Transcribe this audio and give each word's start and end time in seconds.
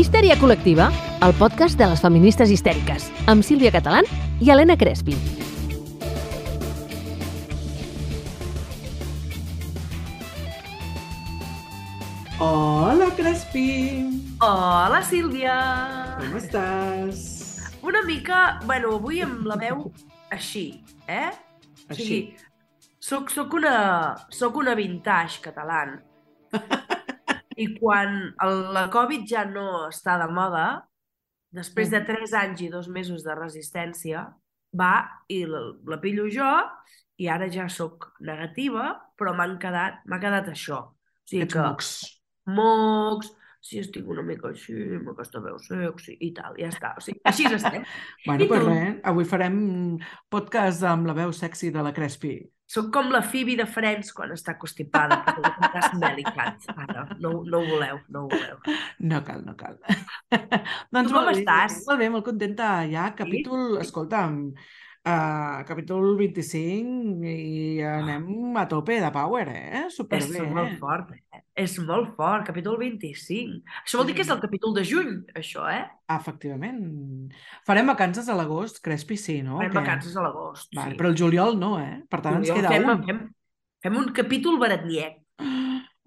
Histèria 0.00 0.32
col·lectiva, 0.40 0.86
el 1.26 1.34
podcast 1.36 1.76
de 1.76 1.84
les 1.90 2.00
feministes 2.00 2.48
histèriques, 2.48 3.10
amb 3.28 3.44
Sílvia 3.44 3.68
Catalán 3.74 4.06
i 4.40 4.48
Helena 4.48 4.72
Crespi. 4.80 5.12
Hola, 12.40 13.10
Crespi! 13.18 13.66
Hola, 14.40 15.02
Sílvia! 15.04 15.56
Com 16.22 16.38
estàs? 16.40 17.26
Una 17.84 18.00
mica, 18.06 18.38
bueno, 18.64 18.94
avui 18.96 19.20
amb 19.26 19.44
la 19.50 19.58
veu 19.60 19.82
així, 20.32 20.64
eh? 21.12 21.28
O 21.28 21.92
Així. 21.92 22.06
sigui, 22.06 22.22
soc, 23.04 23.28
soc, 23.36 23.52
una, 23.60 23.76
soc 24.32 24.56
una 24.64 24.78
vintage 24.80 25.44
catalana. 25.44 26.00
I 27.60 27.66
quan 27.76 28.14
el, 28.44 28.62
la 28.74 28.86
Covid 28.92 29.26
ja 29.28 29.44
no 29.48 29.86
està 29.88 30.16
de 30.20 30.28
moda, 30.32 30.66
després 31.54 31.90
de 31.92 32.00
tres 32.06 32.32
anys 32.36 32.62
i 32.64 32.70
dos 32.72 32.88
mesos 32.88 33.24
de 33.26 33.34
resistència, 33.36 34.28
va 34.76 34.94
i 35.28 35.42
la, 35.50 35.64
la 35.90 35.98
pillo 36.02 36.28
jo 36.30 36.50
i 37.20 37.28
ara 37.28 37.50
ja 37.52 37.66
sóc 37.68 38.12
negativa, 38.24 38.94
però 39.18 39.34
m'han 39.36 39.58
quedat, 39.60 40.00
m'ha 40.08 40.20
quedat 40.22 40.48
això. 40.52 40.80
O 40.94 41.28
sigui 41.28 41.44
Ets 41.44 41.56
que 41.56 41.64
mocs. 41.66 41.90
mocs, 42.48 43.32
si 43.60 43.80
estic 43.82 44.06
una 44.08 44.22
mica 44.24 44.48
així, 44.48 44.72
amb 44.96 45.10
aquesta 45.12 45.42
veu 45.44 45.58
sexy 45.60 46.16
i 46.24 46.30
tal, 46.36 46.56
ja 46.56 46.70
està. 46.72 46.94
O 46.96 47.04
sigui, 47.04 47.20
així 47.28 47.44
estem. 47.50 47.84
Bueno, 48.24 48.44
I 48.44 48.48
pues 48.48 48.64
tu? 48.64 48.70
res, 48.70 48.96
avui 49.12 49.28
farem 49.28 49.58
podcast 50.32 50.86
amb 50.88 51.10
la 51.10 51.16
veu 51.18 51.34
sexy 51.36 51.74
de 51.74 51.84
la 51.84 51.92
Crespi. 51.96 52.38
Soc 52.70 52.92
com 52.94 53.08
la 53.10 53.18
Phoebe 53.26 53.56
de 53.58 53.64
Friends 53.66 54.12
quan 54.14 54.30
està 54.30 54.54
constipada, 54.58 55.16
perquè 55.26 55.48
el 55.48 55.72
cas 55.74 55.94
Melicat. 55.98 56.68
Ara, 56.76 57.06
no, 57.18 57.40
no 57.42 57.58
ho 57.58 57.66
voleu, 57.66 57.98
no 58.14 58.22
ho 58.22 58.28
voleu. 58.30 58.60
No 59.10 59.18
cal, 59.26 59.40
no 59.42 59.56
cal. 59.58 59.80
doncs 60.94 61.10
Tu 61.10 61.16
com 61.16 61.18
molt 61.18 61.32
bé, 61.32 61.40
estàs? 61.40 61.80
Molt 61.88 62.02
bé, 62.04 62.10
molt 62.14 62.28
contenta. 62.28 62.68
Ja, 62.92 63.08
capítol, 63.18 63.74
escolta'm, 63.82 64.38
uh, 65.06 65.62
capítol 65.68 66.16
25 66.18 67.24
i 67.24 67.80
anem 67.86 68.56
a 68.56 68.66
tope 68.68 68.98
de 69.00 69.10
power, 69.14 69.48
eh? 69.52 69.84
És 69.86 69.96
Superbé, 70.00 70.42
molt 70.48 70.74
eh? 70.74 70.78
fort? 70.80 71.14
És 71.60 71.76
molt 71.84 72.14
fort, 72.16 72.44
capítol 72.48 72.78
25. 72.80 73.60
Això 73.84 74.00
vol 74.00 74.08
dir 74.10 74.16
que 74.18 74.24
és 74.24 74.32
el 74.32 74.40
capítol 74.42 74.74
de 74.76 74.84
juny, 74.86 75.16
això, 75.36 75.66
eh? 75.70 75.82
Efectivament. 76.12 76.82
Farem 77.68 77.90
vacances 77.92 78.28
a 78.28 78.36
l'agost, 78.38 78.82
Crespi 78.84 79.18
sí, 79.20 79.40
no? 79.46 79.58
Fem 79.60 79.70
O 79.70 79.72
què? 79.72 79.80
vacances 79.80 80.16
a 80.16 80.24
l'agost, 80.26 80.70
Vale, 80.76 80.94
sí. 80.94 81.00
però 81.00 81.12
el 81.12 81.18
juliol 81.18 81.58
no, 81.60 81.74
eh? 81.80 82.00
Per 82.10 82.22
tant, 82.24 82.40
ens 82.40 82.48
Juliol 82.48 82.68
queda 82.68 82.76
fem, 82.76 82.92
un. 82.94 83.04
Fem, 83.08 83.24
fem 83.86 83.98
un 84.04 84.14
capítol 84.16 84.60
baratniec. 84.62 85.18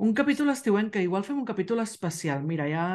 Un 0.03 0.11
capítol 0.17 0.49
estiuenc, 0.51 0.89
que 0.95 1.03
igual 1.05 1.23
fem 1.23 1.37
un 1.37 1.45
capítol 1.45 1.79
especial. 1.83 2.41
Mira, 2.43 2.65
ja, 2.67 2.87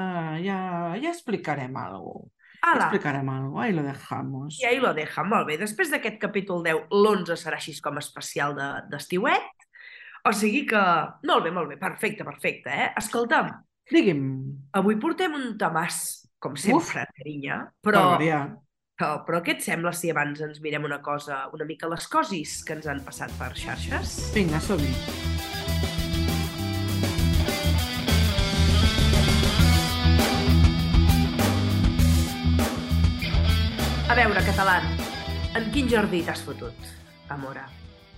ja, 0.42 0.58
ja 0.98 1.14
explicarem 1.14 1.76
alguna 1.78 2.26
cosa. 2.26 2.34
Ala, 2.62 2.88
explicarem 2.88 3.28
alguna 3.28 3.50
cosa. 3.52 3.64
Ahí 3.66 3.72
lo 3.72 3.82
dejamos. 3.82 4.58
i 4.60 4.64
ahí 4.66 4.78
lo 4.80 4.92
deja, 4.94 5.22
molt 5.24 5.46
bé. 5.46 5.56
Després 5.58 5.90
d'aquest 5.90 6.18
capítol 6.18 6.62
10, 6.64 6.86
l'11 6.90 7.36
serà 7.38 7.56
així 7.60 7.76
com 7.80 7.98
especial 7.98 8.54
de- 8.56 8.82
d'estiuet. 8.90 9.66
O 10.26 10.32
sigui 10.34 10.66
que... 10.66 10.80
Molt 11.24 11.44
bé, 11.44 11.50
molt 11.54 11.68
bé, 11.70 11.76
perfecte, 11.78 12.24
perfecte, 12.26 12.68
eh? 12.70 12.92
Escolta'm, 12.98 13.52
Digui'm, 13.88 14.24
avui 14.76 14.98
portem 15.00 15.32
un 15.32 15.54
tamàs, 15.56 16.26
com 16.38 16.56
sempre, 16.60 17.06
carinya, 17.16 17.62
per 17.80 17.94
però, 17.94 18.02
variar. 18.18 18.42
però, 18.98 19.22
però 19.24 19.40
què 19.40 19.54
et 19.56 19.62
sembla 19.64 19.94
si 19.96 20.10
abans 20.12 20.42
ens 20.44 20.60
mirem 20.60 20.84
una 20.84 21.00
cosa, 21.00 21.46
una 21.56 21.64
mica 21.64 21.88
les 21.88 22.06
cosis 22.12 22.58
que 22.66 22.74
ens 22.76 22.86
han 22.86 23.00
passat 23.06 23.32
per 23.40 23.54
xarxes? 23.56 24.18
Vinga, 24.34 24.60
som-hi. 24.60 25.37
A 34.08 34.14
veure, 34.16 34.40
català, 34.46 34.78
en 35.58 35.66
quin 35.74 35.88
jardí 35.90 36.22
t'has 36.24 36.40
fotut, 36.44 36.88
amora? 37.32 37.66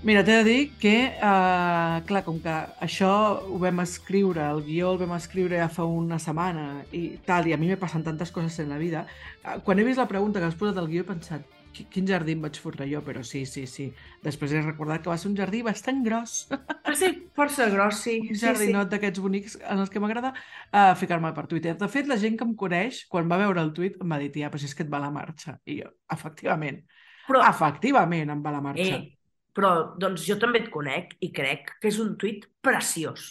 Mira, 0.07 0.23
t'he 0.25 0.37
de 0.39 0.45
dir 0.47 0.61
que, 0.81 0.95
uh, 1.19 1.99
clar, 2.09 2.23
com 2.25 2.39
que 2.41 2.53
això 2.87 3.11
ho 3.45 3.59
vam 3.61 3.83
escriure, 3.83 4.47
el 4.55 4.63
guió 4.65 4.95
el 4.95 5.01
vam 5.03 5.13
escriure 5.19 5.59
ja 5.61 5.69
fa 5.69 5.85
una 5.85 6.17
setmana 6.23 6.85
i 6.97 7.19
tal, 7.27 7.51
i 7.51 7.53
a 7.53 7.59
mi 7.61 7.69
me 7.69 7.77
passen 7.81 8.05
tantes 8.07 8.31
coses 8.33 8.57
en 8.63 8.71
la 8.73 8.79
vida, 8.81 9.05
uh, 9.45 9.59
quan 9.67 9.79
he 9.79 9.85
vist 9.85 10.01
la 10.01 10.09
pregunta 10.09 10.41
que 10.41 10.49
has 10.49 10.57
posat 10.57 10.79
al 10.81 10.89
guió 10.89 11.03
he 11.03 11.09
pensat, 11.11 11.43
"Qui- 11.45 11.60
quin 11.73 12.07
jardí 12.09 12.35
em 12.37 12.45
vaig 12.45 12.59
fotre 12.61 12.87
jo? 12.91 13.01
Però 13.07 13.23
sí, 13.27 13.45
sí, 13.49 13.67
sí. 13.71 13.89
Després 14.25 14.53
he 14.55 14.63
recordat 14.63 15.05
que 15.05 15.13
va 15.13 15.19
ser 15.21 15.31
un 15.31 15.37
jardí 15.39 15.63
bastant 15.67 16.03
gros. 16.07 16.37
Va 16.51 16.95
ser 16.99 17.13
força 17.37 17.69
gros, 17.73 18.01
sí. 18.05 18.17
un 18.25 18.35
sí, 18.35 18.41
sí. 18.41 18.47
jardinot 18.47 18.91
d'aquests 18.93 19.23
bonics 19.23 19.59
en 19.61 19.85
els 19.85 19.93
que 19.93 20.03
m'agrada 20.03 20.33
uh, 20.35 20.95
ficar-me 20.99 21.33
per 21.37 21.47
Twitter. 21.51 21.77
De 21.79 21.89
fet, 21.93 22.11
la 22.11 22.19
gent 22.21 22.39
que 22.41 22.47
em 22.49 22.57
coneix, 22.59 23.05
quan 23.13 23.31
va 23.31 23.39
veure 23.41 23.63
el 23.63 23.73
tuit, 23.77 23.99
em 24.01 24.17
va 24.17 24.19
dir, 24.23 24.33
tia, 24.35 24.51
però 24.51 24.63
si 24.63 24.71
és 24.71 24.77
que 24.77 24.87
et 24.87 24.93
va 24.93 25.03
la 25.03 25.13
marxa. 25.15 25.57
I 25.71 25.81
jo, 25.83 25.95
efectivament, 26.17 26.83
Però, 27.31 27.43
efectivament 27.47 28.33
em 28.33 28.41
va 28.43 28.55
la 28.57 28.63
marxa. 28.65 28.97
eh, 28.99 29.17
però, 29.55 29.73
doncs 30.01 30.25
jo 30.27 30.37
també 30.41 30.65
et 30.65 30.71
conec 30.73 31.15
i 31.23 31.31
crec 31.35 31.77
que 31.81 31.91
és 31.91 31.99
un 32.03 32.17
tuit 32.19 32.47
preciós. 32.63 33.31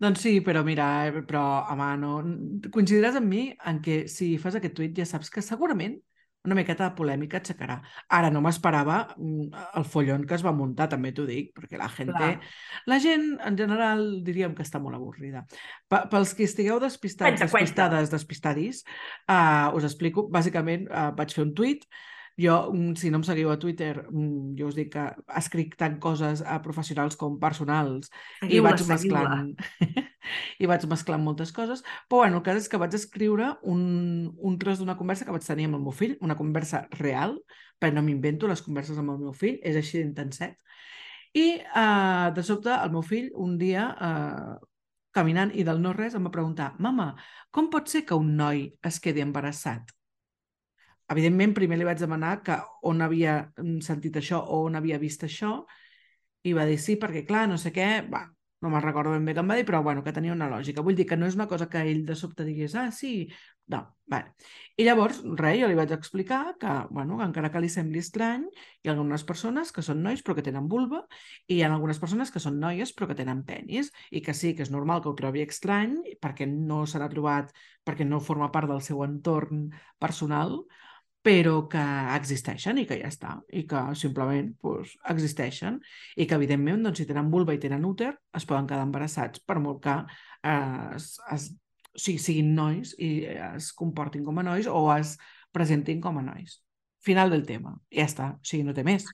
Doncs 0.00 0.22
sí, 0.24 0.40
però 0.40 0.62
mira, 0.64 0.86
eh, 1.08 1.22
però, 1.26 1.42
home, 1.72 1.88
no... 2.00 2.12
Coincidiràs 2.72 3.18
amb 3.20 3.28
mi 3.28 3.42
en 3.68 3.80
que 3.84 4.06
si 4.08 4.36
fas 4.38 4.56
aquest 4.56 4.76
tuit 4.78 4.96
ja 4.96 5.04
saps 5.08 5.28
que 5.32 5.42
segurament 5.44 5.98
una 6.48 6.56
miqueta 6.56 6.86
de 6.88 6.96
polèmica 6.96 7.40
aixecarà. 7.40 7.76
Ara 8.16 8.30
no 8.32 8.40
m'esperava 8.44 9.00
mm, 9.16 9.64
el 9.80 9.84
follon 9.84 10.24
que 10.28 10.36
es 10.38 10.44
va 10.46 10.54
muntar, 10.56 10.88
també 10.92 11.12
t'ho 11.16 11.26
dic, 11.28 11.50
perquè 11.56 11.80
la 11.80 11.88
gent, 11.92 12.12
Clar. 12.14 12.30
la 12.88 13.00
gent 13.02 13.26
en 13.46 13.58
general 13.58 14.04
diríem 14.24 14.54
que 14.56 14.64
està 14.64 14.80
molt 14.80 14.96
avorrida. 14.96 15.44
Pa 15.90 16.06
pels 16.12 16.32
que 16.36 16.48
estigueu 16.48 16.80
despistats, 16.80 17.36
Cuenta, 17.36 17.50
cuenta. 17.50 17.60
despistades, 17.60 18.12
despistadis, 18.14 18.84
uh, 19.28 19.68
us 19.76 19.84
explico. 19.84 20.28
Bàsicament, 20.32 20.88
uh, 20.88 21.10
vaig 21.16 21.36
fer 21.36 21.44
un 21.44 21.52
tuit 21.54 21.84
jo, 22.38 22.72
mm, 22.72 22.94
si 22.96 23.10
no 23.10 23.18
em 23.20 23.24
seguiu 23.26 23.50
a 23.50 23.58
Twitter, 23.58 24.06
mm, 24.10 24.54
jo 24.58 24.68
us 24.70 24.76
dic 24.78 24.92
que 24.94 25.06
escric 25.40 25.76
tant 25.80 25.98
coses 26.00 26.42
a 26.42 26.60
professionals 26.62 27.16
com 27.16 27.38
personals 27.40 28.10
i 28.48 28.60
vaig 28.64 28.82
mesclant 28.88 29.54
i 30.62 30.68
vaig 30.70 30.86
mesclant 30.90 31.24
moltes 31.24 31.52
coses, 31.52 31.82
però 32.08 32.24
bueno, 32.24 32.40
el 32.40 32.46
cas 32.46 32.62
és 32.62 32.68
que 32.68 32.80
vaig 32.80 32.94
escriure 32.94 33.54
un, 33.62 34.30
un 34.36 34.58
tros 34.58 34.78
d'una 34.78 34.96
conversa 34.96 35.26
que 35.26 35.34
vaig 35.34 35.46
tenir 35.46 35.68
amb 35.68 35.80
el 35.80 35.84
meu 35.84 35.96
fill, 35.96 36.16
una 36.20 36.38
conversa 36.38 36.86
real, 36.98 37.38
perquè 37.80 37.96
no 37.96 38.04
m'invento 38.06 38.48
les 38.50 38.62
converses 38.62 38.98
amb 39.00 39.14
el 39.14 39.22
meu 39.26 39.36
fill, 39.36 39.58
és 39.62 39.76
així 39.76 40.00
d'intenset. 40.00 40.58
I 41.36 41.46
uh, 41.62 42.32
de 42.34 42.42
sobte 42.42 42.72
el 42.74 42.90
meu 42.90 43.04
fill 43.06 43.30
un 43.38 43.54
dia 43.58 43.86
uh, 43.94 44.58
caminant 45.14 45.52
i 45.54 45.64
del 45.66 45.80
no-res 45.82 46.16
em 46.18 46.26
va 46.26 46.34
preguntar 46.34 46.74
mama, 46.82 47.12
com 47.50 47.70
pot 47.70 47.88
ser 47.90 48.04
que 48.06 48.18
un 48.18 48.34
noi 48.38 48.66
es 48.86 48.98
quedi 49.02 49.22
embarassat? 49.22 49.94
Evidentment, 51.10 51.54
primer 51.56 51.78
li 51.78 51.86
vaig 51.88 51.98
demanar 51.98 52.36
que 52.46 52.56
on 52.86 53.02
havia 53.02 53.40
mm, 53.58 53.80
sentit 53.86 54.20
això 54.20 54.38
o 54.40 54.60
on 54.68 54.78
havia 54.78 55.00
vist 55.02 55.24
això 55.26 55.56
i 56.46 56.52
va 56.56 56.66
dir 56.68 56.78
sí, 56.80 56.96
perquè 57.00 57.24
clar, 57.28 57.46
no 57.50 57.58
sé 57.60 57.72
què, 57.74 57.88
va, 58.12 58.22
no 58.60 58.70
me'n 58.70 58.84
recordo 58.84 59.12
ben 59.14 59.24
bé 59.24 59.34
què 59.34 59.42
em 59.42 59.50
va 59.50 59.56
dir, 59.56 59.64
però 59.68 59.80
bueno, 59.82 60.04
que 60.04 60.12
tenia 60.16 60.34
una 60.36 60.48
lògica. 60.52 60.84
Vull 60.84 60.96
dir 60.96 61.06
que 61.08 61.16
no 61.16 61.28
és 61.28 61.36
una 61.36 61.48
cosa 61.48 61.68
que 61.72 61.80
ell 61.80 62.04
de 62.08 62.16
sobte 62.16 62.44
digués, 62.44 62.74
ah, 62.76 62.90
sí, 62.92 63.28
no, 63.72 63.80
vale. 64.10 64.34
I 64.76 64.84
llavors, 64.84 65.20
res, 65.40 65.58
jo 65.62 65.68
li 65.70 65.78
vaig 65.78 65.92
explicar 65.96 66.40
que, 66.60 66.74
bueno, 66.90 67.16
que 67.18 67.28
encara 67.28 67.50
que 67.54 67.62
li 67.64 67.70
sembli 67.72 68.02
estrany, 68.04 68.44
hi 68.82 68.90
ha 68.90 68.92
algunes 68.94 69.24
persones 69.28 69.72
que 69.72 69.84
són 69.86 70.02
nois 70.04 70.24
però 70.26 70.36
que 70.36 70.44
tenen 70.44 70.68
vulva 70.68 71.02
i 71.46 71.56
hi 71.56 71.62
ha 71.62 71.70
algunes 71.72 72.00
persones 72.02 72.32
que 72.34 72.42
són 72.42 72.60
noies 72.60 72.92
però 72.96 73.08
que 73.10 73.18
tenen 73.22 73.44
penis 73.48 73.92
i 74.10 74.22
que 74.26 74.34
sí, 74.36 74.52
que 74.54 74.66
és 74.66 74.74
normal 74.74 75.00
que 75.00 75.12
ho 75.12 75.16
trobi 75.16 75.44
estrany 75.46 75.96
perquè 76.20 76.48
no 76.50 76.84
se 76.90 77.00
trobat, 77.14 77.54
perquè 77.86 78.04
no 78.04 78.20
forma 78.20 78.50
part 78.52 78.68
del 78.68 78.84
seu 78.84 79.04
entorn 79.06 79.70
personal, 79.98 80.60
però 81.22 81.56
que 81.68 81.82
existeixen 82.16 82.78
i 82.80 82.86
que 82.88 82.96
ja 83.00 83.10
està, 83.12 83.34
i 83.52 83.66
que 83.68 83.82
simplement 83.98 84.54
pues, 84.62 84.94
existeixen 85.12 85.76
i 86.16 86.26
que 86.26 86.38
evidentment 86.38 86.86
doncs, 86.86 87.02
si 87.02 87.08
tenen 87.08 87.28
vulva 87.32 87.56
i 87.56 87.60
tenen 87.60 87.84
úter 87.84 88.14
es 88.36 88.46
poden 88.48 88.68
quedar 88.70 88.86
embarassats 88.88 89.44
per 89.44 89.58
molt 89.60 89.82
que 89.84 89.98
eh, 90.00 90.96
es, 90.96 91.12
es, 91.36 91.50
o 91.92 92.00
sigui, 92.00 92.22
siguin 92.24 92.54
nois 92.56 92.94
i 92.98 93.12
es 93.52 93.72
comportin 93.76 94.24
com 94.24 94.40
a 94.40 94.46
nois 94.46 94.70
o 94.70 94.86
es 94.96 95.18
presentin 95.52 96.00
com 96.00 96.18
a 96.20 96.24
nois. 96.24 96.60
Final 97.04 97.32
del 97.32 97.46
tema. 97.48 97.74
Ja 97.92 98.06
està. 98.06 98.34
O 98.36 98.46
sigui, 98.46 98.64
no 98.64 98.76
té 98.76 98.84
més. 98.86 99.08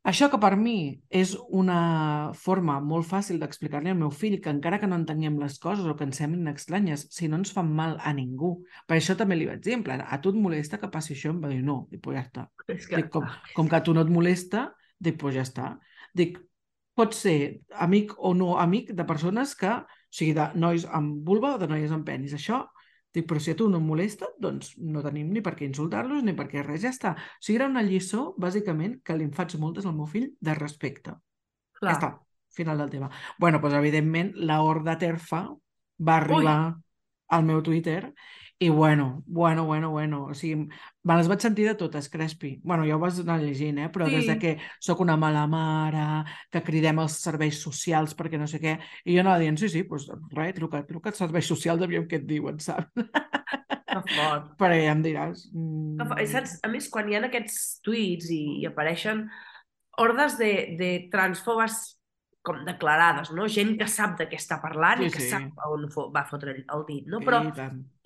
Això 0.00 0.30
que 0.32 0.38
per 0.40 0.54
mi 0.56 0.96
és 1.12 1.34
una 1.52 2.32
forma 2.32 2.78
molt 2.80 3.04
fàcil 3.04 3.36
d'explicar-li 3.40 3.90
al 3.92 3.98
meu 4.00 4.08
fill 4.10 4.38
que 4.40 4.48
encara 4.48 4.78
que 4.80 4.88
no 4.88 4.96
entenguem 4.96 5.36
les 5.42 5.58
coses 5.60 5.84
o 5.84 5.94
que 5.96 6.06
ens 6.08 6.16
semblin 6.22 6.48
estranyes, 6.48 7.04
si 7.12 7.28
no 7.28 7.36
ens 7.36 7.52
fan 7.52 7.68
mal 7.76 7.98
a 8.00 8.14
ningú. 8.16 8.54
Per 8.88 8.96
això 8.96 9.16
també 9.18 9.36
li 9.36 9.48
vaig 9.50 9.60
dir, 9.66 9.74
en 9.76 9.84
plan, 9.84 10.00
a 10.00 10.20
tu 10.24 10.32
et 10.32 10.38
molesta 10.40 10.80
que 10.80 10.88
passi 10.88 11.12
això? 11.12 11.34
Em 11.34 11.42
va 11.44 11.52
dir, 11.52 11.60
no. 11.66 11.82
Dic, 11.92 12.00
pues 12.06 12.16
ja 12.16 12.24
està. 12.24 12.46
És 12.66 12.88
que... 12.88 13.02
Dic, 13.02 13.10
com, 13.12 13.28
com 13.56 13.68
que 13.68 13.76
a 13.76 13.82
tu 13.84 13.92
no 13.96 14.06
et 14.06 14.12
molesta, 14.12 14.70
dic, 14.96 15.20
pues 15.20 15.36
ja 15.36 15.44
està. 15.44 15.74
Dic, 16.16 16.40
pot 16.96 17.12
ser 17.16 17.36
amic 17.84 18.16
o 18.16 18.32
no 18.36 18.54
amic 18.62 18.94
de 18.96 19.04
persones 19.04 19.52
que, 19.58 19.74
o 19.84 20.16
sigui, 20.16 20.32
de 20.38 20.48
nois 20.56 20.88
amb 20.88 21.20
vulva 21.28 21.58
o 21.58 21.60
de 21.60 21.68
noies 21.68 21.92
amb 21.92 22.08
penis. 22.08 22.32
Això, 22.40 22.64
dic, 23.14 23.26
però 23.28 23.40
si 23.42 23.52
a 23.52 23.58
tu 23.58 23.68
no 23.70 23.80
et 23.80 23.86
molesta, 23.86 24.28
doncs 24.38 24.74
no 24.78 25.02
tenim 25.04 25.30
ni 25.34 25.42
per 25.44 25.54
què 25.58 25.66
insultar-los 25.66 26.22
ni 26.26 26.34
per 26.38 26.46
què 26.50 26.64
res, 26.66 26.82
ja 26.84 26.92
està. 26.94 27.14
O 27.16 27.42
sigui, 27.42 27.58
era 27.58 27.68
una 27.70 27.84
lliçó, 27.86 28.30
bàsicament, 28.40 29.00
que 29.04 29.16
li 29.16 29.26
en 29.28 29.32
faig 29.36 29.56
moltes 29.62 29.88
al 29.88 29.96
meu 29.96 30.08
fill 30.10 30.30
de 30.40 30.54
respecte. 30.58 31.16
Clar. 31.80 31.90
Ja 31.90 31.96
està, 31.96 32.10
final 32.54 32.78
del 32.78 32.90
tema. 32.90 33.10
bueno, 33.38 33.58
doncs 33.58 33.78
evidentment, 33.78 34.34
la 34.36 34.60
horda 34.62 34.98
terfa 34.98 35.46
va 36.00 36.16
arribar 36.16 36.76
al 37.30 37.44
meu 37.44 37.62
Twitter 37.62 38.12
i 38.62 38.68
bueno, 38.68 39.22
bueno, 39.26 39.64
bueno, 39.64 39.88
bueno, 39.90 40.24
o 40.26 40.34
sigui, 40.36 40.68
me 41.02 41.14
les 41.16 41.28
vaig 41.32 41.40
sentir 41.40 41.64
de 41.64 41.74
totes, 41.80 42.10
Crespi. 42.12 42.58
Bueno, 42.62 42.84
ja 42.84 42.96
ho 42.96 43.00
vas 43.00 43.16
anar 43.22 43.38
llegint, 43.40 43.78
eh? 43.80 43.88
Però 43.88 44.04
Sí. 44.06 44.12
des 44.12 44.26
de 44.28 44.36
que 44.38 44.50
sóc 44.78 45.00
una 45.00 45.16
mala 45.16 45.46
mare, 45.48 46.02
que 46.52 46.60
cridem 46.62 46.98
als 47.00 47.16
serveis 47.24 47.56
socials 47.62 48.12
perquè 48.14 48.36
no 48.38 48.46
sé 48.46 48.60
què, 48.60 48.74
i 49.06 49.14
jo 49.16 49.22
anava 49.24 49.38
dient, 49.40 49.56
sí, 49.56 49.70
sí, 49.72 49.82
doncs 49.88 50.10
res, 50.36 50.52
truca, 50.58 50.82
truca 50.84 51.08
als 51.08 51.18
serveis 51.24 51.46
socials, 51.48 51.82
aviam 51.82 52.04
què 52.06 52.20
et 52.20 52.26
diuen, 52.28 52.58
saps? 52.68 52.92
Que 53.90 54.02
fort. 54.12 54.52
Però 54.60 54.76
ja 54.76 54.92
em 54.92 55.02
diràs... 55.02 55.46
Que 55.50 55.56
Mm, 55.56 56.04
fort. 56.04 56.20
I 56.20 56.26
saps, 56.28 56.58
a 56.62 56.68
més, 56.68 56.88
quan 56.92 57.08
hi 57.08 57.16
ha 57.16 57.24
aquests 57.26 57.80
tuits 57.84 58.28
i, 58.30 58.42
i 58.60 58.66
apareixen 58.68 59.24
hordes 59.98 60.36
de, 60.38 60.52
de 60.78 60.90
transfobes 61.12 61.80
com 62.42 62.62
declarades, 62.64 63.30
no? 63.36 63.46
Gent 63.48 63.74
que 63.80 63.86
sap 63.88 64.16
de 64.18 64.26
què 64.30 64.38
està 64.40 64.60
parlant 64.62 65.02
Sí, 65.02 65.08
i 65.08 65.10
que 65.12 65.20
sí. 65.20 65.28
sap 65.32 65.58
a 65.60 65.68
on 65.74 65.86
va 66.14 66.24
fotre 66.30 66.54
el, 66.56 66.62
el 66.76 66.84
dit, 66.88 67.06
no? 67.06 67.20
Però 67.26 67.42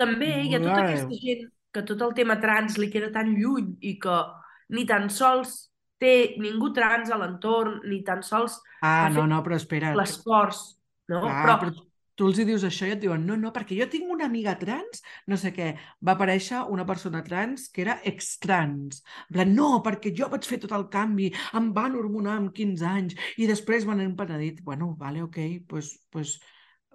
també 0.01 0.31
hi 0.43 0.55
ha 0.57 0.63
tota 0.63 0.81
aquesta 0.83 1.21
gent 1.23 1.47
que 1.75 1.83
tot 1.83 2.03
el 2.07 2.15
tema 2.15 2.37
trans 2.43 2.79
li 2.79 2.91
queda 2.91 3.11
tan 3.15 3.35
lluny 3.39 3.77
i 3.83 3.97
que 4.03 4.17
ni 4.75 4.85
tan 4.87 5.09
sols 5.11 5.55
té 6.03 6.35
ningú 6.43 6.73
trans 6.75 7.11
a 7.11 7.19
l'entorn, 7.19 7.81
ni 7.91 8.03
tan 8.07 8.23
sols 8.27 8.61
Ah, 8.81 9.09
no, 9.13 9.27
no, 9.27 9.43
però 9.43 9.57
espera't. 9.57 9.97
l'esforç, 9.99 10.61
no? 11.09 11.21
Clar, 11.25 11.43
però, 11.43 11.57
però 11.63 11.71
tu 12.15 12.29
els 12.31 12.39
hi 12.39 12.47
dius 12.49 12.65
això 12.67 12.89
i 12.89 12.95
et 12.95 13.03
diuen 13.03 13.25
no, 13.27 13.37
no, 13.41 13.51
perquè 13.55 13.79
jo 13.79 13.89
tinc 13.91 14.11
una 14.15 14.29
amiga 14.31 14.55
trans, 14.61 15.03
no 15.31 15.39
sé 15.41 15.53
què, 15.57 15.73
va 16.07 16.15
aparèixer 16.15 16.63
una 16.75 16.87
persona 16.87 17.23
trans 17.27 17.69
que 17.75 17.85
era 17.85 17.99
extrans. 18.11 19.03
Plan, 19.33 19.55
no, 19.57 19.71
perquè 19.87 20.15
jo 20.17 20.31
vaig 20.33 20.47
fer 20.49 20.61
tot 20.63 20.75
el 20.79 20.89
canvi, 20.93 21.31
em 21.59 21.71
van 21.77 21.99
hormonar 21.99 22.39
amb 22.39 22.55
15 22.57 22.87
anys 22.91 23.19
i 23.39 23.51
després 23.51 23.87
me 23.89 23.99
n'he 23.99 24.11
penedit. 24.19 24.63
Bueno, 24.63 24.95
vale, 25.01 25.25
ok, 25.27 25.41
pues, 25.69 25.95
pues, 26.11 26.39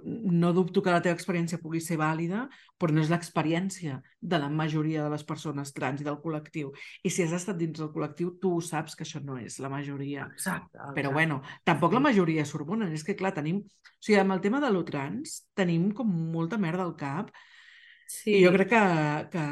no 0.04 0.52
dubto 0.54 0.82
que 0.82 0.94
la 0.94 1.02
teva 1.04 1.16
experiència 1.18 1.60
pugui 1.62 1.82
ser 1.84 1.98
vàlida, 2.00 2.46
però 2.80 2.96
no 2.96 3.02
és 3.04 3.12
l'experiència 3.12 4.00
de 4.20 4.40
la 4.42 4.50
majoria 4.50 5.04
de 5.04 5.12
les 5.14 5.26
persones 5.28 5.74
trans 5.76 6.02
i 6.02 6.08
del 6.08 6.20
col·lectiu. 6.24 6.72
I 7.04 7.12
si 7.12 7.26
has 7.26 7.36
estat 7.36 7.60
dins 7.60 7.80
del 7.80 7.92
col·lectiu, 7.94 8.34
tu 8.42 8.56
saps 8.66 8.96
que 8.96 9.06
això 9.08 9.22
no 9.24 9.38
és 9.42 9.60
la 9.60 9.72
majoria. 9.72 10.28
exacte, 10.32 10.78
exacte. 10.78 10.96
Però 10.98 11.14
bueno, 11.16 11.42
tampoc 11.68 11.94
la 11.96 12.04
majoria 12.04 12.46
s'hormonen. 12.46 12.94
És 12.96 13.04
que, 13.04 13.18
clar, 13.20 13.34
tenim... 13.36 13.64
O 13.64 14.02
sigui, 14.04 14.20
amb 14.22 14.36
el 14.38 14.44
tema 14.44 14.62
de 14.64 14.70
lo 14.72 14.86
trans 14.88 15.42
tenim 15.58 15.90
com 15.92 16.12
molta 16.32 16.58
merda 16.58 16.86
al 16.86 16.96
cap 16.96 17.34
sí. 18.08 18.38
i 18.38 18.44
jo 18.46 18.54
crec 18.56 18.72
que, 18.72 18.84
que 19.34 19.48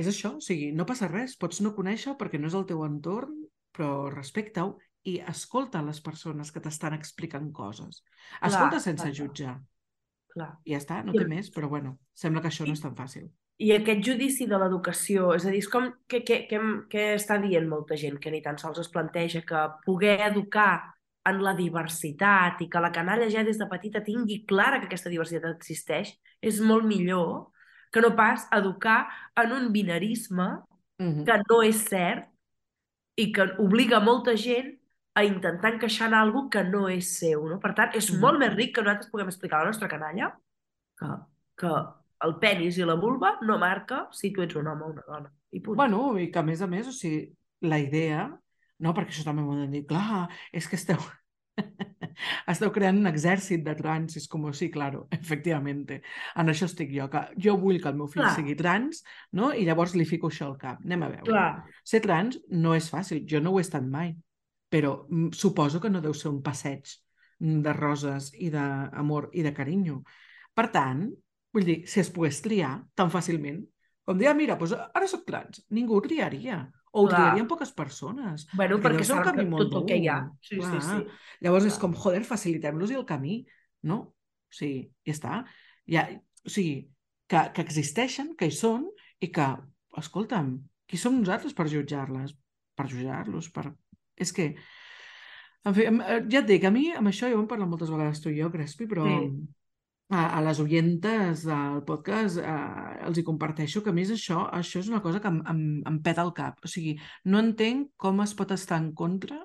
és 0.00 0.08
això. 0.10 0.34
O 0.40 0.42
sigui, 0.44 0.72
no 0.74 0.86
passa 0.88 1.10
res. 1.10 1.36
Pots 1.38 1.62
no 1.62 1.76
conèixer 1.76 2.16
perquè 2.18 2.40
no 2.40 2.50
és 2.50 2.58
el 2.58 2.66
teu 2.66 2.82
entorn, 2.86 3.44
però 3.74 4.08
respecta-ho 4.10 4.74
i 5.04 5.18
escolta 5.28 5.82
les 5.84 6.00
persones 6.00 6.50
que 6.52 6.62
t'estan 6.64 6.96
explicant 6.96 7.50
coses. 7.52 8.02
Escolta 8.40 8.80
sense 8.80 9.08
exacte. 9.10 9.18
jutjar. 9.20 9.54
Clar. 10.34 10.50
I 10.66 10.74
ja 10.74 10.80
està, 10.82 11.00
no 11.06 11.14
té 11.14 11.24
més, 11.30 11.50
però 11.54 11.68
bueno, 11.70 11.96
sembla 12.14 12.42
que 12.42 12.50
això 12.50 12.66
no 12.66 12.74
és 12.74 12.82
tan 12.82 12.96
fàcil. 12.98 13.28
I 13.62 13.70
aquest 13.76 14.02
judici 14.02 14.48
de 14.50 14.58
l'educació, 14.58 15.28
és 15.36 15.46
a 15.46 15.52
dir, 15.54 15.60
és 15.62 15.68
com 15.70 15.86
que, 16.10 16.24
que, 16.26 16.40
que, 16.50 16.58
que 16.90 17.04
està 17.14 17.38
dient 17.38 17.68
molta 17.70 17.94
gent 17.96 18.18
que 18.18 18.32
ni 18.34 18.42
tan 18.42 18.58
sols 18.58 18.80
es 18.82 18.90
planteja 18.90 19.44
que 19.46 19.62
poder 19.86 20.18
educar 20.26 20.90
en 21.24 21.38
la 21.40 21.54
diversitat 21.56 22.60
i 22.60 22.68
que 22.68 22.82
la 22.82 22.90
canalla 22.92 23.30
ja 23.30 23.44
des 23.46 23.56
de 23.62 23.68
petita 23.70 24.02
tingui 24.04 24.42
clara 24.44 24.80
que 24.80 24.90
aquesta 24.90 25.12
diversitat 25.12 25.54
existeix 25.54 26.10
és 26.42 26.58
molt 26.60 26.84
millor 26.84 27.52
que 27.94 28.02
no 28.02 28.10
pas 28.18 28.48
educar 28.52 29.06
en 29.38 29.54
un 29.54 29.70
binarisme 29.72 30.58
Mhm. 30.98 31.24
que 31.24 31.36
no 31.48 31.62
és 31.62 31.80
cert 31.88 32.28
i 33.16 33.32
que 33.32 33.46
obliga 33.58 34.00
molta 34.00 34.36
gent 34.36 34.78
a 35.14 35.22
intentar 35.24 35.72
encaixar 35.74 36.08
en 36.08 36.14
alguna 36.18 36.50
que 36.50 36.64
no 36.64 36.88
és 36.88 37.12
seu. 37.18 37.44
No? 37.48 37.60
Per 37.60 37.74
tant, 37.74 37.94
és 37.94 38.10
Mhm. 38.12 38.20
molt 38.20 38.38
més 38.38 38.54
ric 38.54 38.74
que 38.74 38.82
nosaltres 38.82 39.10
puguem 39.10 39.28
explicar 39.28 39.60
a 39.60 39.64
la 39.64 39.70
nostra 39.70 39.88
canalla 39.88 40.32
que, 40.98 41.06
que 41.56 41.70
el 42.24 42.38
penis 42.40 42.78
i 42.78 42.84
la 42.84 42.94
vulva 42.94 43.38
no 43.42 43.58
marca 43.58 44.08
si 44.12 44.32
tu 44.32 44.42
ets 44.42 44.56
un 44.56 44.66
home 44.66 44.82
o 44.82 44.88
una 44.94 45.02
dona. 45.06 45.32
I 45.52 45.60
punt. 45.60 45.76
Bueno, 45.76 46.18
i 46.18 46.30
que 46.30 46.38
a 46.38 46.42
més 46.42 46.62
a 46.62 46.66
més, 46.66 46.88
o 46.88 46.92
sigui, 46.92 47.28
la 47.62 47.78
idea, 47.78 48.28
no, 48.80 48.92
perquè 48.94 49.08
això 49.14 49.24
també 49.24 49.42
m'ho 49.42 49.52
han 49.52 49.70
dir, 49.70 49.84
clar, 49.86 50.28
és 50.52 50.66
que 50.68 50.76
esteu, 50.76 50.98
esteu 52.48 52.72
creant 52.74 52.98
un 52.98 53.06
exèrcit 53.06 53.62
de 53.64 53.74
trans, 53.78 54.16
és 54.16 54.26
com, 54.30 54.46
sí, 54.52 54.70
claro, 54.70 55.06
efectivamente, 55.14 56.00
en 56.36 56.50
això 56.52 56.66
estic 56.66 56.90
jo, 56.94 57.08
que 57.12 57.22
jo 57.40 57.56
vull 57.60 57.80
que 57.80 57.88
el 57.88 57.94
meu 57.98 58.08
fill 58.10 58.24
Clar. 58.24 58.34
sigui 58.34 58.56
trans, 58.58 59.04
no? 59.32 59.52
I 59.52 59.64
llavors 59.64 59.94
li 59.94 60.04
fico 60.08 60.28
això 60.32 60.48
al 60.50 60.58
cap. 60.58 60.80
Anem 60.84 61.02
a 61.06 61.08
veure. 61.08 61.24
Clar, 61.30 61.64
Ser 61.84 62.00
trans 62.04 62.38
no 62.50 62.74
és 62.74 62.90
fàcil, 62.90 63.24
jo 63.28 63.40
no 63.40 63.52
ho 63.52 63.58
he 63.60 63.62
estat 63.66 63.84
mai, 63.84 64.14
però 64.74 65.06
mm, 65.06 65.30
suposo 65.38 65.78
que 65.78 65.90
no 65.92 66.02
deu 66.02 66.14
ser 66.18 66.32
un 66.32 66.40
passeig 66.42 66.88
mm, 67.38 67.60
de 67.62 67.74
roses 67.76 68.32
i 68.42 68.50
d'amor 68.50 69.28
i 69.38 69.44
de 69.46 69.52
carinyo. 69.54 70.00
Per 70.54 70.66
tant, 70.74 71.04
vull 71.54 71.68
dir, 71.68 71.76
si 71.90 72.00
es 72.02 72.10
pogués 72.10 72.40
triar 72.42 72.74
tan 72.98 73.12
fàcilment, 73.12 73.60
com 74.04 74.18
dir, 74.18 74.26
ah, 74.28 74.34
mira, 74.36 74.56
doncs 74.58 74.74
ara 74.74 75.06
sóc 75.08 75.22
trans, 75.28 75.62
ningú 75.70 75.96
ho 75.96 76.02
triaria. 76.04 76.64
O 76.94 77.04
ho 77.04 77.06
Clar. 77.08 77.20
triarien 77.20 77.46
poques 77.50 77.72
persones. 77.74 78.44
bueno, 78.54 78.76
Perquè 78.78 79.00
perquè 79.00 79.06
ser 79.06 79.16
un 79.16 79.24
camí 79.26 79.42
que 79.42 79.50
molt 79.50 79.64
tot 79.64 79.80
el 79.80 79.86
que 79.88 79.96
hi 79.98 80.10
ha. 80.10 80.18
Sí, 80.42 80.58
sí, 80.58 80.60
Clar. 80.60 80.82
sí. 80.82 80.98
Llavors 81.42 81.64
és 81.66 81.74
Clar. 81.74 81.80
com, 81.82 81.94
joder, 82.04 82.20
facilitem-los 82.28 82.92
el 82.94 83.06
camí, 83.08 83.38
no? 83.90 83.96
O 84.50 84.58
sigui, 84.58 84.84
ja 85.06 85.14
està. 85.14 85.40
Ja, 85.90 86.04
o 86.46 86.52
sigui, 86.54 86.76
que, 87.30 87.40
que 87.56 87.64
existeixen, 87.66 88.34
que 88.38 88.46
hi 88.46 88.54
són 88.54 88.86
i 89.18 89.30
que, 89.34 89.48
escolta'm, 89.98 90.54
qui 90.86 91.00
som 91.00 91.18
nosaltres 91.18 91.54
per 91.54 91.66
jutjar-les? 91.72 92.36
Per 92.78 92.86
jutjar-los? 92.90 93.50
Per... 93.54 93.68
És 94.16 94.32
que, 94.32 94.54
en 95.64 95.74
fi, 95.76 95.86
eh, 95.88 96.20
ja 96.30 96.40
et 96.42 96.48
dic, 96.48 96.64
a 96.64 96.70
mi 96.74 96.88
amb 96.92 97.08
això 97.10 97.28
ja 97.30 97.36
ho 97.36 97.42
hem 97.42 97.48
parlat 97.50 97.68
moltes 97.70 97.90
vegades 97.92 98.20
tu 98.22 98.30
i 98.30 98.38
jo, 98.40 98.50
Crespi, 98.52 98.86
però 98.90 99.04
Sí. 99.08 99.30
a, 100.10 100.20
a 100.38 100.40
les 100.44 100.60
oientes 100.60 101.44
del 101.48 101.80
podcast 101.88 102.38
eh, 102.38 103.06
els 103.08 103.18
hi 103.18 103.24
comparteixo 103.24 103.82
que 103.82 103.90
a 103.90 103.96
més 103.96 104.10
això, 104.12 104.44
això 104.52 104.78
és 104.82 104.88
una 104.92 105.00
cosa 105.02 105.20
que 105.20 105.28
em, 105.32 105.40
em, 105.50 105.62
em 105.88 105.98
peta 106.04 106.22
el 106.22 106.32
cap. 106.36 106.60
O 106.64 106.68
sigui, 106.68 106.98
no 107.24 107.40
entenc 107.40 107.90
com 107.96 108.20
es 108.22 108.34
pot 108.34 108.52
estar 108.52 108.78
en 108.82 108.92
contra 108.92 109.40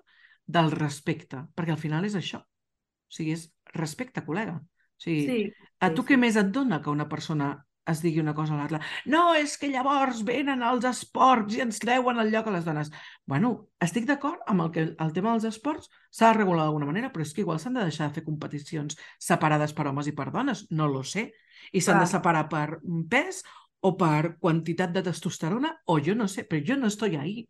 del 0.46 0.72
respecte, 0.72 1.46
perquè 1.56 1.72
al 1.76 1.82
final 1.82 2.06
és 2.06 2.16
això. 2.20 2.42
O 2.44 3.14
sigui, 3.16 3.32
és 3.38 3.48
respecte, 3.74 4.22
col·lega. 4.26 4.58
O 4.60 5.02
sigui, 5.02 5.26
Sí, 5.26 5.54
a 5.80 5.90
sí, 5.90 5.96
tu 5.96 6.04
sí. 6.04 6.08
què 6.10 6.18
més 6.20 6.36
et 6.36 6.52
dona 6.52 6.82
que 6.84 6.90
una 6.92 7.08
persona 7.08 7.54
es 7.90 8.02
digui 8.04 8.22
una 8.22 8.34
cosa 8.38 8.54
a 8.54 8.58
l'altra? 8.58 8.80
No, 9.06 9.34
és 9.36 9.58
que 9.58 9.70
llavors 9.72 10.24
venen 10.28 10.64
els 10.64 10.86
esports 10.86 11.56
i 11.58 11.62
ens 11.66 11.80
treuen 11.82 12.20
el 12.20 12.32
lloc 12.32 12.48
a 12.48 12.54
les 12.56 12.66
dones. 12.66 12.92
Bueno, 13.26 13.68
estic 13.82 14.06
d'acord 14.10 14.42
amb 14.48 14.62
el 14.66 14.72
que 14.76 14.86
el 14.96 15.14
tema 15.14 15.32
dels 15.36 15.46
esports 15.52 15.90
s'ha 16.12 16.32
de 16.32 16.38
regular 16.40 16.66
d'alguna 16.66 16.88
manera, 16.90 17.12
però 17.14 17.22
és 17.26 17.34
que 17.34 17.42
igual 17.42 17.60
s'han 17.60 17.74
de 17.80 17.84
deixar 17.88 18.08
de 18.10 18.16
fer 18.20 18.24
competicions 18.26 18.98
separades 19.20 19.74
per 19.74 19.88
homes 19.88 20.08
i 20.08 20.16
per 20.16 20.32
dones, 20.32 20.66
no 20.72 20.88
lo 20.88 21.04
sé. 21.04 21.32
I 21.74 21.82
s'han 21.82 22.00
de 22.00 22.08
separar 22.08 22.48
per 22.50 22.80
pes 23.10 23.44
o 23.82 23.96
per 23.98 24.38
quantitat 24.40 24.92
de 24.92 25.04
testosterona, 25.04 25.74
o 25.86 26.00
jo 26.04 26.16
no 26.16 26.28
sé, 26.28 26.44
però 26.48 26.64
jo 26.66 26.76
no 26.78 26.88
estoy 26.88 27.16
ahí. 27.16 27.48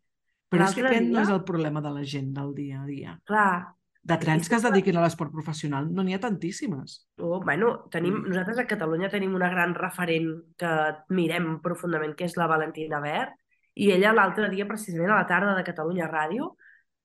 Però 0.49 0.65
és 0.65 0.73
que 0.73 0.81
aquest 0.81 1.03
no 1.05 1.19
dia- 1.19 1.21
és 1.23 1.29
el 1.29 1.43
problema 1.43 1.81
de 1.81 1.91
la 1.93 2.03
gent 2.03 2.33
del 2.33 2.53
dia 2.55 2.81
a 2.81 2.85
dia. 2.85 3.19
Clar, 3.25 3.75
De 4.09 4.17
trans 4.17 4.47
que 4.49 4.57
es 4.57 4.63
dediquin 4.65 4.97
a 4.97 5.03
l'esport 5.03 5.31
professional 5.31 5.87
no 5.93 6.01
n'hi 6.03 6.15
ha 6.17 6.19
tantíssimes. 6.23 6.95
Oh, 7.21 7.39
bueno, 7.43 7.85
tenim, 7.93 8.15
Mm. 8.15 8.29
nosaltres 8.31 8.59
a 8.59 8.65
Catalunya 8.67 9.09
tenim 9.09 9.35
una 9.37 9.49
gran 9.49 9.75
referent 9.75 10.31
que 10.57 10.71
mirem 11.09 11.59
profundament, 11.61 12.15
que 12.15 12.25
és 12.25 12.35
la 12.37 12.47
Valentina 12.47 12.99
Ver, 12.99 13.27
i 13.75 13.91
ella 13.91 14.11
l'altre 14.13 14.49
dia, 14.49 14.65
precisament 14.67 15.11
a 15.11 15.19
la 15.21 15.27
tarda 15.27 15.53
de 15.55 15.63
Catalunya 15.63 16.09
Ràdio, 16.09 16.55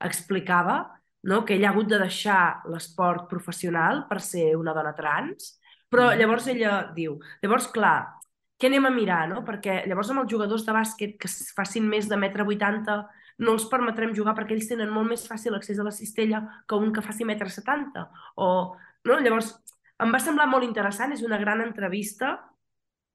explicava 0.01 0.91
no, 1.23 1.45
que 1.45 1.55
ella 1.55 1.69
ha 1.69 1.73
hagut 1.73 1.89
de 1.89 1.99
deixar 1.99 2.63
l'esport 2.69 3.29
professional 3.31 4.07
per 4.09 4.21
ser 4.21 4.55
una 4.57 4.75
dona 4.75 4.95
trans, 4.95 5.59
però 5.91 6.11
Mm. 6.13 6.19
llavors 6.19 6.47
ella 6.49 6.93
diu, 6.95 7.19
llavors, 7.43 7.69
clar, 7.73 8.15
què 8.59 8.67
anem 8.67 8.87
a 8.87 8.91
mirar, 8.91 9.29
no? 9.29 9.43
Perquè 9.45 9.87
llavors 9.87 10.11
amb 10.11 10.21
els 10.21 10.31
jugadors 10.33 10.65
de 10.67 10.73
bàsquet 10.73 11.19
que 11.19 11.29
facin 11.57 11.87
més 11.89 12.09
de 12.09 12.17
metre 12.17 12.45
80 12.45 13.07
no 13.39 13.53
els 13.57 13.65
permetrem 13.71 14.15
jugar 14.15 14.35
perquè 14.37 14.55
ells 14.55 14.69
tenen 14.71 14.91
molt 14.95 15.09
més 15.11 15.27
fàcil 15.29 15.55
accés 15.57 15.79
a 15.79 15.85
la 15.87 15.91
cistella 15.91 16.43
que 16.69 16.77
un 16.79 16.93
que 16.93 17.03
faci 17.03 17.25
metre 17.25 17.51
70. 17.51 18.07
O, 18.37 18.77
no? 19.05 19.19
Llavors, 19.21 19.55
em 19.99 20.13
va 20.15 20.21
semblar 20.23 20.47
molt 20.51 20.65
interessant, 20.65 21.13
és 21.13 21.23
una 21.27 21.39
gran 21.39 21.61
entrevista 21.65 22.37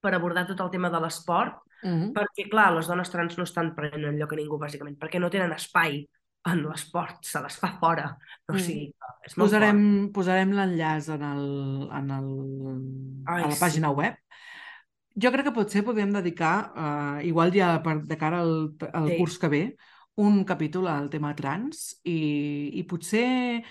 per 0.02 0.14
abordar 0.16 0.46
tot 0.48 0.60
el 0.64 0.70
tema 0.72 0.90
de 0.90 1.00
l'esport, 1.00 1.62
Mm 1.82 2.10
perquè, 2.12 2.50
clar, 2.52 2.74
les 2.76 2.88
dones 2.92 3.08
trans 3.10 3.38
no 3.38 3.46
estan 3.48 3.70
prenent 3.76 4.04
el 4.10 4.18
lloc 4.20 4.34
a 4.34 4.36
ningú, 4.36 4.58
bàsicament, 4.60 4.98
perquè 5.00 5.16
no 5.20 5.30
tenen 5.32 5.54
espai 5.56 6.02
en 6.52 6.64
l'esport, 6.68 7.22
se 7.24 7.40
les 7.40 7.56
fa 7.56 7.70
fora. 7.80 8.18
O 8.50 8.54
Mm. 8.54 8.60
sigui, 8.60 8.94
és 9.24 9.38
molt 9.38 9.48
Posarem, 9.48 10.12
posarem 10.12 10.52
l'enllaç 10.52 11.08
en, 11.16 11.24
el, 11.24 11.88
en 11.96 12.12
el, 12.12 12.28
Ai, 13.32 13.44
a 13.44 13.48
la 13.48 13.56
sí. 13.56 13.62
pàgina 13.64 13.92
web. 13.96 14.18
Jo 15.16 15.32
crec 15.32 15.46
que 15.48 15.56
potser 15.56 15.84
podem 15.88 16.12
dedicar, 16.12 16.72
uh, 16.76 17.24
igual 17.26 17.52
ja 17.56 17.78
per, 17.84 18.02
de 18.04 18.18
cara 18.18 18.42
al, 18.44 18.76
al 18.94 19.08
Sí. 19.14 19.18
curs 19.18 19.38
que 19.40 19.48
ve, 19.48 19.64
un 20.20 20.42
capítol 20.48 20.88
al 20.92 21.10
tema 21.12 21.32
trans 21.38 22.00
i, 22.04 22.18
i 22.80 22.84
potser 22.90 23.62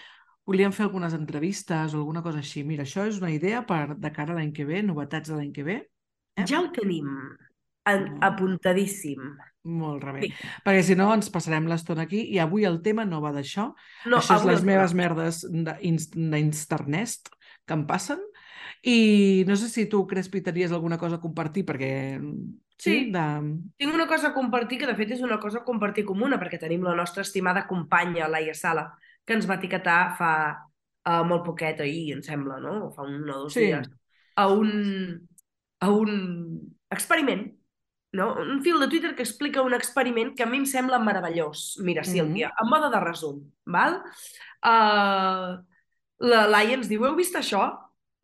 volíem 0.49 0.73
fer 0.73 0.87
algunes 0.87 1.12
entrevistes 1.12 1.93
o 1.93 2.00
alguna 2.00 2.23
cosa 2.25 2.40
així. 2.40 2.62
Mira, 2.64 2.87
això 2.88 3.05
és 3.09 3.19
una 3.21 3.31
idea 3.35 3.61
per 3.69 3.99
de 4.00 4.11
cara 4.14 4.33
a 4.33 4.38
l'any 4.38 4.55
que 4.57 4.64
ve, 4.69 4.81
novetats 4.83 5.28
de 5.28 5.37
l'any 5.37 5.52
que 5.52 5.67
ve. 5.67 5.78
fort. 6.38 6.49
Ja 6.49 6.62
ho 6.62 6.71
tenim 6.73 7.11
en, 7.88 8.07
apuntadíssim. 8.25 9.21
Molt 9.69 10.05
rebé. 10.07 10.28
Sí. 10.31 10.49
Perquè 10.64 10.83
si 10.87 10.97
no 10.97 11.11
ens 11.12 11.28
passarem 11.35 11.67
l'estona 11.69 12.07
aquí 12.09 12.23
i 12.33 12.38
avui 12.40 12.64
el 12.64 12.81
tema 12.85 13.05
no 13.05 13.21
va 13.21 13.35
d'això. 13.37 13.69
No, 14.09 14.23
Això 14.23 14.38
és 14.38 14.47
les 14.49 14.62
el 14.62 14.69
meves 14.71 14.95
merdes 14.97 15.43
d'ins- 15.45 16.09
d'Insternest 16.14 17.28
que 17.69 17.76
em 17.76 17.85
passen 17.85 18.23
I 18.87 19.45
no 19.49 19.57
sé 19.59 19.69
si 19.69 19.87
tu, 19.90 20.07
Crespi, 20.07 20.40
tenies 20.40 20.73
alguna 20.73 20.97
cosa 20.97 21.17
a 21.19 21.21
compartir, 21.21 21.64
perquè... 21.67 21.90
Sí. 22.78 23.11
De... 23.11 23.26
Tinc 23.76 23.94
una 23.94 24.06
cosa 24.06 24.30
a 24.30 24.35
compartir, 24.35 24.78
que 24.78 24.87
de 24.87 24.94
fet 24.99 25.16
és 25.16 25.23
una 25.26 25.40
cosa 25.42 25.61
a 25.61 25.66
compartir 25.66 26.04
comuna, 26.06 26.38
perquè 26.38 26.61
tenim 26.62 26.85
la 26.87 26.94
nostra 26.94 27.25
estimada 27.26 27.66
companya, 27.66 28.28
Laia 28.30 28.54
Sala, 28.54 28.87
que 29.26 29.35
ens 29.35 29.49
va 29.50 29.58
etiquetar 29.58 30.00
fa 30.18 30.32
uh, 30.54 31.23
molt 31.26 31.44
poquet, 31.47 31.82
ahir, 31.85 32.12
em 32.14 32.23
sembla, 32.23 32.61
no? 32.62 32.76
O 32.87 32.90
fa 32.94 33.02
un 33.02 33.23
o 33.26 33.44
dos 33.44 33.52
Sí. 33.54 33.66
dies, 33.66 33.90
a 34.38 34.47
un, 34.54 35.26
a 35.80 35.90
un 35.90 36.12
experiment, 36.94 37.49
no? 38.12 38.30
Un 38.40 38.62
fil 38.62 38.78
de 38.80 38.88
Twitter 38.88 39.14
que 39.16 39.26
explica 39.26 39.62
un 39.66 39.75
experiment 39.75 40.35
que 40.37 40.47
a 40.47 40.47
mi 40.47 40.62
em 40.62 40.66
sembla 40.66 41.02
meravellós. 41.02 41.80
Mira. 41.82 42.04
Sílvia, 42.06 42.52
en 42.62 42.70
mode 42.70 42.92
de 42.94 43.02
resum, 43.02 43.42
val? 43.66 43.99
Uh, 44.62 45.58
la 46.23 46.47
Laia 46.47 46.78
ens 46.78 46.88
diu, 46.88 47.04
heu 47.04 47.18
vist 47.18 47.37
això? 47.37 47.66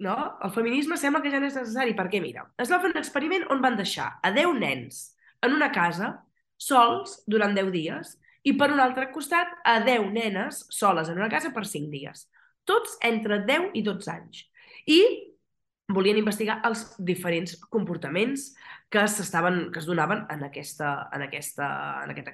No? 0.03 0.15
El 0.43 0.51
feminisme 0.51 0.97
sembla 0.99 1.23
que 1.23 1.31
ja 1.31 1.39
no 1.39 1.47
és 1.47 1.57
necessari, 1.59 1.95
perquè 1.95 2.21
mira, 2.23 2.49
es 2.59 2.71
va 2.73 2.81
fer 2.83 2.91
un 2.91 2.99
experiment 2.99 3.47
on 3.55 3.63
van 3.63 3.77
deixar 3.79 4.09
a 4.23 4.33
10 4.35 4.57
nens 4.59 5.05
en 5.45 5.55
una 5.55 5.71
casa 5.73 6.17
sols 6.59 7.21
durant 7.31 7.55
10 7.55 7.71
dies 7.75 8.17
i 8.45 8.55
per 8.59 8.71
un 8.73 8.83
altre 8.83 9.11
costat 9.13 9.53
a 9.65 9.79
10 9.85 10.11
nenes 10.13 10.65
soles 10.75 11.09
en 11.09 11.21
una 11.21 11.31
casa 11.33 11.53
per 11.55 11.65
5 11.69 11.93
dies. 11.93 12.27
Tots 12.65 12.99
entre 13.05 13.43
10 13.47 13.71
i 13.79 13.85
12 13.87 14.11
anys. 14.13 14.45
I 14.91 15.01
volien 15.93 16.19
investigar 16.21 16.61
els 16.65 16.85
diferents 16.99 17.57
comportaments 17.73 18.53
que 18.93 19.05
s'estaven 19.09 19.69
que 19.73 19.81
es 19.83 19.89
donaven 19.89 20.25
en 20.33 20.45
aquesta 20.47 21.11
en 21.13 21.27
aquesta 21.27 21.67
en 22.05 22.15
aquest 22.15 22.31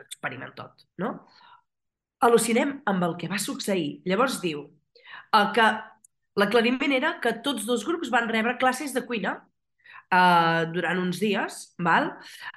experiment 0.00 0.52
tot, 0.56 0.84
no? 1.00 1.14
Al·lucinem 2.20 2.80
amb 2.90 3.04
el 3.06 3.16
que 3.16 3.30
va 3.32 3.40
succeir. 3.40 4.02
Llavors 4.04 4.40
diu 4.42 4.66
eh, 4.66 5.46
que 5.56 5.68
l'aclariment 6.36 6.92
era 6.92 7.16
que 7.20 7.32
tots 7.44 7.66
dos 7.66 7.84
grups 7.86 8.10
van 8.10 8.28
rebre 8.30 8.56
classes 8.58 8.92
de 8.94 9.02
cuina 9.06 9.34
uh, 10.14 10.66
durant 10.72 10.98
uns 11.02 11.18
dies, 11.22 11.60
val? 11.78 12.12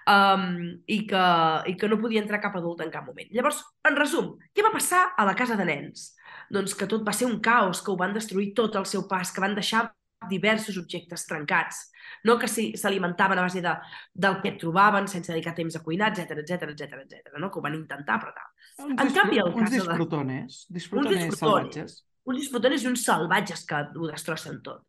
Um, 0.10 0.46
i, 0.88 1.04
que, 1.10 1.24
i 1.72 1.76
que 1.80 1.90
no 1.90 2.00
podia 2.02 2.22
entrar 2.22 2.42
cap 2.44 2.56
adult 2.60 2.84
en 2.86 2.92
cap 2.94 3.08
moment. 3.08 3.30
Llavors, 3.34 3.64
en 3.88 3.98
resum, 4.00 4.34
què 4.54 4.66
va 4.66 4.74
passar 4.76 5.08
a 5.18 5.26
la 5.26 5.36
casa 5.36 5.58
de 5.60 5.66
nens? 5.66 6.12
Doncs 6.54 6.76
que 6.78 6.88
tot 6.90 7.04
va 7.08 7.14
ser 7.16 7.28
un 7.30 7.40
caos, 7.42 7.82
que 7.82 7.92
ho 7.92 7.98
van 7.98 8.14
destruir 8.14 8.54
tot 8.58 8.76
al 8.76 8.86
seu 8.90 9.08
pas, 9.10 9.32
que 9.34 9.42
van 9.42 9.56
deixar 9.58 9.88
diversos 10.30 10.78
objectes 10.80 11.26
trencats, 11.28 11.90
no 12.24 12.38
que 12.40 12.48
s'alimentaven 12.48 13.40
a 13.42 13.44
base 13.44 13.60
de, 13.60 13.74
del 14.14 14.38
que 14.40 14.54
trobaven 14.56 15.10
sense 15.12 15.34
dedicar 15.34 15.52
temps 15.58 15.76
a 15.76 15.82
cuinar, 15.84 16.14
etc 16.14 16.38
etc 16.40 16.70
etc 16.72 17.02
etc, 17.02 17.34
no? 17.44 17.50
que 17.52 17.60
ho 17.60 17.64
van 17.66 17.76
intentar, 17.76 18.22
però 18.22 18.32
tal. 18.32 18.48
Uns, 18.86 19.02
En 19.04 19.12
canvi, 19.18 19.42
el 19.44 19.50
uns 19.52 19.66
cas 19.66 19.74
de- 19.74 19.82
disfrutones. 19.82 20.62
Disfrutones 20.70 21.26
disfrutones. 21.26 21.40
salvatges. 21.42 21.98
Uns 22.30 22.40
disfrutones 22.40 22.84
i 22.84 22.90
uns 22.90 23.06
salvatges 23.06 23.66
que 23.68 23.84
ho 23.98 24.10
destrossen 24.10 24.62
tot. 24.66 24.84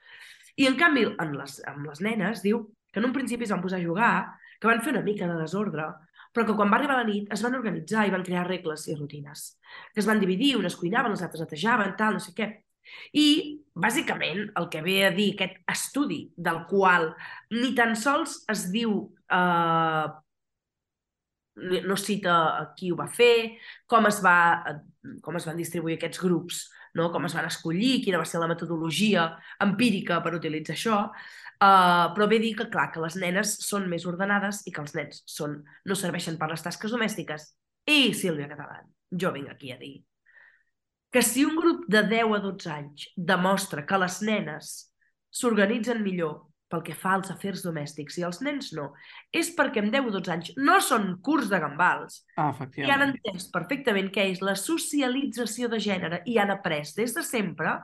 I 0.57 0.69
en 0.71 0.79
canvi, 0.79 1.05
en 1.21 1.37
les, 1.39 1.59
amb 1.71 1.87
les 1.91 2.01
nenes, 2.05 2.43
diu 2.45 2.63
que 2.93 3.03
en 3.03 3.09
un 3.09 3.15
principi 3.15 3.47
es 3.47 3.53
van 3.55 3.63
posar 3.63 3.81
a 3.81 3.87
jugar, 3.87 4.15
que 4.61 4.71
van 4.71 4.83
fer 4.83 4.95
una 4.95 5.03
mica 5.07 5.27
de 5.27 5.39
desordre, 5.41 5.89
però 6.35 6.47
que 6.47 6.55
quan 6.59 6.71
va 6.71 6.79
arribar 6.79 6.99
la 6.99 7.07
nit 7.07 7.31
es 7.35 7.43
van 7.43 7.55
organitzar 7.59 8.07
i 8.07 8.13
van 8.15 8.25
crear 8.27 8.47
regles 8.47 8.89
i 8.89 8.97
rutines. 8.99 9.47
Que 9.95 10.03
es 10.03 10.09
van 10.11 10.23
dividir, 10.23 10.57
unes 10.59 10.77
cuinaven, 10.79 11.15
les 11.15 11.23
altres 11.23 11.43
netejaven, 11.45 11.95
tal, 11.99 12.19
no 12.19 12.23
sé 12.23 12.35
què. 12.37 12.49
I, 13.17 13.27
bàsicament, 13.75 14.45
el 14.61 14.69
que 14.71 14.83
ve 14.85 14.99
a 15.07 15.13
dir 15.15 15.31
aquest 15.35 15.63
estudi 15.71 16.21
del 16.37 16.65
qual 16.71 17.13
ni 17.55 17.73
tan 17.79 17.95
sols 17.97 18.43
es 18.53 18.67
diu 18.75 18.99
eh, 19.33 20.07
no 21.55 21.97
cita 21.97 22.37
qui 22.77 22.91
ho 22.91 22.99
va 22.99 23.09
fer, 23.09 23.57
com 23.91 24.11
es, 24.11 24.21
va, 24.25 24.37
com 25.23 25.39
es 25.39 25.47
van 25.49 25.59
distribuir 25.61 25.99
aquests 25.99 26.23
grups, 26.23 26.65
no? 26.99 27.11
com 27.13 27.27
es 27.29 27.35
van 27.37 27.49
escollir, 27.49 28.01
quina 28.05 28.21
va 28.23 28.29
ser 28.29 28.41
la 28.43 28.51
metodologia 28.51 29.27
empírica 29.65 30.21
per 30.25 30.35
utilitzar 30.39 30.77
això, 30.77 31.03
uh, 31.11 32.07
però 32.15 32.27
a 32.27 32.33
dir 32.33 32.55
que, 32.59 32.71
clar, 32.73 32.91
que 32.95 33.03
les 33.05 33.19
nenes 33.21 33.59
són 33.67 33.89
més 33.91 34.07
ordenades 34.11 34.63
i 34.67 34.75
que 34.75 34.83
els 34.85 34.97
nens 34.97 35.23
són, 35.27 35.61
no 35.85 35.99
serveixen 35.99 36.39
per 36.41 36.51
les 36.53 36.65
tasques 36.65 36.95
domèstiques. 36.95 37.53
I, 37.85 38.15
Sílvia 38.17 38.49
Catalán, 38.49 38.91
jo 39.11 39.33
vinc 39.35 39.53
aquí 39.53 39.73
a 39.75 39.79
dir 39.79 39.97
que 41.15 41.23
si 41.23 41.45
un 41.47 41.55
grup 41.55 41.85
de 41.87 42.01
10 42.11 42.33
a 42.35 42.39
12 42.43 42.71
anys 42.75 43.05
demostra 43.15 43.85
que 43.87 43.99
les 44.03 44.17
nenes 44.27 44.71
s'organitzen 45.31 46.01
millor 46.03 46.41
pel 46.75 46.83
que 46.83 46.97
fa 46.99 47.15
als 47.15 47.31
afers 47.31 47.63
domèstics 47.63 48.19
i 48.19 48.27
els 48.27 48.43
nens 48.43 48.73
no, 48.75 48.89
és 49.31 49.53
perquè 49.55 49.81
amb 49.85 49.95
10 49.95 50.11
o 50.11 50.15
12 50.19 50.35
anys 50.35 50.53
no 50.59 50.81
són 50.83 51.13
curs 51.23 51.47
de 51.53 51.63
gambals 51.63 52.25
Ah, 52.37 52.51
i 52.75 52.91
han 52.91 53.07
entès 53.07 53.47
perfectament 53.55 54.11
què 54.11 54.27
és 54.33 54.43
la 54.43 54.57
socialització 54.59 55.71
de 55.71 55.79
gènere 55.79 56.21
i 56.27 56.37
han 56.43 56.51
après 56.51 56.91
des 56.99 57.15
de 57.15 57.23
sempre 57.23 57.79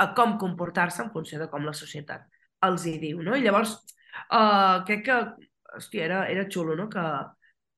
a 0.00 0.06
com 0.16 0.38
comportar-se 0.40 1.04
en 1.04 1.12
funció 1.12 1.38
de 1.42 1.50
com 1.52 1.68
la 1.68 1.76
societat 1.76 2.24
els 2.64 2.88
hi 2.88 2.96
diu, 3.02 3.20
no? 3.26 3.36
I 3.36 3.42
llavors, 3.42 3.76
uh, 4.30 4.80
crec 4.86 5.04
que, 5.08 5.20
hòstia, 5.76 6.04
era, 6.06 6.24
era 6.30 6.44
xulo, 6.48 6.76
no?, 6.78 6.88
que, 6.88 7.02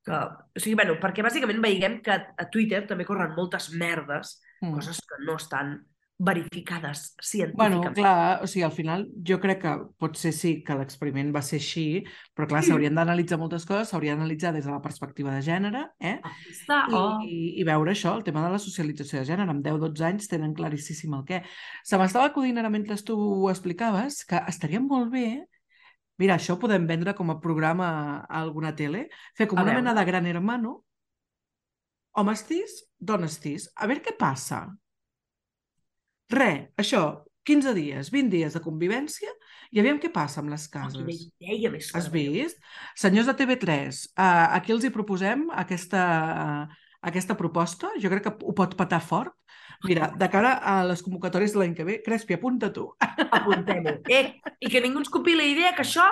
que... 0.04 0.18
O 0.54 0.60
sigui, 0.60 0.76
bueno, 0.76 0.98
perquè 1.00 1.24
bàsicament 1.24 1.62
veiem 1.64 2.02
que 2.04 2.12
a 2.12 2.46
Twitter 2.52 2.82
també 2.86 3.06
corren 3.08 3.32
moltes 3.36 3.70
merdes, 3.80 4.38
Mm. 4.64 4.74
coses 4.76 5.00
que 5.00 5.18
no 5.24 5.36
estan 5.36 5.74
verificades 6.16 7.16
Bueno, 7.54 7.82
científicament. 7.82 7.94
clar, 7.96 8.42
o 8.42 8.46
sigui, 8.46 8.62
al 8.62 8.70
final 8.72 9.08
jo 9.26 9.40
crec 9.40 9.60
que 9.62 9.72
potser 9.98 10.32
sí 10.32 10.62
que 10.62 10.74
l'experiment 10.78 11.32
va 11.34 11.42
ser 11.42 11.58
així, 11.58 12.04
però 12.36 12.46
clar, 12.46 12.62
Sí. 12.62 12.70
s'haurien 12.70 12.94
d'analitzar 12.94 13.36
moltes 13.38 13.66
coses, 13.66 13.88
s'haurien 13.88 14.16
d'analitzar 14.18 14.52
des 14.54 14.64
de 14.64 14.70
la 14.70 14.80
perspectiva 14.80 15.34
de 15.34 15.42
gènere, 15.42 15.90
eh? 15.98 16.20
Està. 16.50 16.86
I, 16.88 16.94
Oh. 16.94 17.18
i, 17.22 17.60
i 17.60 17.64
veure 17.64 17.90
això, 17.90 18.14
el 18.16 18.22
tema 18.24 18.44
de 18.44 18.50
la 18.52 18.58
socialització 18.58 19.18
de 19.18 19.24
gènere. 19.26 19.50
Amb 19.50 19.64
10-12 19.64 20.00
anys 20.04 20.28
tenen 20.28 20.54
claríssim 20.54 21.12
el 21.14 21.24
què. 21.24 21.42
Se 21.82 21.98
m'estava 21.98 22.26
acudint 22.26 22.58
ara 22.58 22.70
mentre 22.70 22.94
tu 23.02 23.18
ho 23.18 23.50
explicaves 23.50 24.24
que 24.24 24.40
estaria 24.48 24.80
molt 24.80 25.10
bé 25.12 25.46
Mira, 26.16 26.36
això 26.36 26.52
ho 26.54 26.58
podem 26.60 26.86
vendre 26.86 27.12
com 27.12 27.28
a 27.32 27.40
programa 27.40 28.20
a 28.28 28.40
alguna 28.40 28.72
tele, 28.76 29.08
fer 29.34 29.48
com 29.48 29.58
A 29.58 29.62
una 29.62 29.72
veure. 29.72 29.82
mena 29.82 29.94
de 29.98 30.04
gran 30.06 30.26
hermano, 30.26 30.84
homes 32.14 32.44
tis, 32.46 32.84
dones 33.00 33.40
tis. 33.40 33.68
A 33.74 33.88
veure 33.88 34.00
què 34.00 34.16
passa. 34.16 34.68
Re, 36.30 36.70
això, 36.80 37.24
15 37.44 37.74
dies, 37.76 38.08
20 38.10 38.30
dies 38.32 38.54
de 38.56 38.60
convivència 38.64 39.28
i 39.74 39.80
aviam 39.80 39.98
què 40.00 40.08
passa 40.12 40.40
amb 40.40 40.48
les 40.50 40.64
Oh, 40.68 40.72
cases. 40.72 41.26
idea 41.40 41.70
més 41.70 41.90
Has 41.94 42.08
meravellosa. 42.10 42.32
vist? 42.32 42.58
Senyors 42.96 43.26
de 43.26 43.34
TV3, 43.34 44.06
uh, 44.16 44.56
aquí 44.56 44.72
els 44.72 44.84
hi 44.84 44.90
proposem 44.90 45.50
aquesta, 45.52 46.68
aquesta 47.02 47.36
proposta. 47.36 47.90
Jo 48.00 48.08
crec 48.08 48.22
que 48.24 48.34
ho 48.42 48.54
pot 48.54 48.74
patar 48.76 49.00
fort. 49.02 49.34
Mira, 49.84 50.08
de 50.16 50.28
cara 50.30 50.54
a 50.64 50.84
les 50.86 51.02
convocatòries 51.02 51.52
de 51.52 51.58
l'any 51.58 51.74
que 51.74 51.84
ve, 51.84 52.02
Crespi, 52.02 52.34
apunta 52.38 52.72
tu. 52.72 52.86
Apuntem-ho. 53.30 53.98
Eh, 54.08 54.40
I 54.60 54.70
que 54.70 54.80
ningú 54.80 54.98
ens 55.02 55.10
copi 55.12 55.34
la 55.36 55.44
idea 55.44 55.74
que 55.74 55.82
això 55.82 56.06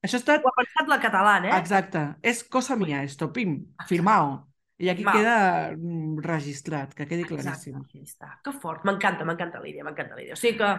Això 0.00 0.16
ha 0.16 0.20
estat 0.22 0.40
ho 0.42 0.48
ha 0.48 0.56
pensat 0.56 0.88
la 0.88 0.96
catalana, 0.98 1.50
eh? 1.50 1.58
Exacte. 1.60 2.16
És 2.22 2.42
cosa 2.48 2.74
mia, 2.74 3.02
esto, 3.04 3.30
pim, 3.30 3.66
firmao. 3.86 4.46
I 4.80 4.88
aquí 4.88 5.04
Firmao. 5.04 5.18
queda 5.20 5.36
mm, 5.76 6.22
registrat, 6.24 6.94
que 6.96 7.04
quedi 7.06 7.26
Exacte, 7.26 7.42
claríssim. 7.44 7.76
aquí 7.82 8.00
està. 8.06 8.30
Que 8.44 8.52
fort, 8.56 8.84
m'encanta, 8.88 9.26
m'encanta 9.28 9.60
la 9.60 9.68
idea, 9.68 9.84
m'encanta 9.84 10.16
la 10.16 10.22
idea. 10.24 10.36
O 10.38 10.40
sigui 10.40 10.56
que 10.62 10.70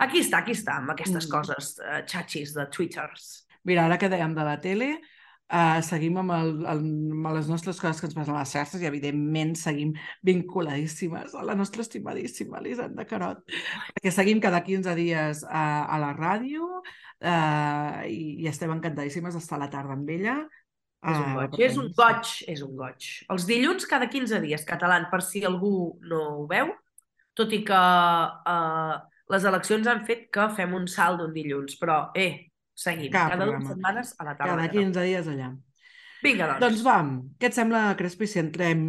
aquí 0.00 0.22
està, 0.24 0.40
aquí 0.40 0.54
està, 0.56 0.78
amb 0.80 0.94
aquestes 0.94 1.26
Mm. 1.28 1.30
coses 1.34 1.74
uh, 1.84 1.98
xatxis 2.08 2.54
de 2.56 2.64
twitters. 2.72 3.26
Mira, 3.68 3.84
ara 3.84 3.98
que 4.00 4.08
dèiem 4.08 4.32
de 4.36 4.44
la 4.48 4.56
tele, 4.60 4.88
uh, 5.52 5.80
seguim 5.84 6.16
amb, 6.22 6.32
el, 6.32 6.50
el, 6.64 6.80
amb 7.12 7.28
les 7.36 7.48
nostres 7.52 7.78
coses 7.80 8.00
que 8.00 8.08
ens 8.08 8.16
passen 8.16 8.34
a 8.34 8.40
les 8.40 8.52
xarxes 8.56 8.80
i, 8.80 8.88
evidentment, 8.88 9.54
seguim 9.60 9.92
vinculadíssimes 10.24 11.34
a 11.34 11.44
la 11.44 11.54
nostra 11.54 11.82
estimadíssima 11.84 12.58
Elisenda 12.64 13.04
Carot, 13.08 13.44
perquè 13.94 14.12
seguim 14.12 14.40
cada 14.40 14.62
15 14.64 14.94
dies 14.98 15.44
a, 15.48 15.84
a 15.84 15.98
la 16.00 16.12
ràdio 16.16 16.64
uh, 16.80 18.04
i, 18.08 18.40
i 18.44 18.48
estem 18.48 18.72
encantadíssimes 18.72 19.34
d'estar 19.36 19.58
a 19.60 19.64
la 19.66 19.70
tarda 19.72 19.96
amb 19.96 20.08
ella. 20.10 20.38
És 21.04 21.18
un 21.18 21.24
Ah, 21.24 21.34
goig, 21.36 21.58
és 21.60 21.76
un 21.76 21.90
tant, 21.92 22.16
goig, 22.16 22.30
és 22.48 22.62
un 22.64 22.76
goig. 22.78 23.08
Els 23.34 23.46
dilluns 23.48 23.84
cada 23.90 24.08
15 24.08 24.40
dies, 24.40 24.64
català, 24.64 25.02
per 25.10 25.20
si 25.22 25.44
algú 25.44 25.98
no 26.08 26.20
ho 26.38 26.46
veu, 26.48 26.72
tot 27.36 27.52
i 27.52 27.60
que 27.66 27.76
uh, 27.76 28.94
les 29.34 29.44
eleccions 29.50 29.86
han 29.90 30.04
fet 30.08 30.30
que 30.32 30.48
fem 30.56 30.72
un 30.74 30.88
salt 30.88 31.20
d'un 31.20 31.34
dilluns, 31.34 31.76
però, 31.80 31.98
eh, 32.16 32.48
seguim. 32.72 33.12
Cap 33.12 33.34
cada 33.34 33.44
dues 33.44 33.60
programa. 33.60 33.74
setmanes 33.74 34.14
a 34.18 34.24
la 34.24 34.36
tarda. 34.36 34.50
Cada 34.54 34.62
de 34.62 34.68
Català. 34.68 34.84
15 34.86 35.06
dies 35.10 35.30
allà. 35.34 35.52
Vinga, 36.24 36.46
doncs. 36.46 36.60
Doncs 36.64 36.82
va, 36.86 36.96
què 37.38 37.50
et 37.50 37.56
sembla, 37.56 37.84
Crespi, 37.98 38.26
si 38.26 38.40
entrem 38.40 38.84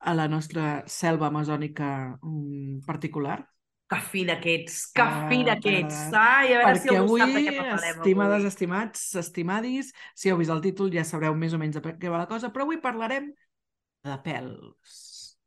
a 0.00 0.14
la 0.16 0.28
nostra 0.32 0.84
selva 0.88 1.28
amazònica 1.28 1.90
mm, 2.16 2.80
particular? 2.86 3.42
Que 3.88 3.96
fina 4.04 4.34
que 4.40 4.54
ets, 4.54 4.74
que 4.92 5.00
Ah, 5.00 5.28
fina 5.30 5.54
que 5.58 5.78
ets. 5.80 5.96
Ai, 6.12 6.52
a 6.52 6.58
veure 6.58 6.76
si 6.76 6.88
Perquè 6.88 6.96
algú 6.98 7.14
avui, 7.16 7.20
sap 7.22 7.30
de 7.32 7.40
què 7.46 7.54
parlarem 7.56 8.00
estimades, 8.02 8.34
avui. 8.42 8.46
estimats, 8.52 9.04
estimadis, 9.22 9.92
si 10.14 10.28
heu 10.28 10.36
vist 10.36 10.50
el 10.52 10.60
títol 10.60 10.92
ja 10.92 11.04
sabreu 11.08 11.34
més 11.34 11.54
o 11.56 11.58
menys 11.62 11.78
de 11.78 11.80
què 11.96 12.10
va 12.12 12.18
la 12.20 12.28
cosa, 12.28 12.50
però 12.52 12.66
avui 12.66 12.76
parlarem 12.84 13.30
de 14.04 14.18
pèls. 14.26 15.38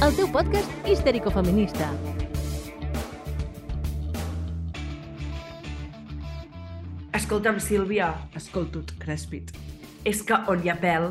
El 0.00 0.14
teu 0.16 0.30
podcast 0.32 0.70
histèrico-feminista. 0.88 1.90
Escolta'm, 7.12 7.58
Sílvia, 7.60 8.12
Escolta't, 8.36 8.92
Crespit. 8.98 9.50
és 10.04 10.22
que 10.24 10.36
on 10.48 10.62
hi 10.64 10.70
ha 10.72 10.76
pèl, 10.80 11.10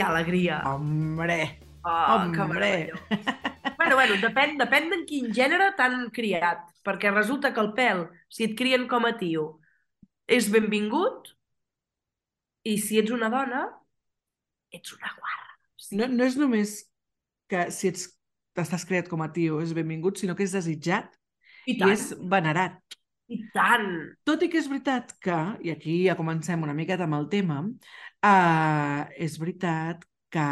ha 0.00 0.10
alegria. 0.10 0.60
Hombre! 0.68 1.38
Oh, 1.84 2.16
hombre. 2.20 2.92
bueno, 3.78 3.94
bueno, 3.96 4.16
depèn, 4.20 4.58
depèn 4.60 4.90
d'en 4.90 5.06
quin 5.08 5.30
gènere 5.32 5.70
t'han 5.78 6.10
criat. 6.14 6.66
Perquè 6.84 7.12
resulta 7.14 7.52
que 7.54 7.62
el 7.64 7.72
pèl, 7.76 8.04
si 8.28 8.44
et 8.48 8.54
crien 8.58 8.86
com 8.90 9.06
a 9.08 9.14
tio, 9.16 9.60
és 10.28 10.50
benvingut, 10.52 11.32
i 12.68 12.76
si 12.82 12.98
ets 13.00 13.14
una 13.14 13.30
dona, 13.32 13.64
ets 14.74 14.92
una 14.96 15.14
guarra. 15.16 15.56
No, 15.96 16.10
no 16.12 16.26
és 16.28 16.36
només 16.36 16.74
que 17.48 17.68
si 17.72 17.88
ets 17.92 18.10
estàs 18.58 18.84
creat 18.88 19.08
com 19.08 19.22
a 19.22 19.30
tio 19.32 19.60
és 19.62 19.72
benvingut, 19.76 20.18
sinó 20.18 20.34
que 20.36 20.44
és 20.44 20.52
desitjat 20.56 21.14
I 21.70 21.78
i 21.78 21.90
és 21.92 22.10
venerat. 22.28 22.80
i 23.28 23.38
tant. 23.54 23.88
Tot 24.24 24.42
i 24.42 24.48
que 24.48 24.58
és 24.58 24.68
veritat 24.68 25.14
que, 25.22 25.38
i 25.62 25.70
aquí 25.70 25.98
ja 26.06 26.16
comencem 26.18 26.62
una 26.64 26.74
miqueta 26.76 27.04
amb 27.04 27.18
el 27.18 27.28
tema, 27.32 27.60
uh, 28.26 29.04
és 29.16 29.38
veritat 29.40 30.04
que 30.32 30.48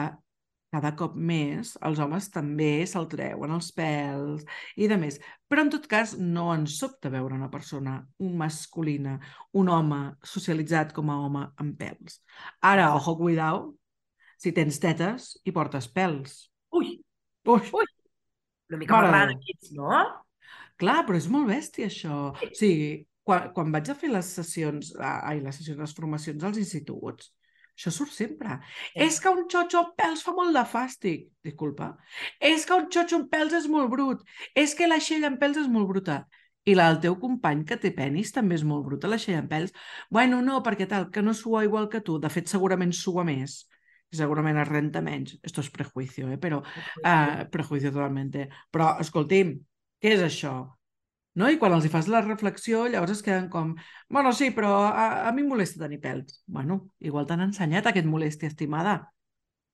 cada 0.77 0.93
cop 0.99 1.15
més 1.17 1.73
els 1.87 2.01
homes 2.03 2.27
també 2.35 2.85
se'l 2.91 3.07
treuen 3.09 3.55
els 3.55 3.71
pèls 3.77 4.45
i 4.77 4.89
de 4.91 4.99
més. 5.01 5.17
Però 5.49 5.65
en 5.65 5.71
tot 5.73 5.87
cas 5.89 6.17
no 6.19 6.51
ens 6.53 6.77
sobta 6.81 7.13
veure 7.13 7.39
una 7.39 7.49
persona, 7.53 8.01
un 8.21 8.37
masculina, 8.37 9.17
un 9.57 9.71
home 9.73 10.01
socialitzat 10.27 10.93
com 10.97 11.11
a 11.11 11.19
home 11.25 11.47
amb 11.63 11.79
pèls. 11.81 12.21
Ara, 12.61 12.91
ojo, 12.99 13.17
cuidao, 13.23 13.63
si 14.37 14.53
tens 14.53 14.81
tetes 14.83 15.35
i 15.47 15.55
portes 15.55 15.89
pèls. 15.89 16.43
Ui, 16.77 16.99
Ui, 17.47 17.61
Ui. 17.73 17.85
una 18.69 18.79
mica 18.79 19.01
Mare 19.01 19.27
Déu. 19.29 19.37
aquí, 19.37 19.55
no? 19.79 20.05
Clar, 20.77 21.05
però 21.07 21.17
és 21.17 21.29
molt 21.33 21.49
bèstia, 21.49 21.87
això. 21.89 22.17
O 22.35 22.49
sigui, 22.59 23.07
quan, 23.25 23.53
quan 23.55 23.71
vaig 23.73 23.89
a 23.89 23.97
fer 23.97 24.11
les 24.13 24.29
sessions, 24.39 24.93
ai, 24.99 25.39
les 25.45 25.57
sessions, 25.61 25.79
les 25.81 25.95
formacions 25.97 26.45
als 26.45 26.59
instituts, 26.61 27.31
això 27.77 27.93
surt 27.93 28.15
sempre. 28.17 28.57
Sí. 28.79 29.05
És 29.07 29.21
que 29.21 29.33
un 29.33 29.45
xotxo 29.53 29.83
amb 29.83 29.95
pèls 30.01 30.25
fa 30.25 30.33
molt 30.37 30.57
de 30.57 30.65
fàstic. 30.71 31.29
Disculpa. 31.45 31.93
És 32.41 32.65
que 32.67 32.75
un 32.81 32.89
xotxo 32.93 33.21
amb 33.21 33.31
pèls 33.33 33.55
és 33.61 33.69
molt 33.69 33.93
brut. 33.93 34.25
És 34.57 34.75
que 34.75 34.89
la 34.89 34.99
xella 35.03 35.29
amb 35.31 35.41
pèls 35.43 35.61
és 35.61 35.69
molt 35.71 35.91
bruta. 35.93 36.25
I 36.67 36.75
la 36.75 36.89
del 36.91 36.99
teu 37.05 37.15
company 37.23 37.63
que 37.69 37.77
té 37.79 37.93
penis 37.95 38.33
també 38.35 38.57
és 38.57 38.65
molt 38.67 38.83
bruta, 38.89 39.07
la 39.07 39.21
xella 39.23 39.45
amb 39.45 39.53
pèls. 39.53 39.75
Bueno, 40.11 40.41
no, 40.43 40.63
perquè 40.67 40.89
tal, 40.91 41.11
que 41.15 41.23
no 41.23 41.35
sua 41.37 41.63
igual 41.69 41.91
que 41.93 42.01
tu. 42.03 42.17
De 42.19 42.33
fet, 42.33 42.49
segurament 42.51 42.95
sua 42.97 43.23
més. 43.29 43.61
Segurament 44.17 44.59
es 44.63 44.69
renta 44.69 45.03
menys. 45.03 45.37
Esto 45.47 45.61
es 45.61 45.71
prejuicio, 45.71 46.31
eh? 46.33 46.39
Però 46.39 46.63
Uh, 47.05 47.45
prejuicio 47.53 47.93
totalmente. 47.93 48.49
Però, 48.73 48.97
escolti'm, 49.03 49.53
què 50.03 50.17
és 50.17 50.25
això? 50.25 50.57
No? 51.37 51.51
I 51.53 51.59
quan 51.61 51.75
els 51.77 51.85
hi 51.85 51.91
fas 51.93 52.07
la 52.09 52.23
reflexió, 52.25 52.87
llavors 52.89 53.13
es 53.13 53.23
queden 53.23 53.49
com 53.53 53.75
bueno, 54.09 54.33
sí, 54.33 54.51
però 54.57 54.71
a, 54.89 55.29
a 55.29 55.33
mi 55.37 55.43
em 55.45 55.49
molesta 55.53 55.83
tenir 55.85 56.01
pèls. 56.01 56.41
Bueno, 56.47 56.87
igual 57.01 57.27
t'han 57.29 57.43
ensenyat 57.45 57.87
a 57.87 57.93
que 57.93 58.01
et 58.05 58.09
molesti, 58.09 58.47
estimada. 58.49 59.13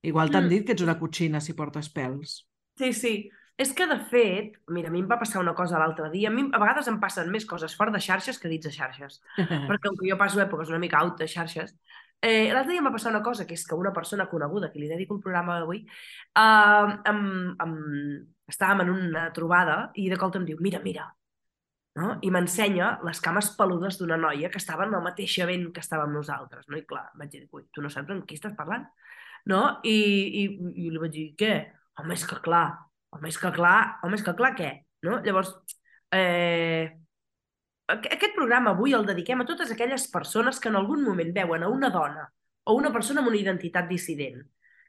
Igual 0.03 0.31
t'han 0.35 0.47
Mm. 0.49 0.51
dit 0.51 0.67
que 0.67 0.73
ets 0.75 0.83
una 0.83 0.99
cotxina 0.99 1.41
si 1.41 1.55
portes 1.55 1.89
pèls. 1.95 2.43
Sí, 2.79 2.93
sí. 2.93 3.15
És 3.63 3.71
que, 3.77 3.87
de 3.87 3.99
fet, 4.11 4.57
mira, 4.75 4.89
a 4.89 4.91
mi 4.91 4.99
em 5.05 5.07
va 5.11 5.19
passar 5.21 5.39
una 5.41 5.53
cosa 5.55 5.79
l'altre 5.79 6.09
dia. 6.11 6.31
A 6.31 6.33
mi 6.35 6.49
a 6.51 6.59
vegades 6.59 6.89
em 6.89 6.99
passen 6.99 7.31
més 7.31 7.45
coses 7.47 7.77
fora 7.77 7.93
de 7.95 8.01
xarxes 8.01 8.39
que 8.41 8.49
dins 8.49 8.65
de 8.65 8.73
xarxes. 8.73 9.21
Perquè 9.69 9.87
com 9.87 9.97
que 10.01 10.09
jo 10.11 10.17
passo 10.19 10.41
èpoques 10.43 10.73
una 10.73 10.81
mica 10.83 10.99
out 11.05 11.19
de 11.21 11.29
xarxes, 11.29 11.77
eh, 12.23 12.49
l'altre 12.51 12.73
dia 12.73 12.81
em 12.83 12.87
va 12.89 12.93
passar 12.97 13.13
una 13.13 13.23
cosa, 13.23 13.47
que 13.47 13.55
és 13.55 13.67
que 13.69 13.77
una 13.79 13.93
persona 13.93 14.27
coneguda, 14.31 14.73
que 14.73 14.81
li 14.81 14.89
dedico 14.91 15.15
el 15.15 15.21
programa 15.23 15.61
d'avui, 15.61 15.85
eh, 15.87 16.99
em, 17.13 17.23
em, 17.63 17.77
estàvem 18.51 18.83
en 18.87 18.91
una 18.97 19.29
trobada 19.37 19.91
i 19.95 20.09
de 20.11 20.17
cop 20.19 20.35
em 20.41 20.45
diu, 20.49 20.59
mira, 20.61 20.81
mira, 20.83 21.07
no? 22.01 22.15
i 22.25 22.31
m'ensenya 22.33 22.99
les 23.05 23.21
cames 23.21 23.51
peludes 23.59 23.99
d'una 24.01 24.17
noia 24.17 24.49
que 24.51 24.59
estava 24.63 24.87
en 24.89 24.95
el 24.97 25.03
mateix 25.05 25.35
event 25.45 25.69
que 25.75 25.83
estàvem 25.85 26.13
nosaltres. 26.15 26.67
No? 26.69 26.79
I 26.81 26.87
clar, 26.89 27.09
vaig 27.19 27.31
dir, 27.35 27.45
ui, 27.53 27.67
tu 27.73 27.83
no 27.85 27.91
saps 27.93 28.11
amb 28.15 28.25
qui 28.29 28.39
estàs 28.39 28.55
parlant? 28.59 28.87
No? 29.51 29.63
I, 29.85 29.97
i, 30.43 30.45
i 30.87 30.91
li 30.91 30.99
vaig 31.03 31.13
dir, 31.15 31.29
què? 31.39 31.53
Home, 32.01 32.15
és 32.17 32.25
que 32.29 32.39
clar, 32.45 32.67
home, 33.13 33.29
és 33.29 33.39
que 33.39 33.51
clar, 33.53 33.77
home, 34.03 34.17
és 34.17 34.25
que 34.25 34.35
clar, 34.39 34.55
què? 34.57 34.71
No? 35.05 35.19
Llavors, 35.27 35.51
eh, 36.15 36.93
aqu- 37.93 38.13
aquest 38.17 38.35
programa 38.37 38.71
avui 38.73 38.95
el 38.97 39.05
dediquem 39.09 39.43
a 39.43 39.47
totes 39.49 39.73
aquelles 39.75 40.07
persones 40.13 40.61
que 40.61 40.71
en 40.71 40.77
algun 40.81 41.03
moment 41.05 41.33
veuen 41.35 41.63
a 41.67 41.69
una 41.69 41.91
dona 41.91 42.29
o 42.65 42.77
una 42.79 42.93
persona 42.95 43.21
amb 43.21 43.29
una 43.33 43.41
identitat 43.41 43.89
dissident 43.91 44.41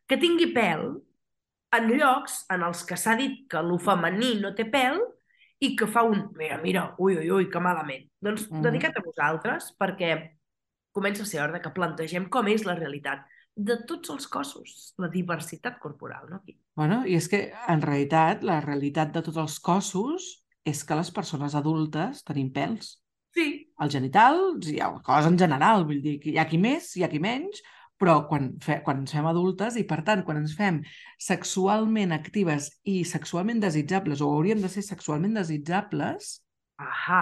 que 0.08 0.18
tingui 0.22 0.52
pèl 0.54 0.86
en 1.74 1.88
llocs 1.98 2.44
en 2.54 2.62
els 2.68 2.84
que 2.86 2.96
s'ha 3.00 3.16
dit 3.18 3.48
que 3.50 3.62
lo 3.66 3.80
femení 3.82 4.36
no 4.42 4.54
té 4.56 4.68
pèl 4.70 5.00
i 5.60 5.76
que 5.76 5.88
fa 5.88 6.04
un, 6.04 6.30
mira, 6.36 6.58
mira, 6.62 6.96
ui, 6.98 7.16
ui, 7.18 7.30
ui, 7.32 7.50
que 7.50 7.60
malament. 7.60 8.10
Doncs 8.22 8.50
Mhm. 8.50 8.62
dedicat 8.62 8.98
a 8.98 9.02
vosaltres 9.06 9.76
perquè 9.80 10.32
comença 10.92 11.24
a 11.24 11.26
ser 11.26 11.42
hora 11.42 11.62
que 11.62 11.70
plantegem 11.74 12.30
com 12.30 12.48
és 12.48 12.66
la 12.66 12.76
realitat 12.76 13.26
de 13.56 13.78
tots 13.86 14.10
els 14.10 14.28
cossos, 14.28 14.94
la 14.98 15.08
diversitat 15.10 15.80
corporal, 15.80 16.30
no? 16.30 16.36
Aquí. 16.38 16.58
Bueno, 16.76 17.06
i 17.06 17.16
és 17.16 17.28
que, 17.30 17.54
en 17.68 17.82
realitat, 17.82 18.44
la 18.44 18.60
realitat 18.62 19.12
de 19.14 19.22
tots 19.22 19.38
els 19.38 19.60
cossos 19.60 20.44
és 20.66 20.84
que 20.84 20.96
les 20.96 21.12
persones 21.12 21.54
adultes 21.56 22.24
tenim 22.24 22.52
pèls. 22.52 23.00
Sí, 23.34 23.72
als 23.78 23.94
genitals 23.94 24.68
i 24.70 24.80
a 24.80 24.92
coses 25.02 25.32
en 25.32 25.38
general, 25.38 25.86
vull 25.86 26.02
dir, 26.02 26.20
hi 26.28 26.38
ha 26.38 26.46
qui 26.48 26.58
més, 26.58 26.96
hi 26.96 27.04
ha 27.04 27.10
qui 27.10 27.20
menys, 27.20 27.62
però 27.98 28.28
quan, 28.28 28.54
fe, 28.64 28.82
quan 28.84 29.00
ens 29.04 29.14
fem 29.16 29.26
adultes 29.30 29.78
i, 29.80 29.84
per 29.88 30.02
tant, 30.04 30.24
quan 30.28 30.38
ens 30.42 30.56
fem 30.58 30.82
sexualment 31.22 32.12
actives 32.16 32.72
i 32.84 33.04
sexualment 33.08 33.62
desitjables, 33.64 34.22
o 34.22 34.32
hauríem 34.34 34.62
de 34.64 34.70
ser 34.72 34.84
sexualment 34.84 35.34
desitjables, 35.40 36.42
ahà, 36.82 37.22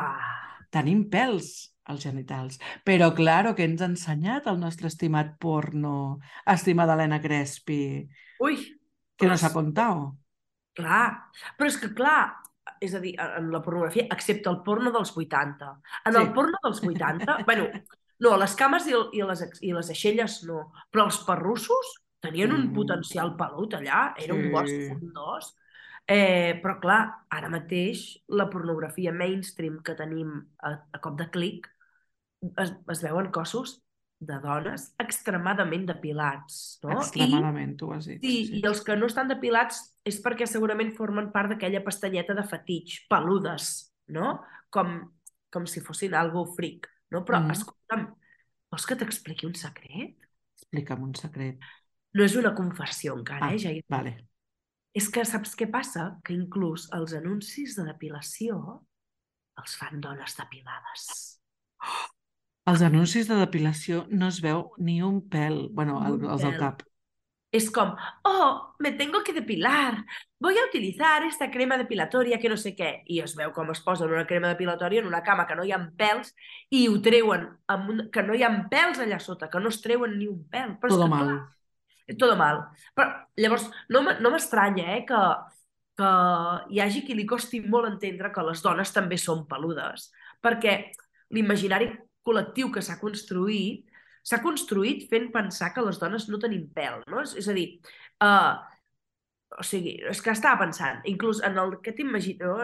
tenim 0.74 1.04
pèls 1.12 1.70
als 1.92 2.04
genitals. 2.06 2.58
Però, 2.88 3.12
claro, 3.18 3.54
que 3.58 3.66
ens 3.68 3.82
ha 3.84 3.90
ensenyat 3.92 4.48
el 4.48 4.60
nostre 4.62 4.88
estimat 4.88 5.36
porno, 5.42 6.20
estimada 6.48 6.94
Helena 6.96 7.20
Crespi, 7.22 8.08
ui, 8.42 8.58
que 9.18 9.26
però 9.26 9.34
nos 9.36 9.44
ha 9.44 9.52
és- 9.52 9.54
contado. 9.54 10.18
Clar, 10.74 11.28
però 11.60 11.68
és 11.68 11.76
que 11.78 11.90
clar, 11.94 12.32
és 12.80 12.94
a 12.96 13.00
dir, 13.04 13.12
en 13.20 13.50
la 13.52 13.60
pornografia, 13.62 14.06
excepte 14.16 14.50
el 14.50 14.62
porno 14.64 14.90
dels 14.96 15.12
80. 15.18 15.74
En 16.06 16.14
Sí. 16.16 16.20
el 16.22 16.32
porno 16.34 16.58
dels 16.64 16.80
80, 16.82 17.38
bueno, 17.46 17.68
no, 18.22 18.36
les 18.38 18.54
cames 18.56 18.86
i, 18.88 18.94
i, 19.18 19.24
les, 19.28 19.42
i 19.66 19.74
les 19.74 19.90
aixelles 19.94 20.44
no, 20.48 20.68
però 20.94 21.08
els 21.10 21.18
perrussos 21.26 21.96
tenien 22.22 22.52
un 22.54 22.68
Mm. 22.70 22.74
potencial 22.76 23.36
pelut 23.38 23.74
allà, 23.74 24.14
era 24.22 24.36
un 24.38 24.44
Sí. 24.46 24.52
bosc 24.54 24.82
fundós. 24.90 25.56
Eh, 26.08 26.60
però 26.64 26.80
clar, 26.82 27.00
ara 27.30 27.48
mateix 27.50 28.02
la 28.30 28.50
pornografia 28.50 29.12
mainstream 29.14 29.80
que 29.86 29.94
tenim 29.96 30.32
a, 30.62 30.72
a 30.92 31.00
cop 31.00 31.18
de 31.18 31.30
clic 31.30 31.70
es, 32.58 32.74
es 32.90 33.02
veuen 33.06 33.30
cossos 33.32 33.78
de 34.22 34.38
dones 34.42 34.90
extremadament 35.02 35.86
depilats, 35.88 36.80
no? 36.84 36.92
I, 36.92 37.02
Extremadament, 37.02 37.76
tu 37.78 37.88
ho 37.90 37.94
has 37.96 38.06
dit. 38.10 38.22
Sí, 38.22 38.60
i 38.60 38.66
els 38.70 38.82
que 38.86 38.96
no 38.98 39.08
estan 39.10 39.30
depilats 39.32 39.80
és 40.06 40.20
perquè 40.22 40.46
segurament 40.50 40.92
formen 40.98 41.32
part 41.34 41.50
d'aquella 41.54 41.82
pestanyeta 41.86 42.36
de 42.38 42.44
fetitx, 42.46 43.06
peludes, 43.10 43.94
no? 44.14 44.42
Com, 44.70 45.00
com 45.54 45.66
si 45.66 45.82
fossin 45.82 46.14
algo 46.18 46.46
fric, 46.58 46.86
no? 47.12 47.24
Però, 47.26 47.40
Mhm. 47.42 47.52
escolta'm, 47.52 48.08
vols 48.72 48.86
que 48.88 48.96
t'expliqui 48.96 49.46
un 49.46 49.56
secret? 49.56 50.16
Explica'm 50.58 51.04
un 51.04 51.16
secret. 51.16 51.60
No 52.14 52.24
és 52.24 52.36
una 52.36 52.54
confessió 52.56 53.16
encara, 53.18 53.48
Ah, 53.48 53.54
eh, 53.56 53.60
Jair? 53.60 53.84
vale. 53.88 54.28
És 54.94 55.10
que 55.10 55.24
saps 55.26 55.56
què 55.56 55.70
passa? 55.72 56.20
Que 56.24 56.34
inclús 56.34 56.90
els 56.94 57.14
anuncis 57.14 57.76
de 57.78 57.86
depilació 57.86 58.86
els 59.58 59.76
fan 59.78 60.02
dones 60.02 60.36
depilades. 60.36 61.40
Els 62.72 62.82
anuncis 62.82 63.28
de 63.28 63.36
depilació 63.36 64.06
no 64.10 64.28
es 64.28 64.40
veu 64.42 64.72
ni 64.78 65.02
un 65.02 65.22
pèl. 65.30 65.70
Bueno, 65.74 66.00
el, 66.06 66.20
els 66.30 66.42
del 66.42 66.58
cap. 66.60 66.84
Es 67.52 67.70
com, 67.70 67.96
oh, 68.24 68.76
me 68.80 68.94
tengo 68.94 69.24
que 69.26 69.34
depilar, 69.34 70.06
voy 70.40 70.58
a 70.58 70.66
utilizar 70.66 71.24
esta 71.26 71.52
crema 71.52 71.78
depilatoria 71.78 72.40
que 72.40 72.48
no 72.48 72.56
sé 72.56 72.72
què. 72.78 73.04
I 73.12 73.20
es 73.26 73.36
veu 73.36 73.52
com 73.52 73.74
es 73.74 73.82
posen 73.84 74.08
una 74.08 74.24
crema 74.28 74.54
depilatòria 74.54 75.02
en 75.04 75.10
una 75.10 75.20
cama 75.24 75.44
que 75.50 75.58
no 75.60 75.66
hi 75.68 75.74
ha 75.76 75.82
pèls 76.00 76.32
i 76.72 76.86
ho 76.88 76.96
treuen, 77.04 77.50
amb 77.68 77.92
un... 77.92 78.06
que 78.14 78.24
no 78.24 78.38
hi 78.38 78.46
ha 78.48 78.52
pèls 78.72 79.04
allà 79.04 79.20
sota, 79.20 79.52
que 79.52 79.60
no 79.60 79.68
es 79.68 79.82
treuen 79.84 80.16
ni 80.16 80.30
un 80.32 80.46
pèl. 80.48 80.78
Però 80.80 80.96
Todo 80.96 81.10
que, 81.10 81.12
mal. 81.12 81.34
Clar, 81.34 82.16
tot 82.24 82.38
mal. 82.40 82.64
Però, 82.96 83.10
llavors, 83.44 83.68
no, 83.92 84.06
no 84.08 84.32
m'estranya 84.32 84.88
eh, 84.96 85.04
que, 85.12 85.22
que 86.00 86.16
hi 86.72 86.82
hagi 86.86 87.04
qui 87.04 87.20
li 87.20 87.28
costi 87.28 87.60
molt 87.68 87.92
entendre 87.92 88.32
que 88.32 88.48
les 88.48 88.64
dones 88.64 88.96
també 88.96 89.20
són 89.20 89.44
peludes, 89.52 90.08
perquè 90.40 90.80
l'imaginari 91.36 91.92
col·lectiu 92.24 92.72
que 92.72 92.84
s'ha 92.86 93.00
construït 93.02 93.91
s'ha 94.24 94.42
construït 94.44 95.08
fent 95.12 95.30
pensar 95.34 95.72
que 95.76 95.84
les 95.86 96.00
dones 96.02 96.28
no 96.30 96.40
tenim 96.42 96.68
pèl, 96.76 97.02
no? 97.12 97.24
És, 97.26 97.36
és 97.42 97.50
a 97.50 97.56
dir, 97.58 97.68
uh, 98.26 98.54
o 99.58 99.66
sigui, 99.68 99.98
és 100.12 100.22
que 100.24 100.34
estava 100.34 100.62
pensant, 100.64 101.02
inclús 101.10 101.42
en 101.48 101.58
el 101.62 101.78
que 101.84 101.94
t'imagino, 101.98 102.56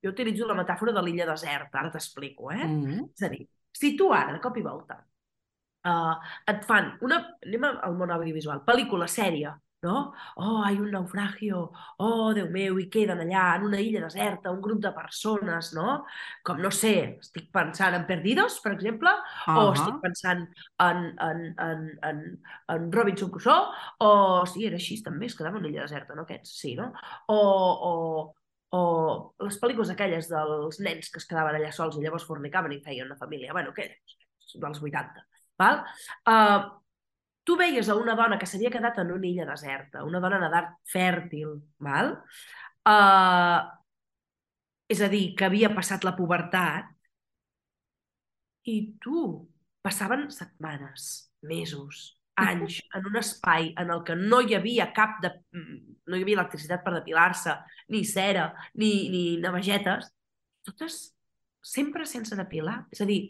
jo 0.00 0.12
utilitzo 0.14 0.48
la 0.48 0.56
metàfora 0.58 0.94
de 0.96 1.04
l'illa 1.04 1.28
deserta, 1.28 1.82
ara 1.82 1.92
t'explico, 1.92 2.50
eh? 2.54 2.66
Mm. 2.66 3.08
És 3.14 3.26
a 3.26 3.32
dir, 3.32 3.44
si 3.76 3.94
tu 3.98 4.10
ara, 4.16 4.34
de 4.34 4.42
cop 4.42 4.56
i 4.56 4.64
volta, 4.64 4.98
uh, 5.86 6.14
et 6.50 6.64
fan 6.68 6.94
una... 7.06 7.20
Anem 7.46 7.68
al 7.70 7.98
món 7.98 8.14
audiovisual. 8.16 8.64
Pel·lícula, 8.66 9.08
sèrie. 9.10 9.52
No? 9.82 10.12
Oh, 10.36 10.60
hi 10.66 10.76
ha 10.76 10.82
un 10.82 10.90
naufragio, 10.92 11.60
oh, 12.04 12.32
Déu 12.36 12.48
meu, 12.52 12.78
i 12.82 12.86
queden 12.92 13.22
allà 13.24 13.44
en 13.56 13.66
una 13.68 13.80
illa 13.80 14.02
deserta 14.04 14.52
un 14.52 14.60
grup 14.64 14.80
de 14.84 14.92
persones, 14.96 15.72
no? 15.76 16.00
Com, 16.46 16.60
no 16.64 16.70
sé, 16.74 16.92
estic 17.24 17.48
pensant 17.54 17.96
en 17.96 18.06
Perdidos, 18.08 18.58
per 18.64 18.74
exemple, 18.76 19.10
uh 19.10 19.54
-huh. 19.54 19.68
o 19.68 19.72
estic 19.72 20.00
pensant 20.02 20.46
en, 20.88 20.98
en, 21.28 21.40
en, 21.68 21.86
en, 22.10 22.20
en 22.76 22.92
Robinson 22.92 23.30
Crusoe, 23.30 23.72
o 23.98 24.46
sí, 24.46 24.66
era 24.66 24.76
així 24.76 25.02
també, 25.02 25.26
es 25.26 25.36
quedava 25.36 25.56
en 25.56 25.64
una 25.64 25.72
illa 25.72 25.82
deserta, 25.88 26.14
no 26.14 26.22
aquests? 26.22 26.58
Sí, 26.60 26.74
no? 26.76 26.92
O, 27.28 27.40
o, 27.90 28.34
o 28.70 29.34
les 29.40 29.58
pel·lícules 29.60 29.90
aquelles 29.90 30.28
dels 30.28 30.80
nens 30.80 31.10
que 31.10 31.18
es 31.18 31.26
quedaven 31.26 31.56
allà 31.56 31.72
sols 31.72 31.96
i 31.96 32.02
llavors 32.02 32.26
fornicaven 32.26 32.72
i 32.72 32.82
feien 32.84 33.06
una 33.06 33.16
família, 33.16 33.52
bueno, 33.52 33.70
aquelles 33.70 34.18
dels 34.54 34.82
80, 34.82 35.26
val? 35.58 35.84
Uh, 36.26 36.79
tu 37.50 37.56
veies 37.58 37.88
a 37.90 37.96
una 37.98 38.14
dona 38.14 38.38
que 38.38 38.46
s'havia 38.46 38.70
quedat 38.70 39.00
en 39.02 39.08
una 39.10 39.26
illa 39.26 39.48
deserta, 39.48 40.04
una 40.06 40.20
dona 40.22 40.38
en 40.38 40.46
edat 40.46 40.68
fèrtil, 40.86 41.56
val? 41.82 42.12
Uh, 42.86 43.66
és 44.94 45.02
a 45.02 45.08
dir, 45.10 45.32
que 45.34 45.48
havia 45.48 45.72
passat 45.74 46.06
la 46.06 46.14
pubertat, 46.14 46.92
i 48.70 48.76
tu, 49.02 49.24
passaven 49.82 50.28
setmanes, 50.30 51.10
mesos, 51.50 52.04
anys, 52.46 52.78
en 52.94 53.10
un 53.10 53.18
espai 53.18 53.72
en 53.82 53.90
el 53.96 54.06
que 54.06 54.14
no 54.14 54.40
hi 54.46 54.54
havia 54.54 54.92
cap 54.94 55.18
de... 55.24 55.34
no 55.50 56.16
hi 56.16 56.22
havia 56.22 56.38
electricitat 56.38 56.86
per 56.86 56.94
depilar-se, 57.00 57.58
ni 57.90 58.04
cera, 58.06 58.46
ni, 58.78 58.94
ni 59.10 59.24
navegetes, 59.42 60.12
totes 60.70 61.02
sempre 61.74 62.06
sense 62.06 62.38
depilar. 62.38 62.84
És 62.94 63.02
a 63.02 63.10
dir, 63.10 63.20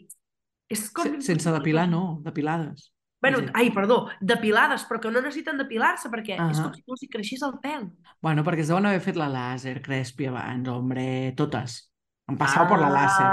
és 0.69 0.89
com... 0.93 1.17
Sense 1.25 1.57
depilar, 1.57 1.89
no, 1.89 2.05
depilades. 2.23 2.91
Bueno, 3.21 3.39
sí. 3.39 3.45
ai, 3.53 3.69
perdó, 3.69 4.07
depilades, 4.19 4.83
però 4.89 4.99
que 4.99 5.11
no 5.13 5.21
necessiten 5.21 5.59
depilar-se 5.61 6.09
perquè 6.09 6.39
uh 6.39 6.41
-huh. 6.41 6.51
és 6.51 6.59
com 6.59 6.73
si 6.73 6.83
no 6.87 6.93
els 6.95 7.07
creixés 7.11 7.41
el 7.45 7.59
pèl. 7.61 7.89
Bueno, 8.21 8.43
perquè 8.43 8.61
es 8.61 8.67
deuen 8.67 8.85
haver 8.85 9.01
fet 9.01 9.15
la 9.15 9.29
làser, 9.29 9.81
Crespi, 9.81 10.25
abans, 10.25 10.67
hombre, 10.67 11.33
totes. 11.37 11.91
Han 12.27 12.37
passat 12.37 12.65
ah, 12.65 12.69
per 12.69 12.79
la 12.79 12.89
làser. 12.89 13.27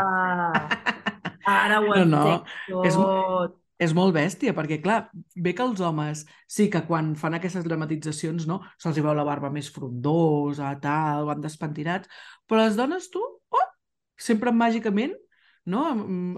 Ara 1.46 1.80
ho 1.82 1.94
no, 1.94 2.04
no. 2.04 2.44
tot. 2.68 2.84
És, 2.84 2.96
és 3.78 3.94
molt 3.94 4.14
bèstia, 4.14 4.52
perquè, 4.52 4.80
clar, 4.82 5.10
ve 5.36 5.54
que 5.54 5.62
els 5.62 5.80
homes 5.80 6.26
sí 6.46 6.68
que 6.68 6.82
quan 6.86 7.14
fan 7.16 7.34
aquestes 7.34 7.64
dramatitzacions, 7.64 8.46
no, 8.46 8.60
se'ls 8.76 8.98
veu 8.98 9.14
la 9.14 9.24
barba 9.24 9.50
més 9.50 9.70
frondosa, 9.70 10.74
tal, 10.82 11.24
van 11.26 11.40
despentinats, 11.40 12.08
però 12.46 12.64
les 12.64 12.76
dones, 12.76 13.08
tu, 13.08 13.22
oh, 13.50 13.68
sempre 14.18 14.52
màgicament 14.52 15.14
no? 15.68 15.82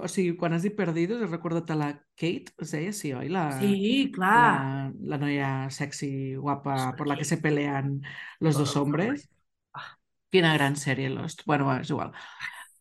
O 0.02 0.08
sigui, 0.10 0.34
quan 0.36 0.52
has 0.56 0.64
dit 0.66 0.74
Perdidos, 0.74 1.22
recordat 1.30 1.70
a 1.70 1.76
la 1.78 1.90
Kate, 2.18 2.52
es 2.58 2.72
deia, 2.74 2.92
sí, 2.92 3.12
oi? 3.14 3.28
La, 3.30 3.44
sí, 3.60 4.10
clar. 4.14 4.30
La, 4.34 4.86
la 5.12 5.18
noia 5.22 5.50
sexy, 5.70 6.34
guapa, 6.34 6.76
sí. 6.82 6.96
per 6.98 7.06
la 7.06 7.16
que 7.16 7.26
se 7.28 7.38
pelean 7.38 8.00
los 8.40 8.58
dos 8.58 8.74
hombres. 8.76 9.28
Ah. 9.72 9.92
Quina 10.34 10.54
gran 10.54 10.74
sèrie, 10.76 11.12
Lost. 11.14 11.44
Bueno, 11.46 11.70
és 11.78 11.92
igual. 11.94 12.10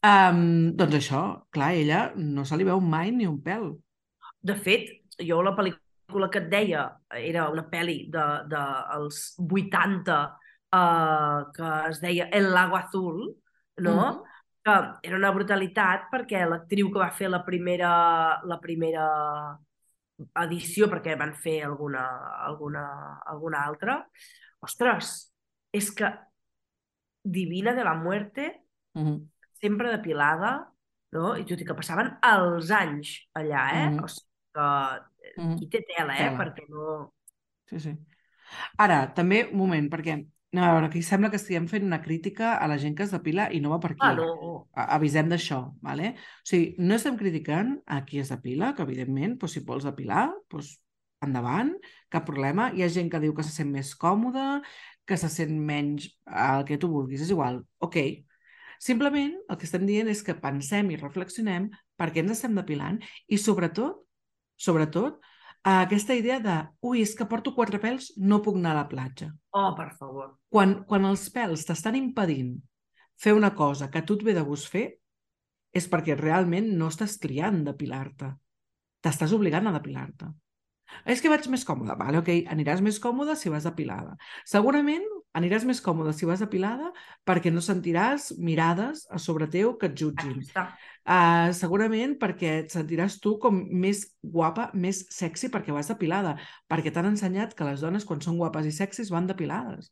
Um, 0.05 0.73
doncs 0.79 0.97
això, 0.97 1.21
clar, 1.53 1.73
ella 1.77 2.01
no 2.17 2.45
se 2.47 2.57
li 2.57 2.65
veu 2.65 2.81
mai 2.81 3.13
ni 3.13 3.29
un 3.29 3.37
pèl. 3.45 3.69
De 4.41 4.55
fet, 4.57 4.89
jo 5.21 5.43
la 5.45 5.53
pel·lícula 5.57 6.31
que 6.33 6.41
et 6.41 6.49
deia 6.49 6.87
era 7.19 7.45
una 7.53 7.67
pel·li 7.69 7.99
de, 8.09 8.25
de 8.49 8.63
els 8.97 9.21
80 9.37 10.17
uh, 10.73 11.45
que 11.53 11.71
es 11.91 12.01
deia 12.01 12.29
El 12.33 12.49
lago 12.55 12.79
azul, 12.81 13.21
no? 13.77 13.93
Mm 13.93 14.01
-hmm 14.01 14.28
que 14.69 15.09
era 15.09 15.17
una 15.17 15.31
brutalitat 15.33 16.07
perquè 16.11 16.43
l'actriu 16.45 16.91
que 16.93 17.01
va 17.01 17.09
fer 17.15 17.29
la 17.31 17.41
primera, 17.45 17.91
la 18.45 18.59
primera 18.61 19.05
edició, 20.43 20.89
perquè 20.91 21.15
van 21.17 21.33
fer 21.33 21.61
alguna, 21.65 22.05
alguna, 22.45 22.85
alguna 23.31 23.63
altra, 23.65 23.99
ostres, 24.65 25.13
és 25.71 25.91
que 25.95 26.11
Divina 27.23 27.73
de 27.75 27.83
la 27.83 27.93
Muerte, 27.93 28.63
mm 28.93 29.03
-hmm. 29.03 29.29
sempre 29.61 29.91
depilada, 29.91 30.71
no? 31.11 31.35
i 31.37 31.45
tot 31.45 31.61
i 31.61 31.65
que 31.65 31.75
passaven 31.75 32.17
els 32.23 32.71
anys 32.71 33.29
allà, 33.33 33.63
eh? 33.73 33.89
Mm 33.89 33.97
-hmm. 33.97 34.03
O 34.03 34.07
sigui 34.07 34.29
que 34.53 35.41
-hmm. 35.41 35.61
hi 35.61 35.69
té 35.69 35.85
tela, 35.87 36.13
eh? 36.13 36.17
Tela. 36.17 36.37
Perquè 36.37 36.65
no... 36.69 37.13
Sí, 37.65 37.79
sí. 37.79 37.97
Ara, 38.77 39.13
també, 39.13 39.49
un 39.51 39.57
moment, 39.57 39.89
perquè 39.89 40.25
no, 40.51 40.63
a 40.65 40.73
veure, 40.73 40.87
aquí 40.87 41.01
sembla 41.05 41.29
que 41.29 41.37
estiguem 41.37 41.67
fent 41.69 41.85
una 41.85 42.01
crítica 42.01 42.55
a 42.57 42.67
la 42.67 42.79
gent 42.81 42.95
que 42.97 43.05
es 43.05 43.11
depila 43.13 43.49
i 43.53 43.59
no 43.61 43.69
va 43.69 43.79
per 43.83 43.91
aquí. 43.93 44.01
Ah, 44.01 44.15
no. 44.17 44.53
Avisem 44.73 45.29
d'això, 45.29 45.59
¿vale? 45.85 46.15
O 46.17 46.49
sigui, 46.49 46.71
no 46.81 46.97
estem 46.97 47.19
criticant 47.19 47.75
a 47.85 48.01
qui 48.07 48.21
es 48.23 48.31
depila, 48.33 48.71
que 48.73 48.85
evidentment, 48.87 49.37
doncs, 49.37 49.57
si 49.57 49.65
vols 49.67 49.85
depilar, 49.85 50.25
doncs, 50.49 50.73
endavant, 51.25 51.75
cap 52.09 52.25
problema. 52.25 52.71
Hi 52.73 52.81
ha 52.81 52.89
gent 52.89 53.11
que 53.13 53.21
diu 53.21 53.35
que 53.37 53.45
se 53.45 53.53
sent 53.53 53.69
més 53.75 53.93
còmode, 53.99 54.47
que 55.05 55.17
se 55.21 55.29
sent 55.29 55.53
menys 55.69 56.09
el 56.25 56.65
que 56.65 56.79
tu 56.81 56.89
vulguis, 56.89 57.21
és 57.25 57.33
igual, 57.35 57.61
ok. 57.85 57.99
Simplement 58.81 59.35
el 59.51 59.57
que 59.59 59.67
estem 59.67 59.85
dient 59.85 60.09
és 60.09 60.23
que 60.25 60.37
pensem 60.39 60.89
i 60.89 60.97
reflexionem 60.97 61.67
per 61.99 62.09
què 62.09 62.23
ens 62.23 62.37
estem 62.37 62.55
depilant 62.57 63.01
i 63.27 63.37
sobretot, 63.37 64.01
sobretot, 64.57 65.19
a 65.63 65.81
aquesta 65.83 66.15
idea 66.15 66.39
de 66.39 66.55
ui, 66.85 67.01
és 67.03 67.13
que 67.17 67.27
porto 67.27 67.53
quatre 67.55 67.81
pèls, 67.83 68.13
no 68.17 68.41
puc 68.45 68.57
anar 68.59 68.73
a 68.75 68.79
la 68.81 68.87
platja. 68.91 69.29
Oh, 69.51 69.73
per 69.77 69.91
favor. 69.99 70.33
Quan, 70.51 70.81
quan 70.89 71.07
els 71.09 71.27
pèls 71.33 71.65
t'estan 71.67 71.97
impedint 71.99 72.55
fer 73.19 73.35
una 73.35 73.51
cosa 73.55 73.89
que 73.91 73.99
a 73.99 74.05
tu 74.07 74.15
et 74.15 74.23
ve 74.23 74.35
de 74.37 74.45
gust 74.47 74.69
fer, 74.71 74.85
és 75.75 75.85
perquè 75.91 76.15
realment 76.17 76.71
no 76.79 76.87
estàs 76.89 77.17
triant 77.21 77.63
depilar-te. 77.67 78.31
T'estàs 79.03 79.35
obligant 79.35 79.67
a 79.69 79.75
depilar-te. 79.75 80.31
És 81.05 81.21
que 81.21 81.29
vaig 81.29 81.45
més 81.51 81.65
còmoda. 81.67 81.95
Vale, 81.99 82.23
ok, 82.23 82.31
aniràs 82.49 82.81
més 82.81 82.97
còmoda 83.03 83.35
si 83.37 83.51
vas 83.53 83.67
depilada. 83.67 84.15
Segurament 84.49 85.05
aniràs 85.39 85.65
més 85.67 85.79
còmoda 85.83 86.11
si 86.15 86.27
vas 86.27 86.43
depilada 86.43 86.91
perquè 87.27 87.51
no 87.53 87.63
sentiràs 87.63 88.29
mirades 88.37 89.05
a 89.09 89.19
sobre 89.21 89.47
teu 89.51 89.73
que 89.79 89.89
et 89.89 89.97
jutgin. 89.97 90.43
Uh, 91.09 91.49
segurament 91.57 92.17
perquè 92.21 92.51
et 92.65 92.75
sentiràs 92.75 93.17
tu 93.23 93.37
com 93.41 93.63
més 93.71 94.03
guapa, 94.21 94.69
més 94.73 95.05
sexy 95.13 95.49
perquè 95.53 95.73
vas 95.75 95.89
depilada, 95.89 96.35
perquè 96.69 96.93
t'han 96.93 97.13
ensenyat 97.13 97.55
que 97.57 97.67
les 97.67 97.81
dones 97.85 98.05
quan 98.05 98.21
són 98.21 98.37
guapes 98.41 98.67
i 98.69 98.75
sexis 98.75 99.11
van 99.13 99.29
depilades. 99.29 99.89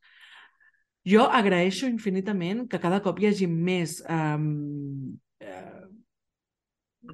Jo 1.08 1.24
agraeixo 1.32 1.88
infinitament 1.88 2.66
que 2.68 2.82
cada 2.84 3.00
cop 3.04 3.20
hi 3.22 3.32
hagi 3.32 3.48
més... 3.48 4.02
Um, 4.12 5.16
uh, 5.40 5.88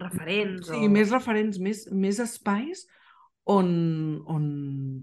referents. 0.01 0.67
Sí, 0.71 0.81
o... 0.81 0.91
més 0.91 1.13
referents, 1.13 1.59
més, 1.61 1.85
més 1.93 2.19
espais 2.23 2.87
on, 3.45 3.69
on, 4.27 4.43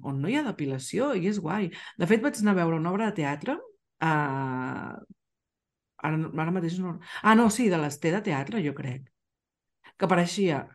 on 0.02 0.20
no 0.22 0.28
hi 0.28 0.36
ha 0.38 0.44
depilació 0.46 1.12
i 1.14 1.28
és 1.28 1.40
guai. 1.42 1.70
De 2.00 2.08
fet, 2.08 2.22
vaig 2.24 2.40
anar 2.40 2.56
a 2.56 2.60
veure 2.62 2.80
una 2.80 2.92
obra 2.92 3.10
de 3.10 3.18
teatre 3.20 3.56
uh, 3.56 4.96
ara, 6.02 6.18
ara 6.44 6.52
mateix 6.54 6.78
no... 6.80 6.98
Ah, 7.22 7.34
no, 7.38 7.48
sí, 7.52 7.68
de 7.72 7.78
l'Esté 7.80 8.12
de 8.14 8.22
teatre, 8.30 8.62
jo 8.64 8.74
crec. 8.76 9.08
Que 9.96 10.08
apareixia... 10.08 10.66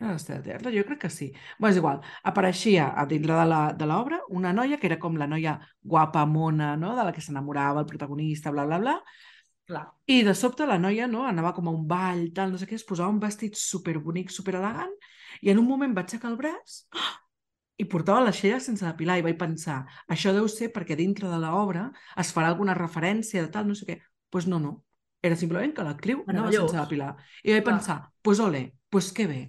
Era 0.00 0.14
l'Esté 0.14 0.38
de 0.38 0.44
teatre? 0.46 0.72
Jo 0.72 0.84
crec 0.88 1.02
que 1.02 1.10
sí. 1.12 1.28
Bé, 1.60 1.72
és 1.72 1.80
igual. 1.80 1.98
Apareixia 2.24 2.86
a 2.96 3.04
dintre 3.08 3.36
de 3.76 3.88
l'obra 3.88 4.22
una 4.32 4.54
noia 4.56 4.78
que 4.80 4.88
era 4.88 4.96
com 5.02 5.18
la 5.20 5.28
noia 5.28 5.58
guapa, 5.82 6.24
mona, 6.24 6.72
no? 6.80 6.94
de 6.96 7.04
la 7.04 7.12
que 7.12 7.20
s'enamorava 7.24 7.82
el 7.84 7.90
protagonista, 7.90 8.52
bla, 8.54 8.64
bla, 8.64 8.78
bla. 8.80 8.96
Clar. 9.68 9.84
I 10.08 10.22
de 10.26 10.32
sobte 10.34 10.64
la 10.66 10.78
noia 10.80 11.06
no? 11.06 11.26
anava 11.28 11.52
com 11.54 11.68
a 11.68 11.74
un 11.74 11.84
ball, 11.90 12.30
tal, 12.34 12.54
no 12.54 12.58
sé 12.58 12.66
què, 12.66 12.78
es 12.80 12.86
posava 12.86 13.12
un 13.12 13.20
vestit 13.22 13.58
superbonic, 13.60 14.32
superelegant, 14.32 14.96
i 15.42 15.50
en 15.52 15.58
un 15.62 15.68
moment 15.68 15.96
va 15.96 16.04
aixecar 16.06 16.30
el 16.32 16.38
braç 16.40 16.84
oh! 16.94 17.10
i 17.80 17.86
portava 17.88 18.20
la 18.26 18.34
xella 18.36 18.60
sense 18.60 18.84
depilar 18.84 19.18
i 19.18 19.24
vaig 19.24 19.38
pensar, 19.40 19.80
això 20.12 20.34
deu 20.36 20.48
ser 20.52 20.68
perquè 20.74 20.96
dintre 20.98 21.30
de 21.30 21.38
l'obra 21.40 21.86
es 22.20 22.32
farà 22.36 22.50
alguna 22.52 22.76
referència 22.76 23.46
de 23.46 23.52
tal, 23.54 23.70
no 23.70 23.76
sé 23.78 23.88
què. 23.88 23.96
Doncs 24.00 24.30
pues 24.30 24.46
no, 24.46 24.60
no. 24.62 24.74
Era 25.22 25.36
simplement 25.36 25.72
que 25.76 25.84
l'actriu 25.84 26.20
anava 26.28 26.52
sense 26.52 26.76
depilar. 26.76 27.14
I 27.44 27.56
vaig 27.56 27.64
pensar, 27.66 27.96
doncs 28.04 28.24
pues 28.26 28.42
ole, 28.44 28.62
doncs 28.68 28.92
pues 28.92 29.12
que 29.16 29.26
bé. 29.30 29.40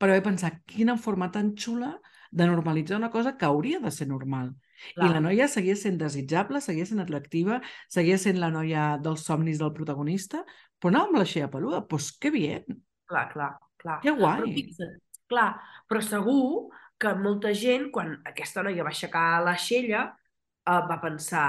Però 0.00 0.12
vaig 0.12 0.24
pensar, 0.26 0.52
quina 0.68 0.98
forma 1.00 1.30
tan 1.32 1.54
xula 1.56 1.94
de 2.32 2.46
normalitzar 2.48 2.98
una 2.98 3.10
cosa 3.10 3.36
que 3.38 3.48
hauria 3.48 3.80
de 3.80 3.90
ser 3.90 4.08
normal. 4.08 4.54
Clar. 4.94 5.06
I 5.06 5.12
la 5.14 5.20
noia 5.22 5.46
seguia 5.48 5.76
sent 5.78 5.98
desitjable, 6.00 6.60
seguia 6.64 6.86
sent 6.88 7.02
atractiva, 7.04 7.60
seguia 7.92 8.16
sent 8.18 8.40
la 8.42 8.50
noia 8.50 8.96
dels 9.02 9.24
somnis 9.28 9.60
del 9.60 9.72
protagonista, 9.76 10.42
però 10.80 10.90
anava 10.90 11.10
amb 11.12 11.20
la 11.20 11.28
xella 11.28 11.50
peluda. 11.52 11.82
Doncs 11.82 11.90
pues, 11.92 12.10
que 12.18 12.32
bien. 12.34 12.82
Clar, 13.08 13.28
clar, 13.32 13.52
clar. 13.78 14.00
Que 14.02 14.16
guai. 14.16 14.40
Però 14.40 14.54
fixa't, 14.56 14.96
clar, 15.32 15.48
però 15.88 16.04
segur 16.04 16.44
que 17.02 17.12
molta 17.18 17.52
gent, 17.64 17.90
quan 17.94 18.14
aquesta 18.30 18.62
noia 18.62 18.86
va 18.86 18.92
aixecar 18.94 19.26
la 19.46 19.56
xella, 19.58 20.06
eh, 20.68 20.80
va 20.90 20.98
pensar, 21.02 21.48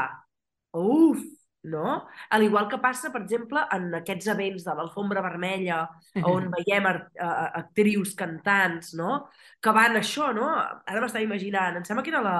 uf, 0.73 1.21
no? 1.63 2.07
Al 2.29 2.43
igual 2.43 2.67
que 2.67 2.79
passa, 2.83 3.11
per 3.11 3.21
exemple, 3.23 3.61
en 3.71 3.93
aquests 3.99 4.27
events 4.33 4.65
de 4.67 4.75
l'alfombra 4.77 5.23
vermella, 5.25 5.83
on 6.27 6.49
veiem 6.57 6.89
actrius, 6.89 8.13
cantants, 8.19 8.93
no? 8.99 9.23
Que 9.63 9.73
van 9.75 9.97
això, 9.99 10.31
no? 10.35 10.49
Ara 10.59 11.01
m'estava 11.03 11.23
imaginant, 11.25 11.79
em 11.79 11.87
sembla 11.87 12.03
que 12.05 12.13
era 12.13 12.23
la... 12.25 12.37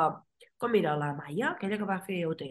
Com 0.63 0.75
era? 0.79 0.93
La 0.95 1.09
Maia, 1.15 1.49
aquella 1.53 1.77
que 1.79 1.87
va 1.87 1.97
fer 2.05 2.21
OT, 2.29 2.43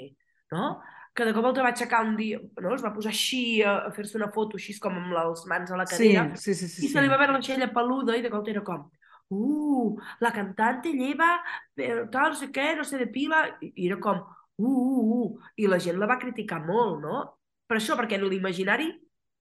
no? 0.53 0.65
Que 1.13 1.27
de 1.29 1.35
cop 1.37 1.45
volta 1.45 1.65
va 1.65 1.75
aixecar 1.75 2.01
un 2.07 2.15
dia, 2.17 2.39
no? 2.63 2.73
Es 2.75 2.83
va 2.85 2.95
posar 2.95 3.11
així 3.13 3.61
a, 3.61 3.75
a 3.89 3.93
fer-se 3.93 4.17
una 4.17 4.31
foto 4.33 4.57
així 4.57 4.79
com 4.81 4.97
amb 4.97 5.13
les 5.13 5.45
mans 5.51 5.71
a 5.71 5.79
la 5.81 5.85
cadera. 5.85 6.31
Sí, 6.37 6.55
sí, 6.55 6.67
sí. 6.67 6.75
sí 6.79 6.87
I 6.89 6.93
se 6.93 7.05
li 7.05 7.11
va 7.13 7.21
veure 7.21 7.37
la 7.37 7.45
xella 7.45 7.69
peluda 7.75 8.17
i 8.17 8.25
de 8.25 8.33
cop 8.33 8.49
era 8.49 8.65
com 8.65 8.87
uh, 9.33 10.01
la 10.21 10.33
cantante 10.33 10.93
lleva, 10.93 11.41
però 11.75 12.07
tal, 12.11 12.33
no 12.33 12.39
sé 12.39 12.51
què, 12.53 12.73
no 12.77 12.85
sé 12.85 13.01
de 13.01 13.09
pila, 13.13 13.45
i 13.63 13.89
era 13.89 13.99
com, 14.03 14.21
uh, 14.59 14.67
uh, 14.67 15.17
uh, 15.23 15.51
i 15.57 15.69
la 15.71 15.81
gent 15.83 15.99
la 16.01 16.11
va 16.11 16.21
criticar 16.23 16.63
molt, 16.67 17.01
no? 17.03 17.25
Per 17.69 17.79
això, 17.79 17.97
perquè 17.99 18.19
en 18.19 18.29
l'imaginari 18.29 18.91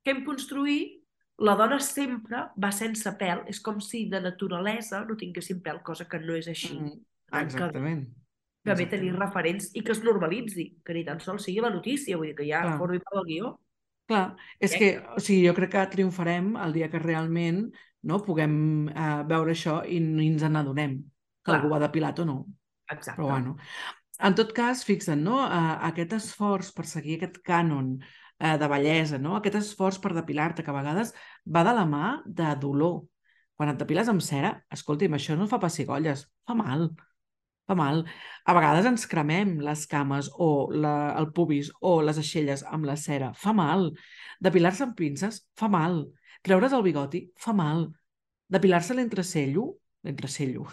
que 0.01 0.15
hem 0.15 0.23
construït, 0.27 0.99
la 1.41 1.55
dona 1.57 1.79
sempre 1.81 2.45
va 2.61 2.69
sense 2.75 3.09
pèl, 3.17 3.43
és 3.49 3.59
com 3.65 3.79
si 3.81 4.05
de 4.09 4.21
naturalesa 4.21 5.01
no 5.07 5.17
tinguessin 5.17 5.61
pèl, 5.65 5.81
cosa 5.85 6.05
que 6.09 6.19
no 6.21 6.35
és 6.37 6.47
així. 6.51 6.75
Mm, 6.77 6.99
exactament. 7.41 8.05
Que, 8.05 8.20
que 8.63 8.75
bé 8.77 8.85
tenir 8.85 9.11
referents 9.17 9.71
i 9.73 9.81
que 9.83 9.91
es 9.95 10.03
normalitzi, 10.05 10.67
que 10.85 10.93
ni 10.93 11.03
tan 11.05 11.19
sols 11.19 11.43
sigui 11.47 11.61
la 11.63 11.71
notícia, 11.73 12.17
vull 12.17 12.27
dir 12.31 12.35
que 12.37 12.45
ja 12.47 12.61
Clar. 12.61 12.77
formi 12.77 12.99
part 12.99 13.15
del 13.19 13.25
guió. 13.29 13.53
Clar, 14.07 14.35
és 14.59 14.73
Eh? 14.73 14.77
que 14.77 14.89
o 15.15 15.19
sigui, 15.19 15.47
jo 15.47 15.53
crec 15.57 15.71
que 15.71 15.85
triomfarem 15.95 16.55
el 16.57 16.73
dia 16.73 16.89
que 16.89 16.99
realment 16.99 17.71
no, 18.03 18.19
puguem 18.25 18.89
eh, 18.89 19.23
veure 19.29 19.51
això 19.55 19.81
i 19.87 19.99
ni 19.99 20.27
ens 20.33 20.43
n'adonem 20.43 20.97
que 21.01 21.49
Clar. 21.49 21.59
algú 21.59 21.69
va 21.73 21.79
depilat 21.79 22.19
o 22.19 22.25
no. 22.25 22.45
Exacte. 22.89 23.17
Però 23.21 23.29
bueno, 23.31 23.55
en 24.19 24.35
tot 24.35 24.51
cas, 24.53 24.83
fixa't, 24.85 25.21
no? 25.23 25.45
Eh, 25.45 25.77
aquest 25.89 26.13
esforç 26.13 26.73
per 26.75 26.85
seguir 26.85 27.17
aquest 27.17 27.39
cànon 27.45 27.95
eh, 28.39 28.57
de 28.57 28.67
bellesa, 28.67 29.17
no? 29.17 29.35
aquest 29.37 29.55
esforç 29.55 29.97
per 30.01 30.13
depilar-te, 30.13 30.61
que 30.63 30.69
a 30.69 30.73
vegades 30.75 31.13
va 31.45 31.63
de 31.63 31.73
la 31.73 31.85
mà 31.85 32.21
de 32.25 32.55
dolor. 32.61 33.03
Quan 33.55 33.69
et 33.69 33.77
depiles 33.77 34.09
amb 34.09 34.21
cera, 34.21 34.55
escolti'm, 34.73 35.13
això 35.13 35.35
no 35.37 35.47
fa 35.47 35.59
pessigolles, 35.61 36.27
fa 36.45 36.53
mal, 36.57 36.89
fa 37.71 37.77
mal. 37.79 38.03
A 38.45 38.55
vegades 38.57 38.87
ens 38.89 39.07
cremem 39.07 39.55
les 39.63 39.85
cames 39.87 40.27
o 40.43 40.51
la, 40.75 40.95
el 41.21 41.29
pubis 41.35 41.71
o 41.79 41.97
les 42.03 42.19
aixelles 42.19 42.65
amb 42.67 42.87
la 42.89 42.97
cera, 42.99 43.31
fa 43.37 43.53
mal. 43.55 43.87
Depilar-se 44.43 44.83
amb 44.89 44.97
pinces, 44.99 45.41
fa 45.57 45.69
mal. 45.71 46.03
Treure's 46.43 46.73
el 46.75 46.83
bigoti, 46.83 47.25
fa 47.39 47.53
mal. 47.55 47.85
Depilar-se 48.51 48.97
l'entrecello, 48.97 49.67
l'entrecello, 50.03 50.65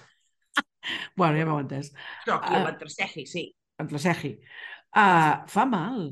bueno, 1.21 1.37
ja 1.39 1.45
m'heu 1.47 1.61
entès, 1.63 1.93
Això 2.25 2.39
aquí 2.41 2.55
Ah. 2.57 2.63
amb 2.63 2.71
entrecegi, 2.73 3.27
sí. 3.31 3.45
entrecegi, 3.79 4.33
uh, 4.97 5.45
fa 5.47 5.67
mal. 5.69 6.09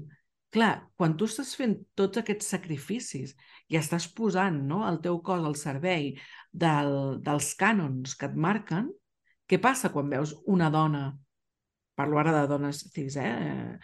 Clar, 0.54 0.74
quan 0.96 1.16
tu 1.18 1.26
estàs 1.26 1.50
fent 1.58 1.74
tots 1.98 2.20
aquests 2.20 2.46
sacrificis 2.54 3.32
i 3.68 3.76
estàs 3.80 4.06
posant 4.14 4.60
no, 4.68 4.84
el 4.88 5.00
teu 5.04 5.18
cos 5.26 5.42
al 5.44 5.56
servei 5.58 6.12
del, 6.52 7.18
dels 7.26 7.50
cànons 7.58 8.14
que 8.16 8.28
et 8.30 8.36
marquen, 8.46 8.92
què 9.46 9.60
passa 9.62 9.92
quan 9.94 10.10
veus 10.10 10.34
una 10.46 10.70
dona, 10.74 11.10
parlo 11.96 12.18
ara 12.20 12.34
de 12.34 12.46
dones 12.50 12.82
cis, 12.92 13.16
eh? 13.16 13.78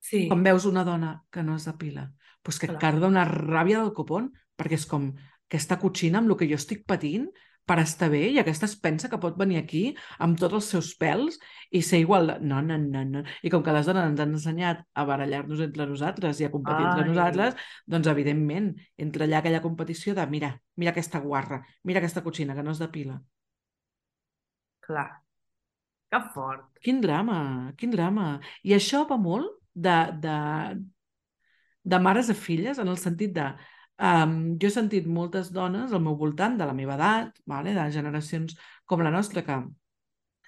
Sí. 0.00 0.26
Quan 0.30 0.42
veus 0.46 0.64
una 0.64 0.84
dona 0.86 1.18
que 1.30 1.42
no 1.44 1.58
es 1.60 1.66
depila, 1.68 2.06
doncs 2.40 2.58
que 2.62 2.70
Clar. 2.70 2.80
carda 2.80 3.10
una 3.10 3.26
ràbia 3.28 3.82
del 3.82 3.92
copón, 3.96 4.30
perquè 4.56 4.78
és 4.78 4.86
com 4.88 5.10
aquesta 5.50 5.80
cotxina 5.82 6.20
amb 6.20 6.30
el 6.30 6.38
que 6.40 6.48
jo 6.48 6.56
estic 6.56 6.86
patint 6.88 7.28
per 7.70 7.76
estar 7.82 8.08
bé 8.10 8.22
i 8.32 8.38
aquesta 8.40 8.66
es 8.66 8.74
pensa 8.82 9.08
que 9.10 9.18
pot 9.22 9.36
venir 9.38 9.58
aquí 9.60 9.82
amb 10.24 10.38
tots 10.40 10.56
els 10.58 10.70
seus 10.74 10.88
pèls 10.98 11.36
i 11.70 11.82
ser 11.86 12.00
igual. 12.02 12.32
No, 12.42 12.58
no, 12.66 12.78
no, 12.80 13.04
no. 13.06 13.22
I 13.46 13.52
com 13.52 13.62
que 13.66 13.74
les 13.76 13.86
dones 13.86 14.08
ens 14.10 14.22
han 14.24 14.34
ensenyat 14.34 14.80
a 14.94 15.04
barallar-nos 15.06 15.62
entre 15.68 15.86
nosaltres 15.90 16.40
i 16.40 16.48
a 16.48 16.52
competir 16.54 16.86
entre 16.86 17.04
Ai. 17.04 17.10
nosaltres, 17.12 17.60
doncs 17.86 18.10
evidentment 18.10 18.72
entra 18.98 19.28
allà 19.28 19.38
aquella 19.42 19.62
competició 19.62 20.16
de 20.18 20.26
mira, 20.32 20.54
mira 20.80 20.94
aquesta 20.94 21.20
guarra, 21.22 21.60
mira 21.84 22.02
aquesta 22.02 22.24
cotxina 22.26 22.56
que 22.58 22.66
no 22.66 22.74
es 22.74 22.82
depila. 22.82 23.20
Clar. 24.90 25.10
Que 26.10 26.20
fort. 26.34 26.66
Quin 26.82 27.00
drama, 27.00 27.40
quin 27.78 27.92
drama. 27.94 28.30
I 28.66 28.74
això 28.74 29.04
va 29.06 29.18
molt 29.20 29.60
de, 29.74 29.98
de, 30.24 30.38
de 31.92 32.00
mares 32.02 32.32
a 32.32 32.34
filles, 32.34 32.80
en 32.82 32.90
el 32.90 32.98
sentit 32.98 33.36
de... 33.36 33.52
Um, 34.00 34.56
jo 34.56 34.70
he 34.70 34.72
sentit 34.72 35.04
moltes 35.06 35.50
dones 35.52 35.92
al 35.92 36.00
meu 36.02 36.16
voltant, 36.18 36.56
de 36.56 36.66
la 36.66 36.74
meva 36.74 36.96
edat, 36.96 37.36
vale? 37.46 37.74
de 37.76 37.84
generacions 37.92 38.56
com 38.88 39.04
la 39.04 39.12
nostra, 39.12 39.44
que 39.44 39.58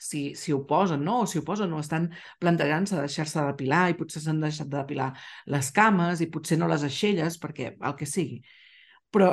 si, 0.02 0.22
si 0.34 0.54
ho 0.56 0.62
posen, 0.66 1.04
no? 1.04 1.20
o 1.22 1.26
si 1.30 1.38
ho 1.38 1.44
posen 1.46 1.72
o 1.76 1.82
estan 1.84 2.08
plantejant-se 2.42 2.98
deixar-se 2.98 3.38
de 3.38 3.44
depilar 3.52 3.84
i 3.92 3.98
potser 3.98 4.24
s'han 4.24 4.40
deixat 4.42 4.72
de 4.72 4.78
depilar 4.80 5.12
les 5.54 5.70
cames 5.76 6.24
i 6.24 6.30
potser 6.32 6.58
no 6.58 6.70
les 6.72 6.82
aixelles, 6.88 7.38
perquè 7.38 7.74
el 7.76 7.94
que 8.00 8.08
sigui. 8.08 8.40
Però 9.12 9.30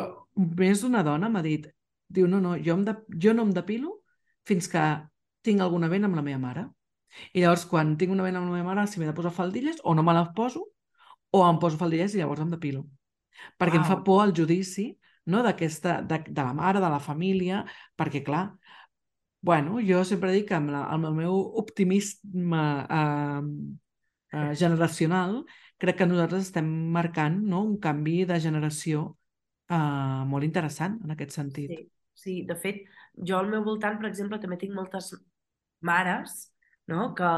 més 0.59 0.83
d'una 0.83 1.01
dona 1.07 1.31
m'ha 1.31 1.41
dit, 1.47 1.65
diu, 2.11 2.27
no, 2.27 2.43
no, 2.43 2.57
jo, 2.59 2.75
em 2.75 2.85
de, 2.85 2.97
jo 3.23 3.33
no 3.33 3.47
em 3.47 3.55
depilo 3.55 3.95
fins 4.49 4.69
que 4.71 4.83
tinc 5.45 5.61
alguna 5.63 5.89
vena 5.91 6.09
amb 6.09 6.17
la 6.19 6.25
meva 6.25 6.41
mare. 6.41 6.65
I 7.33 7.41
llavors, 7.43 7.65
quan 7.69 7.95
tinc 7.97 8.13
una 8.13 8.25
vena 8.25 8.41
amb 8.41 8.51
la 8.51 8.59
meva 8.59 8.73
mare, 8.73 8.87
si 8.89 9.01
m'he 9.01 9.09
de 9.09 9.15
posar 9.17 9.33
faldilles, 9.33 9.81
o 9.83 9.95
no 9.97 10.05
me 10.05 10.15
les 10.17 10.33
poso, 10.37 10.65
o 11.31 11.43
em 11.45 11.59
poso 11.61 11.77
faldilles 11.77 12.15
i 12.15 12.21
llavors 12.21 12.43
em 12.45 12.53
depilo. 12.53 12.85
Perquè 13.61 13.79
em 13.79 13.85
fa 13.87 14.01
por 14.05 14.25
el 14.25 14.33
judici 14.35 14.89
no, 15.29 15.43
d'aquesta 15.45 15.99
de, 16.01 16.23
de 16.27 16.43
la 16.43 16.53
mare, 16.57 16.81
de 16.81 16.89
la 16.91 16.99
família, 17.03 17.63
perquè, 17.97 18.23
clar, 18.25 18.43
bueno, 19.45 19.79
jo 19.85 20.03
sempre 20.07 20.33
dic 20.35 20.49
que 20.49 20.57
amb, 20.57 20.73
la, 20.73 20.83
amb 20.91 21.07
el 21.07 21.15
meu 21.15 21.37
optimisme 21.61 22.63
eh, 22.97 23.43
eh, 24.33 24.51
generacional, 24.59 25.43
crec 25.79 26.01
que 26.01 26.09
nosaltres 26.09 26.49
estem 26.49 26.67
marcant 26.95 27.39
no, 27.47 27.63
un 27.63 27.77
canvi 27.79 28.23
de 28.27 28.39
generació 28.43 29.05
eh, 29.69 30.23
molt 30.27 30.47
interessant 30.47 30.99
en 31.05 31.15
aquest 31.15 31.37
sentit. 31.37 31.71
Sí, 31.71 31.85
sí, 32.25 32.35
de 32.49 32.57
fet, 32.59 32.83
jo 33.25 33.39
al 33.39 33.49
meu 33.51 33.63
voltant, 33.65 33.97
per 33.99 34.09
exemple, 34.09 34.39
també 34.39 34.57
tinc 34.61 34.75
moltes 34.75 35.13
mares, 35.85 36.35
no?, 36.91 37.13
que, 37.17 37.29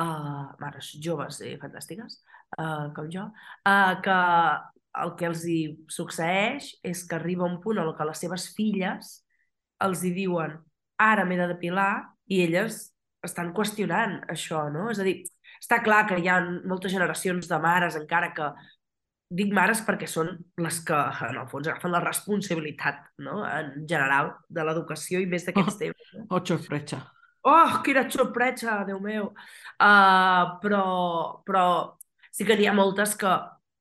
uh, 0.00 0.46
mares 0.62 0.92
joves 1.02 1.40
i 1.44 1.56
fantàstiques, 1.60 2.20
uh, 2.58 2.88
com 2.96 3.10
jo, 3.12 3.26
uh, 3.68 3.94
que 4.04 4.18
el 5.04 5.14
que 5.18 5.28
els 5.28 5.44
hi 5.44 5.60
succeeix 5.92 6.70
és 6.86 7.04
que 7.08 7.16
arriba 7.18 7.48
un 7.48 7.58
punt 7.60 7.80
en 7.82 7.92
què 7.96 8.06
les 8.08 8.22
seves 8.24 8.48
filles 8.56 9.10
els 9.84 10.04
hi 10.04 10.12
diuen 10.16 10.56
ara 11.04 11.26
m'he 11.28 11.36
de 11.36 11.48
depilar 11.50 11.90
i 12.32 12.40
elles 12.46 12.78
estan 13.26 13.52
qüestionant 13.56 14.22
això, 14.32 14.62
no? 14.72 14.86
És 14.92 15.00
a 15.02 15.04
dir, 15.04 15.18
està 15.60 15.82
clar 15.84 16.04
que 16.08 16.18
hi 16.20 16.30
ha 16.30 16.38
moltes 16.64 16.94
generacions 16.94 17.48
de 17.50 17.58
mares 17.60 17.98
encara 17.98 18.32
que 18.36 18.48
dic 19.28 19.52
mares 19.52 19.80
perquè 19.82 20.06
són 20.08 20.30
les 20.62 20.78
que, 20.86 20.96
en 21.28 21.36
el 21.40 21.48
fons, 21.50 21.66
agafen 21.68 21.90
la 21.92 22.00
responsabilitat, 22.04 23.02
no?, 23.18 23.40
en 23.46 23.86
general, 23.88 24.34
de 24.48 24.64
l'educació 24.64 25.20
i 25.20 25.26
més 25.26 25.44
d'aquests 25.46 25.74
Oh. 25.74 25.78
temes. 25.78 26.14
Oh, 26.30 26.40
sorpresa. 26.44 27.02
Oh, 27.46 27.82
quina 27.84 28.08
sorpresa, 28.10 28.84
Déu 28.86 28.98
meu! 29.00 29.32
Uh, 29.78 30.56
però, 30.62 31.42
però 31.46 31.66
sí 32.32 32.44
que 32.44 32.56
n'hi 32.58 32.66
ha 32.66 32.74
moltes 32.74 33.14
que 33.16 33.26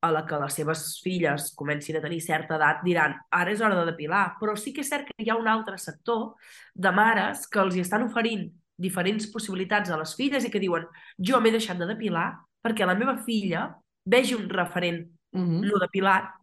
a 0.06 0.12
la 0.12 0.22
que 0.26 0.38
les 0.38 0.54
seves 0.54 1.00
filles 1.02 1.48
comencin 1.58 1.98
a 1.98 2.02
tenir 2.04 2.20
certa 2.22 2.60
edat 2.60 2.84
diran 2.86 3.16
ara 3.34 3.52
és 3.52 3.62
hora 3.62 3.74
de 3.80 3.88
depilar, 3.90 4.36
però 4.40 4.54
sí 4.56 4.72
que 4.74 4.82
és 4.86 4.90
cert 4.92 5.08
que 5.08 5.16
hi 5.18 5.32
ha 5.32 5.38
un 5.40 5.48
altre 5.50 5.80
sector 5.82 6.36
de 6.76 6.92
mares 6.94 7.48
que 7.50 7.60
els 7.64 7.74
hi 7.76 7.82
estan 7.82 8.04
oferint 8.06 8.46
diferents 8.78 9.26
possibilitats 9.34 9.90
a 9.90 9.98
les 9.98 10.14
filles 10.14 10.46
i 10.46 10.52
que 10.54 10.62
diuen 10.62 10.86
jo 11.18 11.40
m'he 11.42 11.50
deixat 11.56 11.80
de 11.82 11.88
depilar 11.90 12.28
perquè 12.62 12.86
la 12.86 12.94
meva 12.94 13.18
filla 13.26 13.70
vegi 14.06 14.36
un 14.38 14.46
referent 14.50 15.02
Mm 15.36 15.48
-hmm. 15.48 15.72
no 15.72 15.80
depilat 15.80 16.34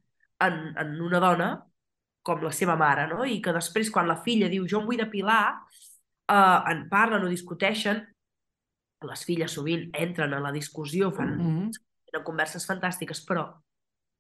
en, 0.41 0.75
en 0.77 1.01
una 1.01 1.21
dona 1.21 1.51
com 2.23 2.43
la 2.43 2.53
seva 2.53 2.77
mare, 2.77 3.07
no? 3.09 3.25
I 3.25 3.41
que 3.43 3.53
després, 3.53 3.91
quan 3.91 4.07
la 4.07 4.21
filla 4.23 4.49
diu 4.49 4.67
jo 4.69 4.81
em 4.81 4.87
vull 4.87 5.01
depilar, 5.01 5.59
eh, 6.29 6.61
en 6.73 6.89
parlen 6.89 7.25
o 7.25 7.29
discuteixen, 7.29 8.07
les 9.03 9.25
filles 9.25 9.51
sovint 9.51 9.91
entren 9.93 10.35
a 10.35 10.41
la 10.41 10.53
discussió, 10.53 11.11
fan 11.11 11.37
Mm 11.37 11.41
-hmm. 11.41 11.71
tenen 12.11 12.25
converses 12.25 12.67
fantàstiques, 12.69 13.25
però, 13.27 13.61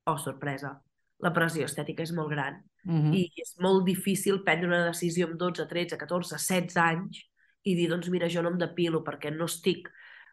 oh, 0.06 0.18
sorpresa, 0.18 0.82
la 1.18 1.32
pressió 1.32 1.64
estètica 1.64 2.02
és 2.02 2.12
molt 2.12 2.30
gran 2.30 2.62
Mm 2.85 3.00
-hmm. 3.00 3.14
i 3.14 3.32
és 3.37 3.54
molt 3.61 3.85
difícil 3.87 4.42
prendre 4.42 4.66
una 4.66 4.87
decisió 4.87 5.26
amb 5.26 5.37
12, 5.37 5.66
13, 5.66 5.96
14, 5.96 6.35
16 6.37 6.76
anys 6.76 7.22
i 7.62 7.76
dir, 7.76 7.88
doncs 7.88 8.08
mira, 8.08 8.28
jo 8.28 8.42
no 8.42 8.50
em 8.50 8.58
depilo 8.58 9.04
perquè 9.04 9.30
no 9.30 9.44
estic, 9.44 9.88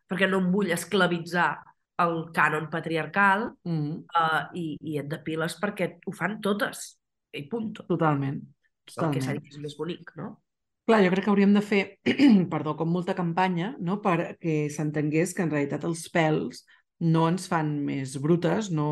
perquè 0.09 0.27
no 0.27 0.39
em 0.39 0.51
vull 0.51 0.71
esclavitzar 0.71 1.63
el 1.99 2.21
cànon 2.35 2.69
patriarcal 2.71 3.49
Mm 3.63 3.79
-hmm. 3.79 3.97
uh, 4.21 4.43
i, 4.53 4.77
i 4.81 4.97
et 4.97 5.07
depiles 5.07 5.59
perquè 5.61 5.99
ho 6.05 6.11
fan 6.11 6.39
totes, 6.41 6.99
i 7.33 7.47
punt. 7.47 7.73
Totalment. 7.87 8.39
El 8.39 8.93
que 8.93 8.95
Totalment. 8.95 9.23
s'ha 9.25 9.33
dit 9.33 9.53
és 9.53 9.59
més 9.59 9.75
bonic, 9.77 10.15
no? 10.15 10.41
Clar, 10.89 11.03
jo 11.05 11.09
crec 11.13 11.23
que 11.25 11.29
hauríem 11.29 11.53
de 11.53 11.61
fer, 11.61 11.99
perdó, 12.53 12.75
com 12.75 12.89
molta 12.89 13.13
campanya, 13.13 13.75
no? 13.79 13.99
perquè 14.01 14.69
s'entengués 14.73 15.35
que 15.37 15.43
en 15.45 15.51
realitat 15.51 15.83
els 15.85 16.07
pèls 16.09 16.63
no 16.99 17.27
ens 17.29 17.45
fan 17.51 17.75
més 17.85 18.15
brutes, 18.17 18.71
no... 18.71 18.87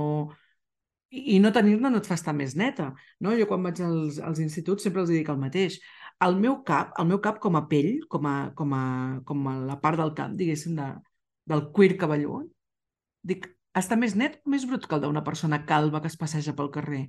I, 1.09 1.37
i 1.37 1.39
no 1.39 1.53
tenir-ne 1.55 1.89
no 1.89 2.01
et 2.01 2.05
fa 2.05 2.17
estar 2.19 2.35
més 2.35 2.53
neta. 2.59 2.91
No? 3.23 3.33
Jo 3.39 3.47
quan 3.49 3.63
vaig 3.63 3.81
als, 3.81 4.19
als 4.19 4.41
instituts 4.43 4.83
sempre 4.83 5.01
els 5.01 5.09
dic 5.09 5.31
el 5.31 5.39
mateix. 5.41 5.79
El 6.21 6.37
meu 6.37 6.59
cap, 6.67 6.91
el 6.99 7.07
meu 7.09 7.21
cap 7.23 7.39
com 7.41 7.57
a 7.57 7.63
pell, 7.71 7.93
com 8.11 8.27
a, 8.29 8.35
com 8.59 8.73
a, 8.75 8.83
com 9.25 9.47
a 9.49 9.55
la 9.71 9.79
part 9.81 9.97
del 9.97 10.13
cap, 10.17 10.35
diguéssim, 10.37 10.75
de, 10.77 10.91
del 11.49 11.65
cuir 11.73 11.95
cabellut, 11.97 12.51
dic, 13.23 13.47
està 13.77 13.97
més 13.99 14.15
net 14.17 14.39
o 14.45 14.51
més 14.53 14.65
brut 14.65 14.87
que 14.87 14.97
el 14.97 15.03
d'una 15.05 15.23
persona 15.23 15.63
calva 15.69 16.01
que 16.01 16.11
es 16.11 16.17
passeja 16.17 16.55
pel 16.57 16.71
carrer? 16.73 17.07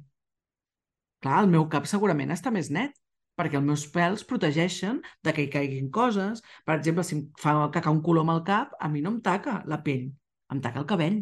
Clar, 1.24 1.42
el 1.42 1.50
meu 1.50 1.66
cap 1.72 1.88
segurament 1.90 2.30
està 2.30 2.52
més 2.54 2.70
net, 2.70 2.94
perquè 3.38 3.58
els 3.58 3.66
meus 3.66 3.86
pèls 3.94 4.24
protegeixen 4.26 5.00
de 5.24 5.34
que 5.34 5.46
hi 5.46 5.50
caiguin 5.50 5.90
coses. 5.94 6.42
Per 6.66 6.76
exemple, 6.76 7.04
si 7.06 7.16
em 7.16 7.24
fa 7.38 7.54
cacar 7.74 7.94
un 7.94 8.02
colom 8.02 8.30
al 8.30 8.44
cap, 8.46 8.74
a 8.78 8.90
mi 8.90 9.02
no 9.02 9.14
em 9.14 9.20
taca 9.22 9.60
la 9.70 9.80
pell, 9.82 10.08
em 10.52 10.62
taca 10.62 10.82
el 10.82 10.88
cabell. 10.90 11.20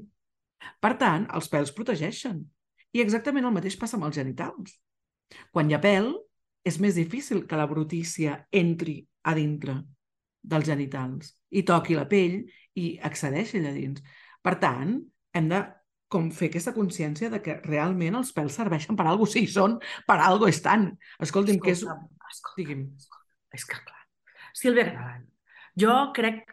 Per 0.81 0.93
tant, 1.01 1.27
els 1.37 1.49
pèls 1.53 1.73
protegeixen. 1.77 2.41
I 2.97 3.03
exactament 3.05 3.45
el 3.45 3.55
mateix 3.55 3.77
passa 3.77 3.99
amb 3.99 4.09
els 4.09 4.17
genitals. 4.17 4.79
Quan 5.53 5.69
hi 5.69 5.77
ha 5.77 5.83
pèl, 5.83 6.15
és 6.67 6.81
més 6.83 6.97
difícil 6.99 7.45
que 7.47 7.59
la 7.59 7.69
brutícia 7.71 8.41
entri 8.51 8.99
a 9.23 9.35
dintre 9.37 9.77
dels 10.47 10.67
genitals 10.67 11.35
i 11.51 11.63
toqui 11.67 11.95
la 11.99 12.07
pell 12.11 12.41
i 12.79 12.87
accedeixi 13.07 13.61
allà 13.61 13.73
dins. 13.75 14.03
Per 14.47 14.55
tant, 14.63 14.97
hem 15.37 15.49
de 15.51 15.61
com 16.13 16.29
fer 16.31 16.49
aquesta 16.53 16.73
consciència 16.77 17.29
de 17.33 17.41
que 17.43 17.59
realment 17.65 18.15
els 18.21 18.31
pèls 18.35 18.55
serveixen 18.61 18.95
per 18.99 19.09
alguna 19.09 19.27
cosa, 19.27 19.41
sí, 19.41 19.47
són 19.51 19.79
per 20.07 20.21
alguna 20.21 20.45
cosa 20.47 20.55
estan. 20.55 20.85
Escolti'm, 21.27 21.59
que 21.63 21.73
és... 21.75 21.83
Escolta'm, 21.83 22.05
escolta'm, 22.31 22.61
Digui'm. 22.61 22.85
És 23.57 23.65
que, 23.67 23.81
clar, 23.89 24.05
Sílvia 24.55 24.85
Catalán, 24.93 25.25
jo 25.83 25.97
crec 26.15 26.45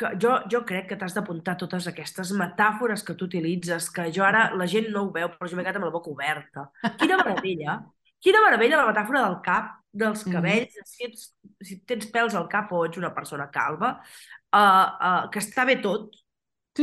que, 0.00 0.12
jo, 0.22 0.36
jo 0.52 0.62
crec 0.68 0.86
que 0.92 0.96
t'has 1.00 1.16
d'apuntar 1.16 1.56
totes 1.60 1.90
aquestes 1.90 2.30
metàfores 2.38 3.02
que 3.04 3.16
tu 3.18 3.26
utilitzes, 3.28 3.90
que 3.92 4.06
jo 4.14 4.24
ara 4.24 4.46
la 4.56 4.68
gent 4.70 4.88
no 4.94 5.08
ho 5.08 5.10
veu, 5.12 5.28
però 5.34 5.50
jo 5.50 5.58
m'he 5.58 5.66
quedat 5.66 5.80
amb 5.80 5.90
la 5.90 5.94
boca 5.96 6.14
oberta. 6.14 6.68
Quina 7.02 7.18
meravella! 7.20 7.80
Quina 8.20 8.40
meravella 8.44 8.78
la 8.80 8.88
metàfora 8.92 9.26
del 9.26 9.38
cap, 9.44 9.74
dels 9.90 10.22
Mhm. 10.26 10.32
cabells, 10.32 10.80
si, 10.86 11.04
ets, 11.04 11.28
si 11.66 11.80
tens 11.88 12.06
pèls 12.14 12.34
al 12.38 12.48
cap 12.48 12.70
o 12.72 12.84
ets 12.86 13.00
una 13.00 13.10
persona 13.14 13.50
calva, 13.50 13.96
uh, 14.54 14.86
uh, 15.10 15.30
que 15.32 15.40
està 15.42 15.66
bé 15.66 15.80
tot. 15.82 16.14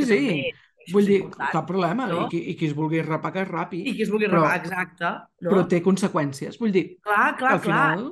Sí, 0.03 0.05
sí. 0.05 0.21
també, 0.27 0.53
Vull 0.93 1.05
dir, 1.10 1.17
cap 1.51 1.65
problema. 1.67 2.05
no? 2.07 2.21
I, 2.25 2.29
qui, 2.31 2.39
I 2.51 2.55
qui 2.55 2.65
es 2.69 2.73
vulgui 2.75 3.01
rapar, 3.03 3.33
que 3.36 3.41
es 3.41 3.47
rapi. 3.49 3.81
I 3.89 3.93
qui 3.97 4.03
es 4.05 4.10
vulgui 4.13 4.29
però- 4.29 4.39
rebar, 4.43 4.55
exacte. 4.62 5.10
No? 5.41 5.49
Però 5.51 5.65
té 5.67 5.81
conseqüències. 5.83 6.55
Vull 6.62 6.71
dir, 6.71 6.86
Clar, 7.03 7.36
clar, 7.36 7.51
al 7.57 7.62
clar. 7.62 7.81
final... 7.97 8.07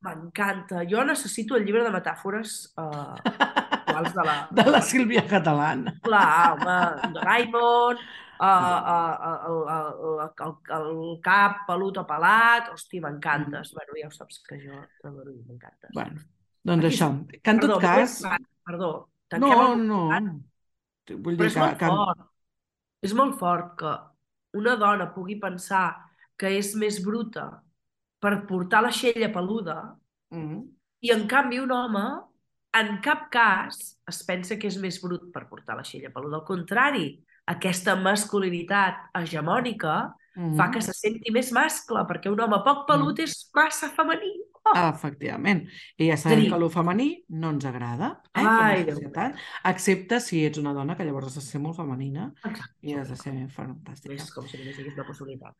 M'encanta. 0.00 0.84
Jo 0.88 1.02
necessito 1.04 1.56
el 1.58 1.66
llibre 1.66 1.82
de 1.84 1.90
metàfores 1.92 2.72
uh, 2.80 3.18
de 3.20 4.22
la... 4.24 4.36
De 4.56 4.64
la 4.70 4.80
Sílvia 4.80 5.26
Catalán. 5.28 5.82
Clar, 6.06 6.54
home, 6.54 7.12
Doraemon, 7.18 7.98
uh, 8.40 8.46
uh, 8.46 9.50
el, 9.50 9.58
el, 9.74 10.22
el, 10.46 10.54
el 10.78 11.20
cap 11.20 11.66
pelut 11.68 12.00
o 12.00 12.06
pelat, 12.08 12.70
hosti, 12.72 13.02
m'encantes. 13.04 13.74
Bueno, 13.76 13.98
ja 14.00 14.08
ho 14.08 14.14
saps 14.16 14.40
que 14.48 14.56
jo 14.62 14.80
m'encantes. 15.04 15.90
Bueno, 15.92 16.24
doncs 16.64 16.86
Aquí 16.86 16.94
això. 16.94 17.10
Que 17.42 17.50
en 17.52 17.60
Perdó, 17.60 17.74
tot 17.74 17.82
cas... 17.84 18.16
perdó, 18.24 18.40
Perdó, 18.64 18.92
No, 19.36 19.52
tanquem 19.52 19.66
el... 19.66 19.86
no. 19.86 20.00
Vull 21.16 21.36
Però 21.36 21.46
dir 21.46 21.50
és 21.50 21.54
que... 21.54 21.60
molt 21.60 21.78
que... 21.78 21.86
fort. 21.86 22.26
És 23.02 23.14
molt 23.16 23.38
fort 23.40 23.76
que 23.80 23.92
una 24.60 24.76
dona 24.76 25.06
pugui 25.14 25.38
pensar 25.40 25.86
que 26.36 26.50
és 26.58 26.74
més 26.76 26.98
bruta 27.04 27.62
per 28.20 28.46
portar 28.48 28.82
la 28.82 28.90
xella 28.92 29.32
peluda 29.32 29.96
Mm. 30.30 30.60
i, 31.02 31.10
en 31.10 31.24
canvi, 31.26 31.58
un 31.58 31.72
home 31.74 32.02
en 32.78 33.00
cap 33.02 33.24
cas 33.32 33.98
es 34.06 34.22
pensa 34.22 34.54
que 34.56 34.68
és 34.68 34.76
més 34.78 35.00
brut 35.02 35.32
per 35.34 35.48
portar 35.48 35.74
la 35.76 35.82
xella 35.82 36.12
peluda. 36.14 36.36
Al 36.38 36.44
contrari, 36.46 37.18
aquesta 37.50 37.96
masculinitat 37.96 39.08
hegemònica 39.18 40.14
Mm. 40.36 40.54
fa 40.56 40.68
que 40.70 40.80
se 40.80 40.92
senti 40.94 41.32
més 41.34 41.50
mascle, 41.50 41.98
perquè 42.06 42.30
un 42.30 42.38
home 42.40 42.60
poc 42.62 42.86
pelut 42.86 43.18
Mm. 43.18 43.24
és 43.24 43.50
massa 43.52 43.88
femení. 43.90 44.30
Oh, 44.62 44.74
Efectivament. 44.90 45.64
I 45.98 46.10
ja 46.10 46.16
sabem 46.20 46.40
dir- 46.44 46.50
que 46.52 46.56
el 46.56 46.70
femení 46.70 47.24
no 47.28 47.50
ens 47.50 47.64
agrada, 47.64 48.20
eh, 48.34 48.40
Ai, 48.40 48.44
com 48.44 48.52
a 48.52 48.84
Déu 48.84 48.94
societat, 48.94 49.36
excepte 49.64 50.20
si 50.20 50.44
ets 50.44 50.58
una 50.58 50.72
dona 50.74 50.96
que 50.96 51.04
llavors 51.04 51.26
has 51.28 51.34
de 51.34 51.40
ser 51.40 51.60
molt 51.60 51.76
femenina 51.76 52.32
exacte. 52.44 52.76
i 52.82 52.92
has 52.94 53.08
de 53.08 53.16
ser 53.16 53.32
fantàstica. 53.48 54.14
És 54.14 54.30
com 54.32 54.46
si 54.46 54.58
només 54.58 54.78
hi 54.78 54.84
una 54.92 55.06
possibilitat. 55.06 55.54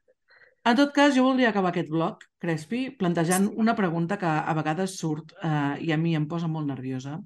En 0.65 0.77
tot 0.77 0.93
cas, 0.93 1.15
jo 1.17 1.25
voldria 1.25 1.49
acabar 1.49 1.71
aquest 1.71 1.89
bloc, 1.89 2.25
Crespi, 2.39 2.91
plantejant 2.91 3.51
una 3.57 3.75
pregunta 3.75 4.19
que 4.19 4.27
a 4.27 4.53
vegades 4.55 4.99
surt 4.99 5.33
eh, 5.43 5.77
i 5.81 5.93
a 5.93 5.97
mi 5.97 6.15
em 6.15 6.27
posa 6.29 6.47
molt 6.49 6.67
nerviosa, 6.67 7.19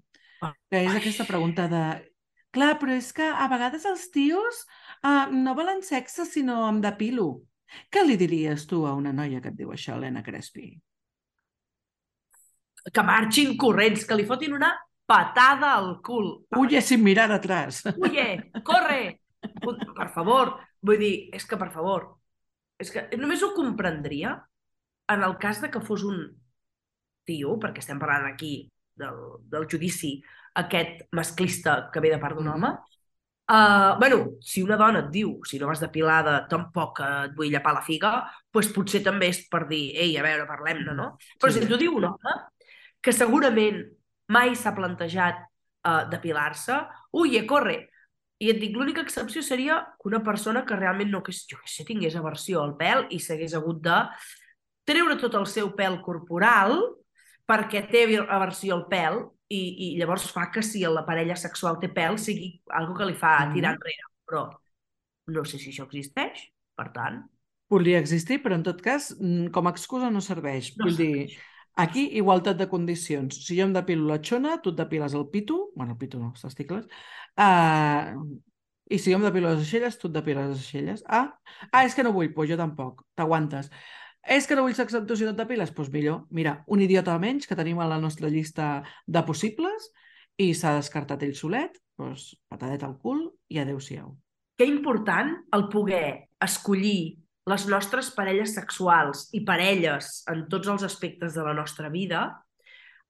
que 0.70 0.84
és 0.84 0.94
aquesta 0.94 1.24
pregunta 1.24 1.66
de 1.68 2.12
clar, 2.52 2.78
però 2.78 2.92
és 2.94 3.12
que 3.12 3.24
a 3.26 3.48
vegades 3.48 3.84
els 3.84 4.10
tios 4.12 4.64
eh, 5.02 5.26
no 5.32 5.54
volen 5.56 5.82
sexe 5.82 6.24
si 6.24 6.44
no 6.44 6.68
em 6.68 6.80
depilo. 6.80 7.42
Què 7.90 8.06
li 8.06 8.16
diries 8.16 8.66
tu 8.70 8.86
a 8.86 8.94
una 8.94 9.12
noia 9.12 9.40
que 9.40 9.48
et 9.48 9.56
diu 9.56 9.72
això, 9.72 9.96
Helena 9.96 10.22
Crespi? 10.22 10.80
Que 12.92 13.02
marxin 13.02 13.56
corrents, 13.56 14.04
que 14.06 14.16
li 14.18 14.26
fotin 14.28 14.52
una 14.54 14.72
patada 15.06 15.74
al 15.78 16.00
cul. 16.02 16.46
Huye 16.56 16.80
sin 16.82 17.02
mirar 17.04 17.30
atrás. 17.32 17.82
Huye, 17.96 18.50
corre! 18.64 19.20
Per 19.40 20.08
favor, 20.12 20.54
vull 20.80 20.98
dir, 21.00 21.14
és 21.36 21.44
que 21.46 21.56
per 21.60 21.70
favor, 21.72 22.14
és 22.80 22.90
que 22.90 23.06
només 23.20 23.42
ho 23.44 23.52
comprendria 23.56 24.34
en 25.12 25.22
el 25.22 25.36
cas 25.36 25.60
de 25.60 25.68
que 25.70 25.80
fos 25.84 26.02
un 26.08 26.22
tio, 27.28 27.58
perquè 27.60 27.80
estem 27.84 28.00
parlant 28.00 28.24
aquí 28.30 28.70
del, 28.96 29.18
del 29.52 29.66
judici 29.68 30.16
aquest 30.56 31.04
masclista 31.12 31.90
que 31.92 32.00
ve 32.00 32.10
de 32.14 32.18
part 32.18 32.36
d'un 32.36 32.48
Mhm. 32.48 32.54
home, 32.54 32.74
Uh, 33.46 33.98
bueno, 34.00 34.30
si 34.40 34.62
una 34.64 34.74
dona 34.80 35.00
et 35.00 35.10
diu, 35.12 35.34
si 35.44 35.58
no 35.58 35.66
vas 35.68 35.78
depilada, 35.78 36.46
tampoc 36.48 37.00
et 37.04 37.34
vull 37.36 37.50
llepar 37.52 37.74
la 37.76 37.82
figa, 37.84 38.24
doncs 38.50 38.70
potser 38.72 39.02
també 39.04 39.28
és 39.28 39.42
per 39.52 39.66
dir, 39.68 39.92
ei, 40.00 40.16
a 40.16 40.22
veure, 40.24 40.46
parlem-ne, 40.48 40.94
no? 40.96 41.18
Però 41.38 41.52
Sí. 41.52 41.60
si 41.60 41.66
t'ho 41.68 41.76
diu 41.76 41.92
un 41.94 42.06
home 42.06 42.32
que 43.04 43.12
segurament 43.12 43.82
mai 44.32 44.54
s'ha 44.56 44.72
plantejat 44.76 45.42
uh, 45.84 46.04
depilar-se, 46.10 46.78
ui, 47.12 47.36
eh, 47.36 47.44
corre! 47.48 47.82
I 48.42 48.50
et 48.50 48.58
dic, 48.60 48.74
l'única 48.76 49.04
excepció 49.04 49.44
seria 49.44 49.76
que 50.00 50.08
una 50.10 50.22
persona 50.24 50.64
que 50.66 50.76
realment 50.76 51.12
no, 51.12 51.20
que, 51.22 51.32
jo 51.32 51.60
què 51.60 51.70
sé, 51.70 51.84
tingués 51.86 52.16
aversió 52.18 52.64
al 52.64 52.74
pèl 52.80 53.06
i 53.14 53.20
s'hagués 53.22 53.54
hagut 53.56 53.78
de 53.84 54.00
treure 54.84 55.16
tot 55.20 55.36
el 55.38 55.46
seu 55.48 55.70
pèl 55.76 56.00
corporal 56.04 56.74
perquè 57.48 57.84
té 57.88 58.02
aversió 58.24 58.74
al 58.74 58.86
pèl 58.90 59.20
i, 59.52 59.60
i 59.60 59.88
llavors 60.00 60.26
fa 60.32 60.48
que 60.52 60.64
si 60.64 60.82
la 60.88 61.04
parella 61.06 61.36
sexual 61.36 61.78
té 61.80 61.92
pèl 61.94 62.18
sigui 62.20 62.50
algo 62.72 62.96
que 62.98 63.06
li 63.06 63.14
fa 63.14 63.46
Mhm. 63.46 63.54
tirar 63.54 63.74
enrere. 63.76 64.10
Però 64.26 64.44
no 65.28 65.44
sé 65.44 65.58
si 65.58 65.70
això 65.70 65.86
existeix, 65.86 66.48
per 66.76 66.90
tant... 66.92 67.22
Podria 67.68 67.98
existir, 67.98 68.42
però 68.42 68.58
en 68.58 68.62
tot 68.62 68.80
cas, 68.84 69.14
mm, 69.18 69.48
com 69.54 69.66
a 69.66 69.72
excusa 69.72 70.10
no 70.10 70.20
serveix. 70.20 70.74
No 70.76 70.84
Vull 70.84 70.96
dir, 70.96 71.12
serveix. 71.28 71.38
Aquí 71.74 72.08
igualtat 72.18 72.58
de 72.58 72.68
condicions. 72.70 73.40
Si 73.46 73.58
jo 73.58 73.66
em 73.66 73.74
depilo 73.74 74.06
la 74.08 74.20
xona, 74.22 74.58
tu 74.62 74.72
et 74.72 74.78
depiles 74.78 75.14
el 75.14 75.28
pitu, 75.32 75.58
bueno, 75.74 75.94
el 75.94 75.98
pitu 75.98 76.20
no, 76.20 76.32
els 76.34 76.44
testicles, 76.44 76.86
uh, 77.40 78.14
i 78.90 79.00
si 79.00 79.12
jo 79.12 79.18
em 79.18 79.26
depilo 79.26 79.50
les 79.50 79.64
aixelles, 79.64 79.98
tu 79.98 80.10
et 80.10 80.16
depiles 80.16 80.50
les 80.52 80.62
aixelles. 80.62 81.04
Ah, 81.08 81.26
ah 81.72 81.84
és 81.84 81.96
que 81.96 82.04
no 82.06 82.14
vull, 82.14 82.30
doncs 82.34 82.52
jo 82.52 82.58
tampoc, 82.60 83.04
t'aguantes. 83.18 83.70
És 84.24 84.46
que 84.48 84.56
no 84.56 84.64
vull 84.64 84.76
sexe 84.76 85.02
si 85.04 85.26
no 85.26 85.34
et 85.34 85.40
depiles? 85.40 85.72
Doncs 85.74 85.90
millor. 85.92 86.24
Mira, 86.30 86.62
un 86.66 86.80
idiota 86.80 87.16
menys 87.20 87.48
que 87.48 87.56
tenim 87.58 87.80
a 87.80 87.88
la 87.88 88.00
nostra 88.00 88.30
llista 88.32 88.82
de 89.06 89.22
possibles 89.24 89.90
i 90.40 90.52
s'ha 90.56 90.76
descartat 90.78 91.22
ell 91.22 91.34
solet, 91.36 91.76
doncs 91.98 92.32
patadet 92.50 92.82
al 92.86 92.96
cul 93.02 93.26
i 93.52 93.60
adeu-siau. 93.60 94.14
Que 94.56 94.66
important 94.70 95.34
el 95.52 95.68
poder 95.68 96.30
escollir 96.40 97.23
les 97.46 97.66
nostres 97.68 98.10
parelles 98.16 98.54
sexuals 98.54 99.28
i 99.36 99.42
parelles 99.44 100.22
en 100.32 100.46
tots 100.48 100.68
els 100.68 100.82
aspectes 100.82 101.34
de 101.34 101.42
la 101.44 101.52
nostra 101.54 101.90
vida, 101.90 102.42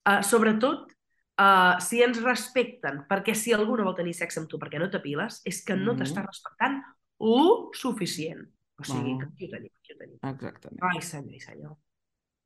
eh, 0.06 0.22
sobretot 0.22 0.90
eh, 1.38 1.74
si 1.80 2.02
ens 2.02 2.20
respecten, 2.22 3.04
perquè 3.10 3.34
si 3.34 3.52
algú 3.52 3.76
no 3.76 3.84
vol 3.84 3.94
tenir 3.96 4.14
sexe 4.14 4.38
amb 4.40 4.48
tu 4.48 4.58
perquè 4.58 4.78
no 4.78 4.90
t'apiles, 4.90 5.40
és 5.44 5.64
que 5.64 5.74
no 5.76 5.92
Mhm. 5.94 6.00
t'està 6.02 6.26
respectant 6.26 6.82
lo 7.20 7.70
suficient. 7.74 8.44
O 8.78 8.84
sigui, 8.84 9.14
Bueno. 9.14 9.18
que 9.18 9.26
aquí 9.26 9.46
ho 9.46 9.50
tenim, 9.50 9.70
aquí 9.80 9.92
ho 9.92 9.98
tenim. 9.98 10.18
Exactament. 10.22 10.80
Ai, 10.82 11.00
senyor 11.02 11.40
senyor. 11.40 11.76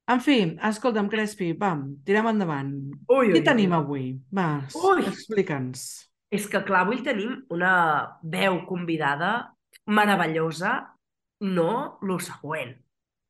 En 0.08 0.20
fi, 0.20 0.56
escolta'm, 0.62 1.08
Crespi, 1.08 1.52
vam, 1.52 1.96
tirem 2.04 2.26
endavant. 2.28 2.72
Ui, 3.10 3.28
Què 3.32 3.42
tenim 3.44 3.72
avui? 3.72 4.18
Va, 4.34 4.62
Ui. 4.74 5.02
explica'ns. 5.04 6.08
És 6.30 6.46
que, 6.48 6.62
clar, 6.64 6.86
avui 6.86 7.02
tenim 7.02 7.44
una 7.50 8.18
veu 8.22 8.64
convidada 8.66 9.54
meravellosa, 9.86 10.94
no 11.40 11.98
lo 12.02 12.18
següent. 12.18 12.76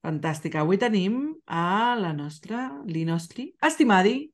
Fantàstica. 0.04 0.62
Avui 0.62 0.78
tenim 0.78 1.34
a 1.44 1.96
la 1.98 2.12
nostra, 2.16 2.68
li 2.86 3.04
nostri, 3.04 3.50
estimadi, 3.64 4.28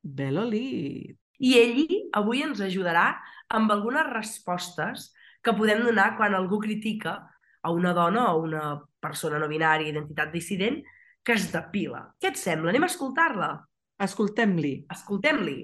Beloli. 0.00 1.16
I 1.40 1.50
ell 1.58 1.80
avui 2.16 2.44
ens 2.44 2.60
ajudarà 2.64 3.14
amb 3.56 3.72
algunes 3.72 4.06
respostes 4.12 5.10
que 5.42 5.54
podem 5.56 5.82
donar 5.84 6.14
quan 6.16 6.36
algú 6.36 6.60
critica 6.60 7.16
a 7.60 7.72
una 7.72 7.92
dona 7.96 8.30
o 8.32 8.44
una 8.44 8.62
persona 9.00 9.40
no 9.40 9.48
binària, 9.48 9.90
identitat 9.90 10.32
dissident, 10.32 10.80
que 11.24 11.36
es 11.36 11.50
depila. 11.52 12.06
Què 12.20 12.32
et 12.32 12.40
sembla? 12.40 12.72
Anem 12.72 12.86
a 12.86 12.90
escoltar-la. 12.92 13.50
Escoltem-li. 14.00 14.74
Escoltem-li. 14.94 15.58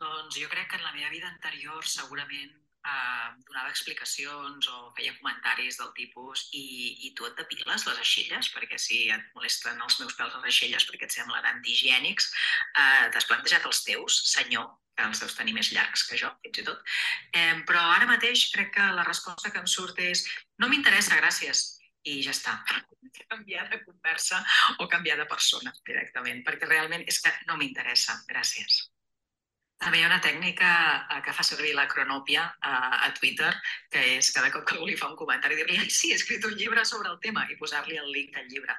Doncs 0.00 0.38
jo 0.40 0.48
crec 0.48 0.70
que 0.70 0.78
en 0.80 0.86
la 0.86 0.94
meva 0.96 1.10
vida 1.12 1.28
anterior 1.28 1.84
segurament 1.84 2.54
eh, 2.86 3.28
donava 3.46 3.70
explicacions 3.72 4.68
o 4.72 4.92
feia 4.96 5.14
comentaris 5.18 5.78
del 5.80 5.92
tipus 5.96 6.46
i, 6.56 6.64
i 7.06 7.12
tu 7.16 7.26
et 7.28 7.36
depiles 7.38 7.86
les 7.88 8.02
aixelles 8.04 8.50
perquè 8.54 8.78
si 8.80 9.02
et 9.12 9.32
molesten 9.36 9.80
els 9.80 9.98
meus 10.02 10.16
pèls 10.18 10.36
les 10.36 10.50
aixelles 10.52 10.86
perquè 10.88 11.08
et 11.08 11.16
semblen 11.16 11.48
antihigiènics, 11.54 12.30
eh, 12.76 13.08
t'has 13.12 13.28
plantejat 13.30 13.66
els 13.70 13.82
teus, 13.86 14.20
senyor, 14.32 14.70
que 14.96 15.08
els 15.08 15.20
deus 15.22 15.36
tenir 15.36 15.56
més 15.56 15.72
llargs 15.74 16.06
que 16.08 16.18
jo, 16.20 16.30
fins 16.44 16.62
i 16.62 16.66
tot. 16.66 16.80
Eh, 17.32 17.60
però 17.68 17.84
ara 17.96 18.08
mateix 18.10 18.48
crec 18.54 18.74
que 18.76 18.88
la 18.96 19.06
resposta 19.06 19.52
que 19.52 19.62
em 19.62 19.68
surt 19.70 20.00
és 20.04 20.26
no 20.60 20.68
m'interessa, 20.68 21.20
gràcies, 21.20 21.66
i 22.04 22.20
ja 22.24 22.34
està. 22.36 22.58
canviar 23.30 23.68
de 23.70 23.78
conversa 23.84 24.40
o 24.82 24.88
canviar 24.90 25.16
de 25.20 25.26
persona 25.30 25.72
directament, 25.86 26.42
perquè 26.46 26.68
realment 26.68 27.04
és 27.06 27.20
que 27.22 27.32
no 27.46 27.58
m'interessa. 27.60 28.16
Gràcies. 28.30 28.89
També 29.80 29.96
hi 29.96 30.02
ha 30.04 30.08
una 30.10 30.20
tècnica 30.20 30.70
eh, 31.08 31.20
que 31.24 31.32
fa 31.32 31.44
servir 31.46 31.70
la 31.72 31.86
cronòpia 31.88 32.42
a, 32.68 32.72
a 33.06 33.08
Twitter, 33.16 33.48
que 33.92 34.00
és 34.18 34.28
cada 34.34 34.50
cop 34.52 34.66
que 34.68 34.74
algú 34.76 34.88
li 34.90 34.96
fa 35.00 35.08
un 35.08 35.16
comentari 35.16 35.56
dir-li 35.56 35.78
ai, 35.80 35.86
sí, 35.88 36.10
he 36.12 36.18
escrit 36.18 36.44
un 36.44 36.52
llibre 36.58 36.82
sobre 36.90 37.08
el 37.08 37.16
tema 37.22 37.46
i 37.48 37.56
posar-li 37.60 37.96
el 37.96 38.10
link 38.12 38.36
al 38.36 38.50
llibre, 38.52 38.74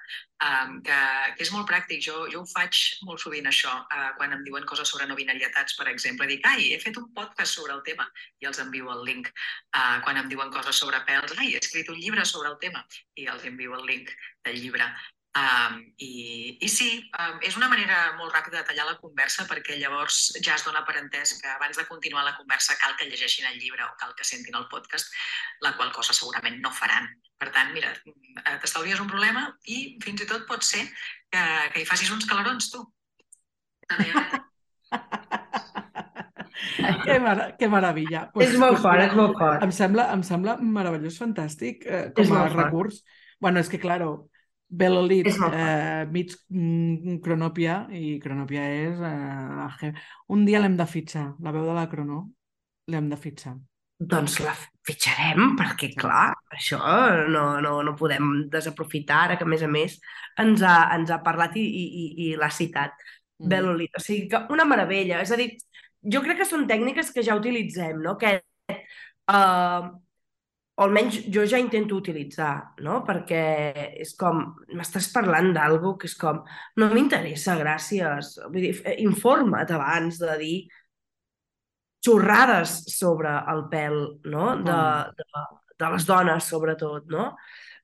um, 0.45 0.75
que, 0.85 0.99
que 1.37 1.47
és 1.47 1.51
molt 1.55 1.65
pràctic. 1.71 2.03
Jo, 2.05 2.27
jo 2.33 2.43
ho 2.43 2.49
faig 2.51 2.81
molt 3.07 3.23
sovint 3.23 3.49
això, 3.49 3.73
uh, 3.81 4.11
quan 4.19 4.35
em 4.35 4.43
diuen 4.45 4.67
coses 4.69 4.93
sobre 4.93 5.07
no 5.09 5.17
binarietats, 5.17 5.73
per 5.79 5.87
exemple, 5.89 6.27
dic, 6.29 6.45
ai, 6.51 6.67
he 6.75 6.77
fet 6.83 6.99
un 7.01 7.07
podcast 7.17 7.57
sobre 7.57 7.73
el 7.73 7.81
tema 7.87 8.05
i 8.43 8.49
els 8.51 8.61
envio 8.61 8.93
el 8.93 9.01
link. 9.07 9.31
Uh, 9.73 9.97
quan 10.05 10.21
em 10.21 10.29
diuen 10.29 10.53
coses 10.53 10.83
sobre 10.83 11.01
pèls, 11.09 11.33
ai, 11.39 11.55
he 11.55 11.63
escrit 11.63 11.89
un 11.89 11.97
llibre 11.97 12.27
sobre 12.29 12.53
el 12.53 12.61
tema 12.61 12.85
i 13.17 13.25
els 13.33 13.49
envio 13.49 13.73
el 13.79 13.89
link 13.89 14.13
del 14.45 14.61
llibre. 14.61 14.85
Um, 15.31 15.77
i, 16.03 16.57
I 16.59 16.67
sí, 16.67 16.89
um, 17.15 17.37
és 17.47 17.55
una 17.55 17.69
manera 17.71 18.17
molt 18.17 18.33
ràpida 18.35 18.59
de 18.59 18.65
tallar 18.67 18.83
la 18.89 18.97
conversa 18.99 19.45
perquè 19.47 19.77
llavors 19.79 20.17
ja 20.43 20.57
es 20.57 20.65
dona 20.67 20.81
per 20.83 20.97
entès 20.99 21.37
que 21.39 21.47
abans 21.53 21.79
de 21.79 21.85
continuar 21.87 22.25
la 22.27 22.35
conversa 22.35 22.75
cal 22.81 22.97
que 22.99 23.07
llegeixin 23.07 23.47
el 23.47 23.55
llibre 23.55 23.85
o 23.85 23.95
cal 24.01 24.11
que 24.17 24.27
sentin 24.27 24.57
el 24.59 24.67
podcast, 24.67 25.07
la 25.63 25.71
qual 25.77 25.93
cosa 25.95 26.11
segurament 26.17 26.59
no 26.59 26.73
faran. 26.75 27.07
Per 27.39 27.47
tant, 27.55 27.71
mira, 27.71 27.93
eh, 27.95 28.57
t'estalvies 28.59 28.99
un 28.99 29.07
problema 29.07 29.45
i 29.71 29.95
fins 30.03 30.25
i 30.25 30.27
tot 30.27 30.43
pot 30.49 30.67
ser 30.67 30.83
que, 31.31 31.43
que 31.71 31.79
hi 31.79 31.87
facis 31.87 32.11
uns 32.11 32.27
calarons, 32.27 32.67
tu. 32.73 32.83
que, 37.05 37.19
mar 37.23 37.55
que 37.55 37.71
meravella. 37.71 38.27
Pues, 38.35 38.51
és 38.51 38.59
molt 38.59 38.83
fort, 38.83 38.99
és 39.07 39.15
molt 39.15 39.39
fort. 39.39 39.63
Em 39.63 39.71
sembla, 39.75 40.09
em 40.11 40.27
sembla 40.27 40.59
meravellós, 40.59 41.17
fantàstic, 41.23 41.87
eh, 41.87 42.11
com 42.19 42.35
a 42.35 42.45
recurs. 42.51 42.99
Fort. 42.99 43.17
Bueno, 43.41 43.63
és 43.63 43.71
que, 43.71 43.79
claro, 43.81 44.30
Belolit, 44.71 45.27
eh, 45.27 46.05
mig 46.07 46.31
mm, 46.47 47.17
Cronòpia, 47.23 47.81
i 47.91 48.15
Cronòpia 48.23 48.67
és... 48.85 49.01
Eh, 49.03 49.89
un 50.31 50.45
dia 50.47 50.61
l'hem 50.63 50.77
de 50.79 50.87
fitxar, 50.87 51.25
la 51.43 51.51
veu 51.51 51.65
de 51.67 51.75
la 51.75 51.89
Crono, 51.91 52.21
l'hem 52.87 53.09
de 53.11 53.19
fitxar. 53.19 53.57
Doncs 54.01 54.39
la 54.41 54.53
fitxarem, 54.87 55.51
perquè 55.59 55.91
clar, 55.93 56.31
això 56.55 56.79
no, 57.29 57.43
no, 57.61 57.73
no 57.85 57.95
podem 57.99 58.47
desaprofitar 58.49 59.19
ara 59.25 59.35
que 59.37 59.45
a 59.45 59.49
més 59.51 59.61
a 59.61 59.69
més 59.69 59.97
ens 60.41 60.63
ha, 60.65 60.77
ens 60.95 61.11
ha 61.11 61.19
parlat 61.25 61.59
i, 61.59 61.65
i, 61.67 62.05
i 62.25 62.29
l'ha 62.39 62.49
citat. 62.49 62.95
Mm. 63.41 63.51
Belolit, 63.51 63.99
o 63.99 64.01
sigui 64.01 64.29
que 64.31 64.41
una 64.55 64.65
meravella. 64.69 65.19
És 65.21 65.35
a 65.35 65.37
dir, 65.37 65.51
jo 66.15 66.23
crec 66.23 66.41
que 66.41 66.47
són 66.49 66.63
tècniques 66.69 67.11
que 67.13 67.25
ja 67.27 67.35
utilitzem, 67.37 67.99
no? 68.01 68.15
Que 68.21 68.37
uh, 68.71 69.91
o 70.77 70.83
almenys 70.85 71.17
jo 71.33 71.43
ja 71.45 71.59
intento 71.59 71.97
utilitzar, 71.99 72.73
no? 72.85 73.01
Perquè 73.07 73.41
és 74.01 74.13
com, 74.17 74.43
m'estàs 74.77 75.09
parlant 75.13 75.51
d'algú 75.55 75.95
que 75.99 76.07
és 76.09 76.15
com, 76.17 76.39
no 76.79 76.91
m'interessa, 76.93 77.57
gràcies. 77.59 78.37
Vull 78.47 78.69
dir, 78.69 78.75
informa't 79.03 79.73
abans 79.75 80.21
de 80.21 80.37
dir 80.39 80.55
xorrades 82.05 82.77
sobre 82.95 83.33
el 83.51 83.65
pèl, 83.71 83.99
no? 84.31 84.55
De, 84.63 84.79
de, 85.19 85.43
de 85.83 85.91
les 85.95 86.07
dones, 86.07 86.47
sobretot, 86.49 87.05
no? 87.11 87.27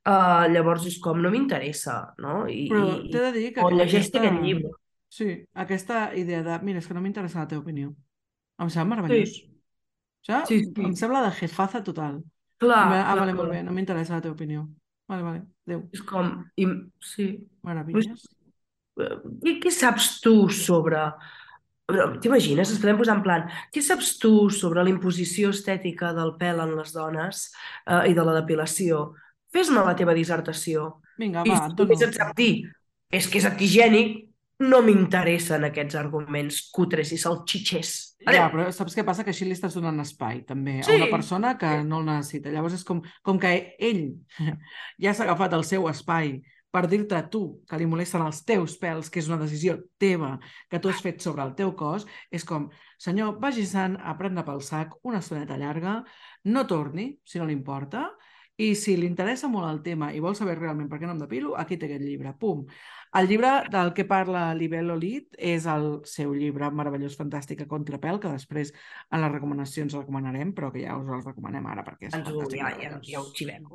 Uh, 0.07 0.47
llavors 0.53 0.85
és 0.87 0.95
com, 1.03 1.19
no 1.19 1.29
m'interessa, 1.33 1.97
no? 2.23 2.45
I, 2.47 2.69
Però 2.71 2.95
t'he 3.03 3.23
de 3.25 3.31
dir 3.35 3.49
que... 3.57 3.65
O 3.67 3.73
llegeix 3.73 4.07
aquesta... 4.07 4.23
aquest 4.23 4.41
llibre. 4.45 4.71
Sí, 5.11 5.27
aquesta 5.55 5.99
idea 6.19 6.39
de, 6.45 6.55
mira, 6.63 6.79
és 6.79 6.87
que 6.87 6.95
no 6.95 7.03
m'interessa 7.03 7.43
la 7.43 7.49
teva 7.51 7.63
opinió. 7.63 7.91
Em 8.63 8.71
sembla 8.71 9.01
meravellós. 9.01 9.35
Sí. 9.35 10.39
sí, 10.47 10.57
sí. 10.63 10.87
Em 10.87 10.95
sembla 10.97 11.25
de 11.27 11.35
jefaza 11.35 11.83
total. 11.83 12.21
Clar, 12.57 12.83
ah, 12.83 12.89
clar, 12.89 13.17
vale, 13.19 13.31
clar. 13.31 13.37
molt 13.37 13.53
bé, 13.53 13.61
no 13.65 13.73
m'interessa 13.75 14.17
la 14.17 14.23
teva 14.25 14.35
opinió. 14.35 14.65
Vale, 15.07 15.23
vale, 15.23 15.41
adéu. 15.67 15.83
És 15.93 16.03
com... 16.05 16.31
I, 16.59 16.67
sí. 17.03 17.27
Meravelles. 17.65 18.27
I 19.45 19.57
què 19.63 19.73
saps 19.73 20.17
tu 20.23 20.47
sobre... 20.53 21.09
T'imagines? 21.87 22.73
Ens 22.73 22.81
podem 22.83 22.97
posar 22.99 23.15
en 23.15 23.21
plan, 23.23 23.45
què 23.71 23.79
saps 23.85 24.17
tu 24.19 24.49
sobre 24.51 24.81
la 24.83 24.91
imposició 24.91 25.53
estètica 25.55 26.09
del 26.17 26.33
pèl 26.41 26.59
en 26.59 26.73
les 26.75 26.91
dones 26.91 27.45
eh, 27.47 28.09
i 28.11 28.17
de 28.17 28.25
la 28.27 28.33
depilació? 28.41 29.13
Fes-me 29.55 29.85
la 29.87 29.95
teva 29.95 30.17
dissertació. 30.17 30.97
Vinga, 31.21 31.45
I 31.47 31.53
va, 31.53 31.61
si 31.63 31.77
només 31.77 32.03
et 32.03 32.19
sap 32.19 32.33
dir 32.35 32.67
és 33.07 33.27
que 33.31 33.39
és 33.39 33.47
antigènic, 33.47 34.26
no 34.63 34.81
m'interessen 34.81 35.67
aquests 35.67 35.97
arguments 35.99 36.59
cutres 36.73 37.11
i 37.13 37.19
salxitxers. 37.21 37.93
Ja, 38.25 38.47
però 38.49 38.65
saps 38.73 38.95
què 38.97 39.05
passa? 39.05 39.23
Que 39.23 39.33
així 39.33 39.45
li 39.45 39.53
estàs 39.53 39.77
donant 39.77 40.01
espai, 40.01 40.41
també, 40.49 40.79
sí. 40.81 40.95
a 40.95 40.97
una 40.97 41.11
persona 41.13 41.53
que 41.61 41.69
no 41.85 42.01
el 42.01 42.07
necessita. 42.09 42.53
Llavors 42.53 42.79
és 42.79 42.85
com, 42.87 43.03
com 43.25 43.41
que 43.41 43.53
ell 43.77 44.03
ja 45.03 45.13
s'ha 45.13 45.27
agafat 45.27 45.53
el 45.59 45.67
seu 45.67 45.85
espai 45.91 46.39
per 46.73 46.83
dir-te 46.89 47.15
a 47.15 47.25
tu 47.31 47.41
que 47.69 47.77
li 47.79 47.87
molesten 47.89 48.25
els 48.25 48.43
teus 48.45 48.75
pèls, 48.81 49.09
que 49.09 49.21
és 49.21 49.29
una 49.29 49.39
decisió 49.39 49.77
teva 50.01 50.35
que 50.69 50.81
tu 50.83 50.91
has 50.91 50.99
fet 51.01 51.23
sobre 51.23 51.45
el 51.45 51.53
teu 51.57 51.71
cos, 51.79 52.05
és 52.29 52.43
com, 52.45 52.67
senyor, 53.01 53.37
vagi 53.41 53.65
sant 53.65 53.95
a 53.97 54.13
prendre 54.19 54.43
pel 54.45 54.61
sac 54.65 54.97
una 55.07 55.21
estoneta 55.23 55.57
llarga, 55.57 56.01
no 56.51 56.65
torni, 56.69 57.13
si 57.25 57.39
no 57.39 57.47
li 57.47 57.55
importa, 57.55 58.09
i 58.57 58.73
si 58.75 58.95
li 58.97 59.05
interessa 59.05 59.47
molt 59.51 59.69
el 59.69 59.81
tema 59.85 60.09
i 60.13 60.21
vol 60.23 60.35
saber 60.35 60.55
realment 60.57 60.89
per 60.89 60.97
què 60.97 61.05
no 61.05 61.13
em 61.13 61.21
depilo, 61.21 61.53
aquí 61.57 61.77
té 61.77 61.85
aquest 61.85 62.01
llibre. 62.01 62.33
Pum. 62.39 62.63
El 63.17 63.29
llibre 63.29 63.51
del 63.71 63.93
que 63.95 64.03
parla 64.09 64.49
Libel 64.57 64.89
Olit 64.91 65.37
és 65.37 65.67
el 65.69 65.85
seu 66.09 66.33
llibre 66.35 66.71
meravellós, 66.73 67.15
fantàstic, 67.19 67.61
a 67.63 67.69
contrapèl, 67.69 68.19
que 68.19 68.33
després 68.33 68.73
en 69.13 69.21
les 69.23 69.31
recomanacions 69.31 69.95
recomanarem, 69.99 70.55
però 70.57 70.71
que 70.73 70.83
ja 70.83 70.97
us 70.97 71.07
el 71.07 71.23
recomanem 71.23 71.69
ara 71.69 71.85
perquè 71.85 72.09
és 72.09 72.17
Ens 72.17 72.27
fantàstic. 72.27 72.59
Ja, 72.63 72.73
ja, 72.81 72.99
ja 73.05 73.21
ho 73.21 73.29
xivem. 73.37 73.69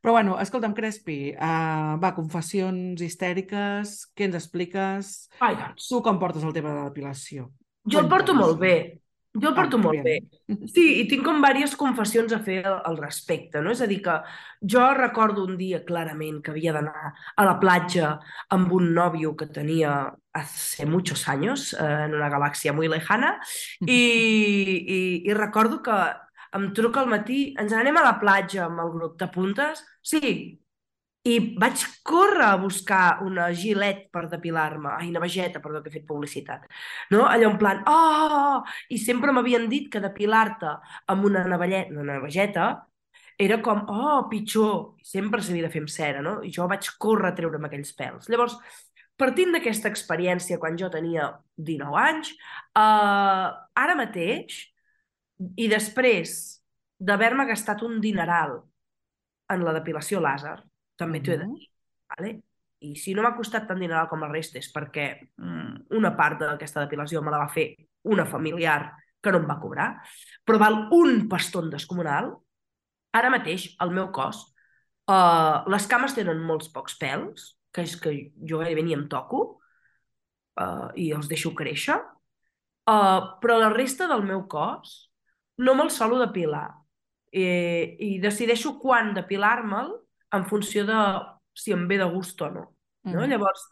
Però 0.00 0.14
bueno, 0.16 0.38
escolta'm, 0.40 0.72
Crespi, 0.78 1.18
uh, 1.34 1.98
va, 2.00 2.14
confessions 2.16 3.02
histèriques, 3.04 3.98
què 4.14 4.30
ens 4.30 4.38
expliques? 4.38 5.12
Ai, 5.42 5.58
doncs. 5.58 5.90
Tu 5.90 6.00
com 6.06 6.22
portes 6.22 6.46
el 6.46 6.54
tema 6.56 6.72
de 6.72 6.78
la 6.78 6.88
depilació? 6.88 7.50
Jo 7.90 8.04
el 8.04 8.08
porto 8.08 8.38
molt 8.38 8.58
bé. 8.60 8.99
Jo 9.32 9.52
el 9.52 9.54
porto 9.54 9.78
ah, 9.78 9.82
molt 9.84 10.02
bé. 10.02 10.16
Sí, 10.72 10.84
i 10.98 11.04
tinc 11.06 11.22
com 11.22 11.38
diverses 11.38 11.76
confessions 11.78 12.32
a 12.34 12.40
fer 12.42 12.58
al, 12.66 12.96
respecte, 12.98 13.60
no? 13.62 13.70
És 13.70 13.82
a 13.84 13.86
dir, 13.86 14.00
que 14.02 14.16
jo 14.74 14.86
recordo 14.98 15.44
un 15.46 15.54
dia 15.60 15.84
clarament 15.86 16.40
que 16.42 16.50
havia 16.50 16.74
d'anar 16.74 17.12
a 17.14 17.44
la 17.46 17.54
platja 17.62 18.16
amb 18.50 18.72
un 18.74 18.90
nòvio 18.96 19.36
que 19.38 19.46
tenia 19.46 20.10
hace 20.34 20.86
muchos 20.86 21.28
años, 21.28 21.72
eh, 21.74 21.86
en 22.08 22.16
una 22.18 22.30
galàxia 22.30 22.74
muy 22.74 22.90
lejana, 22.90 23.36
i, 23.86 24.00
i, 24.00 25.00
i 25.30 25.38
recordo 25.38 25.78
que 25.82 26.00
em 26.58 26.72
truca 26.74 27.04
al 27.04 27.10
matí, 27.10 27.52
ens 27.62 27.72
anem 27.72 28.00
a 28.00 28.06
la 28.08 28.16
platja 28.18 28.66
amb 28.66 28.82
el 28.82 28.90
grup 28.96 29.14
de 29.20 29.30
puntes? 29.30 29.84
Sí, 30.02 30.58
i 31.28 31.34
vaig 31.60 31.82
córrer 32.06 32.46
a 32.46 32.56
buscar 32.56 33.20
una 33.26 33.50
gilet 33.52 34.06
per 34.12 34.24
depilar-me, 34.32 34.94
ai, 34.96 35.10
navegeta, 35.12 35.60
perdó, 35.60 35.82
que 35.82 35.90
he 35.90 35.98
fet 35.98 36.06
publicitat, 36.08 36.64
no? 37.12 37.26
Allò 37.28 37.50
en 37.50 37.58
plan, 37.60 37.82
oh! 37.86 38.62
I 38.88 38.98
sempre 38.98 39.32
m'havien 39.36 39.68
dit 39.68 39.90
que 39.92 40.00
depilar-te 40.00 40.72
amb 41.12 41.26
una 41.28 41.44
navegeta, 41.44 41.92
una 41.92 42.14
navegeta 42.14 42.70
era 43.40 43.60
com, 43.64 43.82
oh, 43.88 44.28
pitjor, 44.30 44.96
sempre 45.04 45.42
s'havia 45.44 45.66
de 45.68 45.72
fer 45.72 45.84
amb 45.84 45.92
cera, 45.92 46.22
no? 46.24 46.38
I 46.44 46.52
jo 46.56 46.68
vaig 46.68 46.88
córrer 47.00 47.30
a 47.30 47.36
treure'm 47.36 47.68
aquells 47.68 47.92
pèls. 47.96 48.28
Llavors, 48.32 48.56
partint 49.20 49.52
d'aquesta 49.52 49.92
experiència 49.92 50.58
quan 50.60 50.76
jo 50.80 50.88
tenia 50.92 51.28
19 51.56 52.00
anys, 52.00 52.32
eh, 52.80 53.46
ara 53.84 53.96
mateix, 53.96 54.58
i 55.56 55.68
després 55.72 56.34
d'haver-me 57.00 57.48
gastat 57.48 57.84
un 57.84 58.00
dineral 58.00 58.58
en 59.52 59.64
la 59.64 59.72
depilació 59.76 60.20
làser, 60.20 60.58
també 61.00 61.22
t'ho 61.24 61.34
he 61.34 61.40
de 61.40 61.48
dir. 61.50 61.68
Vale? 62.12 62.32
I 62.80 62.94
si 62.96 63.12
no 63.16 63.24
m'ha 63.24 63.36
costat 63.36 63.66
tant 63.68 63.80
dineral 63.80 64.08
com 64.08 64.22
la 64.24 64.30
resta 64.30 64.60
és 64.60 64.70
perquè 64.72 65.06
mm, 65.20 65.90
una 65.98 66.14
part 66.16 66.40
d'aquesta 66.40 66.86
depilació 66.86 67.20
me 67.24 67.32
la 67.32 67.42
va 67.42 67.50
fer 67.52 67.66
una 68.08 68.24
familiar 68.24 68.80
que 69.20 69.32
no 69.32 69.42
em 69.42 69.48
va 69.48 69.58
cobrar, 69.60 69.90
però 70.48 70.60
val 70.62 70.78
un 70.96 71.26
paston 71.28 71.68
descomunal. 71.72 72.32
Ara 73.12 73.32
mateix, 73.32 73.66
el 73.84 73.92
meu 73.92 74.08
cos, 74.16 74.46
uh, 75.10 75.66
les 75.68 75.88
cames 75.90 76.16
tenen 76.16 76.40
molts 76.46 76.70
pocs 76.72 76.96
pèls, 77.00 77.50
que 77.74 77.84
és 77.84 77.96
que 78.00 78.14
jo 78.48 78.62
gairebé 78.62 78.86
ni 78.86 78.96
em 78.96 79.04
toco, 79.12 79.42
uh, 80.56 80.88
i 80.96 81.10
els 81.12 81.28
deixo 81.28 81.52
créixer, 81.58 81.98
uh, 82.00 83.20
però 83.42 83.58
la 83.60 83.72
resta 83.74 84.08
del 84.08 84.24
meu 84.24 84.46
cos 84.48 85.10
no 85.60 85.76
me'l 85.76 85.92
solo 85.92 86.20
depilar. 86.22 86.70
I, 87.30 87.44
i 88.02 88.14
decideixo 88.22 88.78
quan 88.80 89.12
depilar-me'l 89.14 89.92
en 90.32 90.46
funció 90.46 90.86
de 90.86 90.98
si 91.54 91.74
em 91.74 91.86
ve 91.88 91.98
de 91.98 92.08
gust 92.10 92.40
o 92.42 92.50
no. 92.50 92.64
no? 93.04 93.20
Mm. 93.20 93.30
Llavors, 93.32 93.64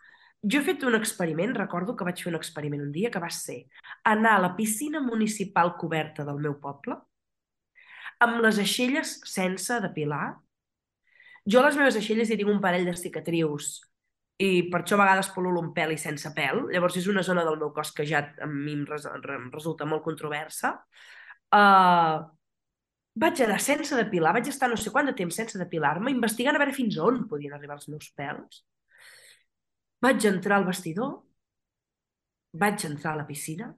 jo 0.42 0.60
he 0.60 0.66
fet 0.66 0.84
un 0.86 0.96
experiment, 0.98 1.54
recordo 1.56 1.96
que 1.96 2.06
vaig 2.06 2.20
fer 2.22 2.32
un 2.32 2.38
experiment 2.38 2.82
un 2.84 2.92
dia 2.94 3.10
que 3.10 3.22
va 3.22 3.30
ser 3.30 3.64
anar 4.04 4.36
a 4.36 4.42
la 4.46 4.54
piscina 4.56 5.00
municipal 5.02 5.76
coberta 5.80 6.26
del 6.26 6.42
meu 6.42 6.58
poble 6.62 6.98
amb 8.24 8.40
les 8.42 8.58
aixelles 8.58 9.18
sense 9.30 9.80
depilar. 9.82 10.38
Jo 11.48 11.60
a 11.60 11.68
les 11.68 11.78
meves 11.78 11.98
aixelles 11.98 12.30
hi 12.30 12.38
tinc 12.38 12.50
un 12.50 12.62
parell 12.62 12.86
de 12.88 12.96
cicatrius 12.98 13.76
i 14.42 14.68
per 14.70 14.82
això 14.82 14.94
a 14.94 15.02
vegades 15.02 15.30
pol·lulo 15.34 15.62
un 15.64 15.72
pèl 15.74 15.94
i 15.94 15.98
sense 15.98 16.30
pèl. 16.34 16.64
Llavors 16.72 16.98
és 17.00 17.08
una 17.10 17.24
zona 17.26 17.44
del 17.46 17.58
meu 17.58 17.72
cos 17.74 17.90
que 17.94 18.06
ja 18.06 18.22
a 18.38 18.46
mi 18.50 18.74
em, 18.76 18.84
res, 18.86 19.06
em 19.10 19.48
resulta 19.54 19.86
molt 19.88 20.04
controversa. 20.04 20.76
Uh, 21.54 22.26
vaig 23.18 23.40
anar 23.44 23.58
sense 23.62 23.96
depilar, 23.98 24.32
vaig 24.36 24.48
estar 24.50 24.68
no 24.70 24.76
sé 24.78 24.92
quant 24.94 25.08
de 25.10 25.14
temps 25.18 25.34
sense 25.40 25.58
depilar-me, 25.58 26.12
investigant 26.14 26.56
a 26.56 26.60
veure 26.62 26.74
fins 26.76 26.98
on 27.02 27.24
podien 27.30 27.54
arribar 27.56 27.76
els 27.78 27.88
meus 27.90 28.10
pèls. 28.18 28.62
Vaig 30.04 30.26
entrar 30.30 30.58
al 30.60 30.66
vestidor, 30.68 31.16
vaig 32.54 32.84
entrar 32.86 33.14
a 33.16 33.20
la 33.22 33.26
piscina, 33.26 33.72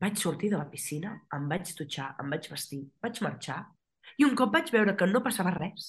vaig 0.00 0.20
sortir 0.20 0.52
de 0.52 0.60
la 0.60 0.68
piscina, 0.70 1.16
em 1.34 1.48
vaig 1.50 1.72
dutxar, 1.78 2.12
em 2.22 2.30
vaig 2.30 2.46
vestir, 2.52 2.84
vaig 3.02 3.18
marxar, 3.26 3.64
i 4.18 4.24
un 4.24 4.36
cop 4.38 4.52
vaig 4.54 4.70
veure 4.72 4.94
que 4.96 5.08
no 5.10 5.22
passava 5.24 5.50
res, 5.56 5.88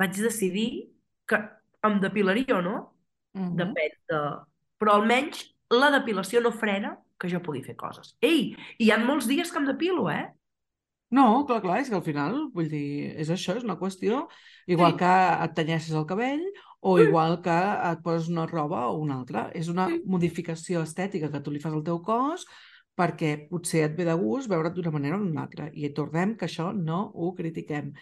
vaig 0.00 0.16
decidir 0.16 0.68
que 1.28 1.38
em 1.86 2.00
depilaria 2.00 2.56
o 2.58 2.62
no, 2.62 2.76
Mhm. 3.34 3.56
depèn 3.56 3.92
de... 4.10 4.18
Però 4.78 4.92
almenys 4.98 5.38
la 5.70 5.88
depilació 5.94 6.40
no 6.42 6.50
frena 6.52 6.98
que 7.18 7.28
jo 7.30 7.38
pugui 7.40 7.62
fer 7.64 7.74
coses. 7.76 8.16
Ei, 8.20 8.54
hi 8.78 8.90
ha 8.90 8.98
molts 8.98 9.28
dies 9.30 9.50
que 9.50 9.58
em 9.58 9.64
depilo, 9.70 10.10
eh? 10.10 10.26
No, 11.12 11.44
clar, 11.44 11.60
clar, 11.60 11.78
és 11.82 11.90
que 11.92 11.96
al 11.98 12.04
final, 12.06 12.36
vull 12.54 12.70
dir, 12.72 13.12
és 13.20 13.28
això, 13.28 13.54
és 13.58 13.64
una 13.66 13.76
qüestió, 13.76 14.22
igual 14.66 14.94
Sí. 14.94 14.98
que 15.02 15.44
et 15.44 15.54
tenyeixes 15.54 15.92
el 15.94 16.06
cabell 16.06 16.42
o 16.80 16.96
Sí. 16.98 17.04
igual 17.04 17.42
que 17.42 17.50
et 17.92 18.00
poses 18.02 18.28
una 18.28 18.46
roba 18.46 18.86
o 18.88 18.96
una 18.98 19.18
altra. 19.20 19.50
És 19.54 19.68
una 19.68 19.88
Sí. 19.88 20.00
modificació 20.06 20.82
estètica 20.82 21.30
que 21.30 21.40
tu 21.40 21.50
li 21.50 21.60
fas 21.60 21.74
al 21.74 21.82
teu 21.84 22.00
cos 22.00 22.46
perquè 22.96 23.48
potser 23.50 23.84
et 23.84 23.96
ve 23.96 24.04
de 24.06 24.14
gust 24.14 24.48
veure't 24.48 24.72
d'una 24.74 24.90
manera 24.90 25.16
o 25.16 25.20
d'una 25.20 25.42
altra. 25.42 25.70
I 25.74 25.90
tornem 25.92 26.34
que 26.36 26.46
això 26.46 26.72
no 26.74 27.10
ho 27.14 27.34
critiquem. 27.34 27.92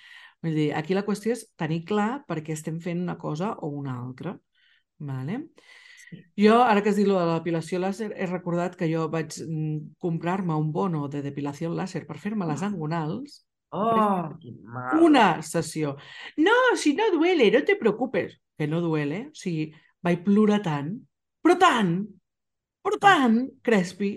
Vull 0.42 0.54
dir, 0.54 0.72
aquí 0.74 0.94
la 0.94 1.04
qüestió 1.04 1.32
és 1.32 1.52
tenir 1.56 1.84
clar 1.84 2.24
per 2.26 2.42
què 2.44 2.52
estem 2.52 2.80
fent 2.80 3.00
una 3.02 3.18
cosa 3.18 3.56
o 3.58 3.68
una 3.68 3.98
altra. 4.00 4.38
Vale? 4.98 5.48
Jo, 6.36 6.62
ara 6.62 6.82
que 6.82 6.90
has 6.90 6.96
dit 6.96 7.06
lo 7.06 7.18
de 7.18 7.26
la 7.26 7.38
depilació 7.38 7.78
làser, 7.78 8.10
he 8.16 8.26
recordat 8.26 8.74
que 8.76 8.88
jo 8.90 9.08
vaig 9.12 9.36
mm, 9.44 9.94
comprar-me 9.98 10.56
un 10.58 10.72
bono 10.72 11.06
de 11.08 11.22
depilació 11.22 11.70
làser 11.70 12.06
per 12.06 12.18
fer-me 12.18 12.46
les 12.46 12.62
Ah. 12.62 12.66
angonals 12.72 13.44
Oh, 13.72 14.34
una 15.00 15.42
sessió. 15.42 15.96
No, 16.36 16.50
si 16.74 16.92
no 16.94 17.04
duele, 17.12 17.50
no 17.52 17.62
te 17.64 17.76
preocupes. 17.76 18.40
Que 18.58 18.66
no 18.66 18.80
duele. 18.80 19.28
O 19.28 19.34
sigui, 19.34 19.68
vaig 20.02 20.24
plorar 20.24 20.58
tant, 20.64 20.90
però 21.40 21.56
tant, 21.58 21.92
però 22.82 22.98
tant, 22.98 23.38
Crespi. 23.62 24.10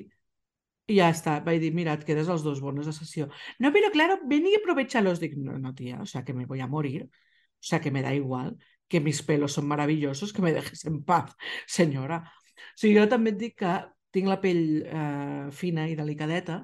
I 0.91 0.95
ja 0.97 1.11
està, 1.13 1.37
vaig 1.45 1.61
dir, 1.61 1.69
mira, 1.71 1.93
et 1.93 2.03
quedes 2.03 2.27
els 2.27 2.43
dos 2.43 2.59
bonos 2.59 2.89
de 2.89 2.93
sessió. 2.97 3.29
No, 3.59 3.71
però 3.71 3.91
claro, 3.93 4.17
ven 4.27 4.47
y 4.47 4.55
aprovechalos. 4.55 5.19
Dic, 5.21 5.37
no, 5.37 5.57
no, 5.59 5.73
tía, 5.75 6.01
o 6.01 6.05
sea, 6.05 6.23
que 6.25 6.33
me 6.33 6.45
voy 6.45 6.59
a 6.59 6.67
morir. 6.67 7.05
O 7.05 7.65
sea, 7.65 7.79
que 7.79 7.91
me 7.91 8.01
da 8.01 8.13
igual, 8.13 8.57
que 8.93 9.01
mis 9.01 9.23
pelos 9.25 9.57
son 9.57 9.65
maravillosos, 9.65 10.33
que 10.33 10.45
me 10.45 10.53
dejes 10.53 10.85
en 10.85 11.01
paz, 11.01 11.33
senyora. 11.65 12.21
O 12.21 12.77
sigui, 12.77 12.99
jo 12.99 13.09
també 13.09 13.33
et 13.33 13.39
dic 13.39 13.55
que 13.63 13.73
tinc 14.13 14.29
la 14.29 14.37
pell 14.41 14.83
eh, 14.85 15.45
fina 15.49 15.87
i 15.89 15.95
delicadeta 15.97 16.61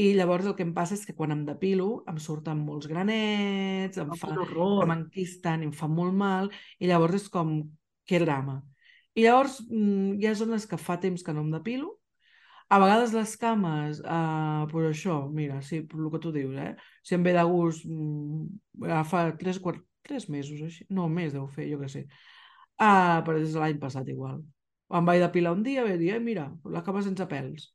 i 0.00 0.06
llavors 0.16 0.48
el 0.48 0.54
que 0.56 0.64
em 0.64 0.72
passa 0.76 0.96
és 0.96 1.04
que 1.08 1.14
quan 1.16 1.32
em 1.32 1.42
depilo 1.44 2.02
em 2.08 2.16
surten 2.20 2.62
molts 2.64 2.88
granets, 2.88 4.00
em 4.00 4.08
Oh, 4.12 4.80
fa 4.80 4.88
m'enquisten 4.88 5.66
em 5.68 5.72
fa 5.76 5.88
molt 5.88 6.16
mal 6.16 6.48
i 6.80 6.88
llavors 6.88 7.20
és 7.20 7.28
com, 7.32 7.58
que 8.08 8.20
drama. 8.24 8.62
I 9.16 9.24
llavors 9.24 9.60
mm, 9.68 10.16
hi 10.20 10.28
ha 10.28 10.34
zones 10.36 10.64
que 10.68 10.80
fa 10.80 10.96
temps 11.00 11.24
que 11.24 11.36
no 11.36 11.44
em 11.44 11.52
depilo, 11.52 11.94
a 12.68 12.80
vegades 12.82 13.12
les 13.14 13.36
cames, 13.40 14.00
eh, 14.00 14.62
pues 14.72 14.88
això, 14.90 15.20
mira, 15.32 15.60
sí, 15.62 15.84
el 15.84 16.08
que 16.12 16.20
tu 16.24 16.32
dius, 16.34 16.56
eh? 16.58 16.72
Si 17.04 17.14
em 17.14 17.22
ve 17.24 17.36
de 17.36 17.44
gust, 17.46 17.84
mm, 17.86 18.88
ja 18.88 19.04
fa 19.06 19.28
tres, 19.38 19.60
quart, 19.62 19.84
tres 20.06 20.28
mesos, 20.32 20.62
així. 20.62 20.86
no, 20.90 21.08
més 21.12 21.34
deu 21.36 21.46
fer, 21.52 21.68
jo 21.72 21.80
què 21.82 21.90
sé. 21.92 22.06
Ah, 22.78 23.22
però 23.26 23.40
des 23.40 23.54
de 23.54 23.62
l'any 23.62 23.80
passat 23.82 24.08
igual. 24.12 24.42
Em 24.94 25.08
vaig 25.08 25.22
depilar 25.22 25.54
un 25.56 25.64
dia 25.66 25.82
i 25.82 25.88
vaig 25.88 25.98
dir, 26.02 26.12
eh, 26.14 26.22
mira, 26.22 26.46
la 26.76 26.84
cama 26.86 27.02
sense 27.02 27.26
pèls. 27.30 27.70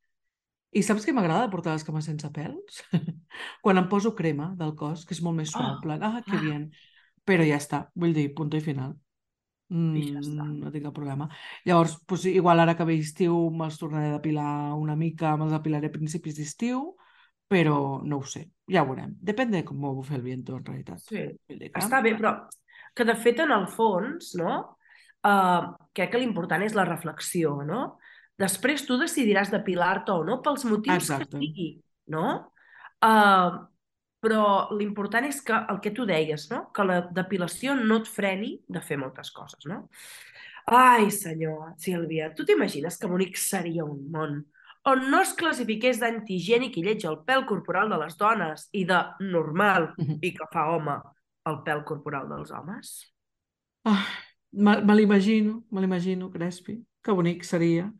I 0.71 0.83
saps 0.87 1.03
què 1.03 1.11
m'agrada 1.15 1.49
portar 1.51 1.73
les 1.75 1.83
cames 1.83 2.05
sense 2.07 2.29
pèls? 2.31 2.81
Quan 3.63 3.79
em 3.81 3.89
poso 3.91 4.13
crema 4.15 4.53
del 4.59 4.71
cos, 4.79 5.03
que 5.07 5.15
és 5.17 5.23
molt 5.25 5.35
més 5.41 5.51
suau, 5.51 5.73
Ah, 5.75 5.79
plan, 5.83 6.03
ah, 6.07 6.21
que 6.27 6.37
ah. 6.37 6.43
bien. 6.45 6.69
Però 7.27 7.43
ja 7.45 7.57
està, 7.59 7.85
vull 7.95 8.15
dir, 8.15 8.29
punto 8.37 8.57
i 8.57 8.63
final. 8.63 8.95
I 9.71 10.05
ja 10.07 10.19
està. 10.19 10.45
Mm, 10.45 10.61
no 10.63 10.71
tinc 10.71 10.87
cap 10.87 10.95
problema. 10.95 11.27
Llavors, 11.67 11.97
doncs, 12.07 12.25
igual 12.31 12.59
ara 12.63 12.75
que 12.79 12.87
ve 12.87 12.97
estiu 12.99 13.37
me'ls 13.55 13.79
tornaré 13.79 14.09
a 14.09 14.17
depilar 14.17 14.73
una 14.79 14.95
mica, 14.99 15.35
me'ls 15.39 15.53
depilaré 15.55 15.91
a 15.91 15.95
principis 15.95 16.39
d'estiu, 16.39 16.81
però 17.51 17.99
no 18.07 18.21
ho 18.21 18.27
sé, 18.27 18.45
ja 18.71 18.85
ho 18.85 18.87
veurem. 18.87 19.11
Depèn 19.19 19.51
de 19.51 19.65
com 19.67 19.83
ho 19.83 19.97
fer 20.07 20.21
el 20.21 20.23
viento, 20.23 20.55
en 20.55 20.63
realitat. 20.63 21.01
Sí, 21.03 21.25
està 21.67 21.99
bé, 22.03 22.13
però 22.15 22.37
que 22.95 23.07
de 23.07 23.15
fet 23.19 23.41
en 23.43 23.51
el 23.51 23.67
fons, 23.71 24.31
no? 24.39 24.53
Uh, 25.21 25.73
crec 25.95 26.13
que 26.13 26.21
l'important 26.21 26.63
és 26.63 26.75
la 26.77 26.87
reflexió, 26.87 27.57
no? 27.67 27.97
Després 28.39 28.85
tu 28.87 28.95
decidiràs 28.99 29.51
depilar-te 29.51 30.15
o 30.15 30.23
no 30.25 30.39
pels 30.45 30.63
motius 30.69 31.11
Exacte. 31.11 31.27
que 31.35 31.43
sigui, 31.43 31.67
no? 32.15 32.25
Uh, 33.03 33.59
però 34.23 34.45
l'important 34.77 35.27
és 35.27 35.41
que 35.43 35.59
el 35.73 35.81
que 35.83 35.91
tu 35.97 36.07
deies, 36.07 36.47
no? 36.53 36.63
Que 36.71 36.87
la 36.87 37.01
depilació 37.11 37.75
no 37.75 37.99
et 37.99 38.07
freni 38.07 38.53
de 38.71 38.83
fer 38.85 38.99
moltes 39.01 39.33
coses, 39.35 39.67
no? 39.67 39.83
Ai, 40.71 41.09
senyor, 41.11 41.73
Sílvia, 41.81 42.31
tu 42.37 42.47
t'imagines 42.47 42.95
que 42.95 43.11
bonic 43.11 43.35
seria 43.41 43.83
un 43.83 44.05
món 44.13 44.39
on 44.89 45.03
no 45.11 45.21
es 45.21 45.33
classifiqués 45.37 45.99
d'antigènic 46.01 46.77
i 46.77 46.83
lleig 46.85 47.05
el 47.05 47.19
pèl 47.27 47.45
corporal 47.49 47.89
de 47.91 47.97
les 48.01 48.17
dones 48.17 48.67
i 48.73 48.85
de 48.85 48.99
normal 49.19 49.93
Mhm. 49.97 50.19
i 50.21 50.33
que 50.33 50.47
fa 50.53 50.67
home 50.71 50.97
el 51.45 51.57
pèl 51.65 51.83
corporal 51.83 52.27
dels 52.29 52.51
homes? 52.51 53.13
Ah, 53.85 54.05
me 54.51 54.81
me 54.81 54.95
l'imagino, 54.95 55.63
me 55.71 55.81
l'imagino, 55.81 56.29
Crespi. 56.31 56.83
Que 57.01 57.11
bonic 57.11 57.43
seria. 57.43 57.91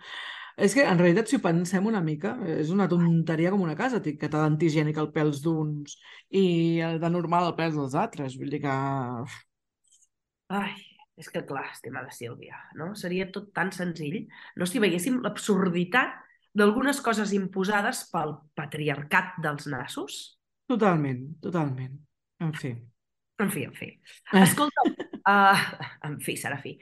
És 0.58 0.74
que, 0.76 0.84
en 0.86 0.98
realitat, 1.00 1.28
si 1.28 1.38
ho 1.38 1.40
pensem 1.42 1.86
una 1.88 2.02
mica, 2.02 2.36
és 2.46 2.70
una 2.70 2.88
tonteria 2.88 3.50
com 3.50 3.62
una 3.62 3.76
casa, 3.76 4.02
que 4.02 4.14
t'ha 4.30 4.42
d'antigènic 4.44 4.98
el 4.98 5.12
pèls 5.12 5.42
d'uns 5.42 5.96
i 6.30 6.80
el 6.86 7.00
de 7.00 7.10
normal 7.10 7.48
el 7.48 7.56
pèls 7.56 7.74
dels 7.76 7.96
altres. 7.96 8.38
Vull 8.38 8.50
dir 8.52 8.62
que... 8.62 8.76
Ai, 10.50 10.74
és 11.18 11.30
que 11.30 11.46
clar, 11.48 11.66
estimada 11.72 12.12
Sílvia, 12.12 12.58
no? 12.76 12.92
Seria 13.00 13.30
tot 13.32 13.52
tan 13.56 13.72
senzill, 13.72 14.28
no? 14.58 14.66
Si 14.68 14.80
veiéssim 14.84 15.22
l'absurditat 15.24 16.20
d'algunes 16.58 17.00
coses 17.04 17.34
imposades 17.38 18.06
pel 18.12 18.36
patriarcat 18.58 19.38
dels 19.44 19.68
nassos. 19.72 20.22
Totalment, 20.70 21.26
totalment. 21.44 21.96
En 22.42 22.54
fi. 22.58 22.74
En 23.42 23.50
fi, 23.50 23.66
en 23.66 23.74
fi. 23.74 23.90
Escolta, 24.38 24.84
uh, 24.86 25.64
en 26.08 26.20
fi, 26.22 26.36
Serafí, 26.38 26.76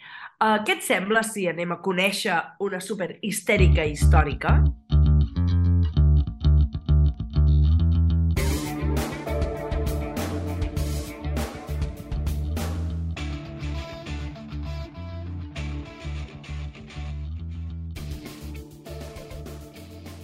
uh, 0.43 0.59
què 0.65 0.77
et 0.77 0.85
sembla 0.85 1.23
si 1.23 1.47
anem 1.49 1.75
a 1.75 1.79
conèixer 1.83 2.35
una 2.65 2.81
super 2.83 3.13
histèrica 3.25 3.85
històrica? 3.87 4.57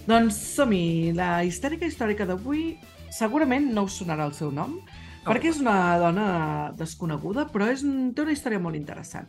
Doncs 0.06 0.36
som-hi. 0.54 1.12
La 1.18 1.42
histèrica 1.46 1.86
històrica 1.88 2.26
d'avui 2.28 2.76
segurament 3.14 3.72
no 3.74 3.86
us 3.88 3.98
sonarà 4.00 4.28
el 4.30 4.34
seu 4.38 4.52
nom, 4.54 4.78
No. 5.26 5.32
perquè 5.32 5.50
és 5.50 5.56
una 5.58 5.98
dona 5.98 6.26
desconeguda, 6.78 7.48
però 7.50 7.66
és, 7.72 7.80
té 8.14 8.22
una 8.22 8.30
història 8.30 8.60
molt 8.62 8.78
interessant. 8.78 9.26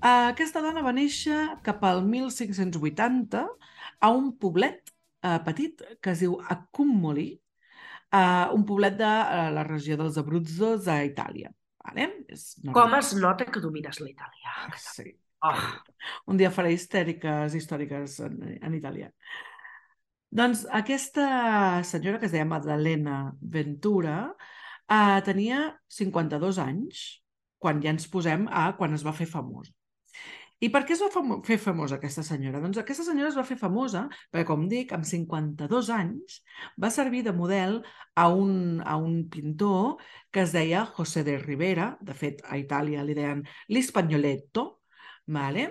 Uh, 0.00 0.32
aquesta 0.32 0.58
dona 0.64 0.82
va 0.82 0.90
néixer 0.96 1.36
cap 1.62 1.84
al 1.86 2.00
1580 2.02 3.44
a 4.00 4.10
un 4.10 4.32
poblet 4.42 4.90
uh, 5.22 5.36
petit 5.46 5.84
que 6.02 6.10
es 6.10 6.24
diu 6.24 6.34
Accumoli, 6.50 7.28
uh, 8.10 8.50
un 8.56 8.64
poblet 8.66 8.96
de 8.98 9.06
uh, 9.06 9.46
la 9.54 9.62
regió 9.68 9.94
dels 10.00 10.18
Abruzzos 10.18 10.88
a 10.90 10.98
Itàlia. 11.06 11.52
Vale? 11.86 12.08
És 12.28 12.56
Com 12.74 12.98
es 12.98 13.12
nota 13.14 13.46
que 13.46 13.62
domines 13.62 14.02
l'italià? 14.02 14.56
Sí. 14.82 15.12
Oh, 15.46 15.54
Un 16.26 16.36
dia 16.36 16.50
faré 16.52 16.74
histèriques 16.74 17.54
històriques 17.54 18.18
en, 18.26 18.34
en 18.58 18.74
italià. 18.76 19.12
Doncs 20.30 20.62
aquesta 20.70 21.82
senyora 21.82 22.20
que 22.20 22.28
es 22.28 22.32
deia 22.34 22.46
Maddalena 22.46 23.32
Ventura 23.40 24.30
eh, 24.30 25.18
tenia 25.26 25.64
52 25.90 26.60
anys 26.62 27.02
quan 27.58 27.80
ja 27.82 27.90
ens 27.90 28.06
posem 28.12 28.46
a 28.46 28.68
quan 28.78 28.94
es 28.94 29.02
va 29.02 29.14
fer 29.16 29.26
famosa. 29.26 29.74
I 30.60 30.68
per 30.68 30.82
què 30.84 30.92
es 30.92 31.00
va 31.00 31.08
famo 31.10 31.38
fer 31.42 31.56
famosa 31.58 31.96
aquesta 31.96 32.22
senyora? 32.22 32.60
Doncs 32.62 32.78
aquesta 32.78 33.06
senyora 33.06 33.30
es 33.32 33.36
va 33.38 33.46
fer 33.48 33.56
famosa 33.58 34.04
perquè, 34.30 34.44
com 34.50 34.66
dic, 34.68 34.92
amb 34.92 35.08
52 35.08 35.88
anys 35.96 36.36
va 36.84 36.92
servir 36.92 37.24
de 37.26 37.32
model 37.32 37.78
a 38.14 38.26
un, 38.28 38.52
a 38.84 38.98
un 39.00 39.22
pintor 39.32 40.04
que 40.30 40.44
es 40.44 40.52
deia 40.52 40.84
José 40.98 41.24
de 41.26 41.38
Rivera, 41.40 41.94
de 42.04 42.14
fet 42.14 42.44
a 42.44 42.60
Itàlia 42.60 43.02
li 43.02 43.16
deien 43.16 43.40
l'Espagnoletto, 43.72 44.66
vale? 45.26 45.66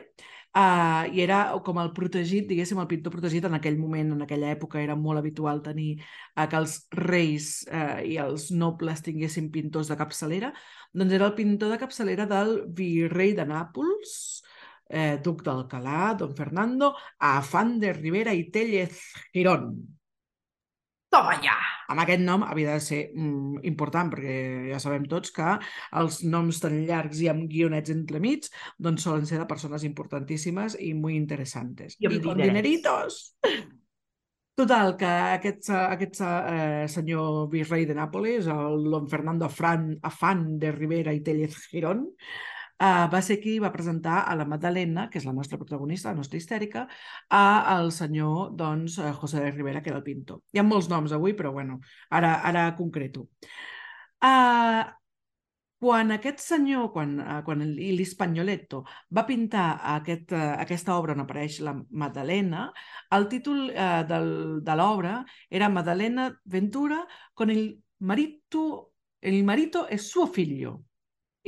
Uh, 0.50 1.06
i 1.14 1.22
era 1.22 1.44
com 1.62 1.78
el 1.78 1.92
protegit, 1.94 2.48
diguéssim, 2.50 2.80
el 2.82 2.88
pintor 2.90 3.14
protegit 3.14 3.46
en 3.46 3.54
aquell 3.54 3.78
moment, 3.78 4.16
en 4.16 4.26
aquella 4.26 4.50
època 4.56 4.80
era 4.82 4.96
molt 4.98 5.22
habitual 5.22 5.62
tenir 5.62 6.00
uh, 6.00 6.48
que 6.50 6.58
els 6.58 6.80
reis 6.98 7.52
uh, 7.70 8.02
i 8.02 8.18
els 8.18 8.48
nobles 8.50 9.06
tinguessin 9.06 9.52
pintors 9.54 9.92
de 9.94 9.98
capçalera, 10.00 10.50
doncs 10.90 11.14
era 11.14 11.30
el 11.30 11.36
pintor 11.38 11.70
de 11.70 11.78
capçalera 11.78 12.26
del 12.26 12.56
virrei 12.74 13.36
de 13.38 13.46
Nàpols, 13.46 14.16
eh, 14.90 15.20
duc 15.22 15.44
d'Alcalà, 15.46 16.16
don 16.18 16.34
Fernando, 16.36 16.96
Afán 17.20 17.78
de 17.80 17.94
Rivera 17.94 18.34
i 18.34 18.50
Tellez 18.50 19.06
Girón. 19.34 19.99
Toma 21.14 21.36
ja! 21.44 21.58
Amb 21.90 22.04
aquest 22.04 22.22
nom 22.22 22.44
havia 22.46 22.76
de 22.78 22.84
ser 22.86 23.00
mm, 23.10 23.64
important, 23.70 24.12
perquè 24.14 24.36
ja 24.70 24.80
sabem 24.82 25.08
tots 25.10 25.34
que 25.34 25.56
els 26.02 26.22
noms 26.30 26.62
tan 26.62 26.78
llargs 26.86 27.24
i 27.26 27.30
amb 27.32 27.50
guionets 27.50 27.94
entremig 27.94 28.48
doncs 28.78 29.08
solen 29.08 29.26
ser 29.26 29.42
de 29.42 29.50
persones 29.50 29.86
importantíssimes 29.90 30.78
i 30.86 30.94
molt 30.94 31.18
interessantes. 31.18 31.98
I 32.00 32.12
amb 32.12 32.22
con 32.24 32.38
dinerets. 32.38 32.54
dineritos. 32.54 33.20
Total, 34.60 34.98
que 35.00 35.10
aquest, 35.40 35.70
aquest 35.72 36.18
eh, 36.28 36.86
senyor 36.92 37.46
virrei 37.52 37.86
de 37.88 37.96
Nàpoles, 37.96 38.50
el 38.52 38.90
don 38.92 39.06
Fernando 39.08 39.48
Afran, 39.48 39.94
Afán 40.04 40.58
de 40.60 40.74
Rivera 40.76 41.14
i 41.16 41.22
Tellez 41.24 41.56
Girón, 41.72 42.10
eh, 42.80 43.08
va 43.14 43.22
ser 43.22 43.40
qui 43.44 43.58
va 43.60 43.72
presentar 43.74 44.24
a 44.26 44.36
la 44.40 44.46
Magdalena, 44.50 45.08
que 45.10 45.20
és 45.20 45.26
la 45.28 45.36
nostra 45.36 45.60
protagonista, 45.62 46.14
la 46.14 46.22
nostra 46.22 46.40
histèrica, 46.40 46.86
a 47.30 47.44
el 47.78 47.92
senyor 47.96 48.54
doncs, 48.60 49.00
eh, 49.00 49.12
José 49.14 49.44
de 49.44 49.52
Rivera, 49.52 49.82
que 49.84 49.92
era 49.92 50.00
el 50.00 50.08
pintor. 50.08 50.42
Hi 50.54 50.62
ha 50.62 50.68
molts 50.68 50.90
noms 50.90 51.12
avui, 51.16 51.36
però 51.36 51.52
bueno, 51.52 51.80
ara, 52.10 52.40
ara 52.44 52.70
concreto. 52.78 53.28
Uh, 54.20 54.84
quan 55.80 56.12
aquest 56.12 56.42
senyor, 56.44 56.90
quan, 56.92 57.14
uh, 57.24 57.38
quan 57.48 57.64
l'Espagnoletto 57.64 58.82
va 59.16 59.24
pintar 59.24 59.68
aquest, 59.96 60.34
aquesta 60.36 60.98
obra 61.00 61.16
on 61.16 61.24
apareix 61.24 61.62
la 61.64 61.78
Madalena, 62.04 62.66
el 63.16 63.30
títol 63.32 63.70
uh, 63.70 64.02
del, 64.08 64.30
de 64.68 64.76
l'obra 64.76 65.22
era 65.50 65.72
Madalena 65.72 66.34
Ventura 66.44 67.06
con 67.34 67.50
el 67.50 67.80
marito, 68.00 68.92
el 69.22 69.44
marito 69.44 69.88
es 69.88 70.12
suo 70.12 70.28
figlio. 70.28 70.84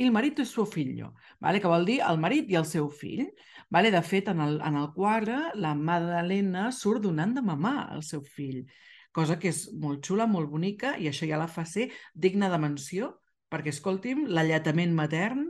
Il 0.00 0.12
marito 0.12 0.42
es 0.42 0.50
suo 0.50 0.64
figlio, 0.64 1.12
vale? 1.40 1.60
que 1.60 1.68
vol 1.68 1.84
dir 1.84 1.98
el 2.06 2.18
marit 2.18 2.48
i 2.50 2.56
el 2.56 2.64
seu 2.64 2.88
fill. 2.88 3.26
Vale? 3.72 3.90
De 3.92 4.00
fet, 4.04 4.28
en 4.32 4.40
el, 4.40 4.56
en 4.64 4.78
el 4.80 4.88
quadre, 4.94 5.36
la 5.54 5.74
Madalena 5.74 6.70
surt 6.72 7.02
donant 7.04 7.34
de 7.36 7.44
mamar 7.44 7.90
al 7.92 8.02
seu 8.06 8.24
fill 8.24 8.64
cosa 9.12 9.38
que 9.38 9.52
és 9.52 9.66
molt 9.78 10.02
xula, 10.06 10.26
molt 10.26 10.50
bonica, 10.50 10.96
i 10.98 11.08
això 11.08 11.28
ja 11.28 11.38
la 11.40 11.48
fa 11.50 11.66
ser 11.68 11.90
digna 12.14 12.48
de 12.52 12.58
menció, 12.60 13.12
perquè, 13.52 13.72
escolti'm, 13.74 14.24
l'alletament 14.32 14.94
matern 14.96 15.44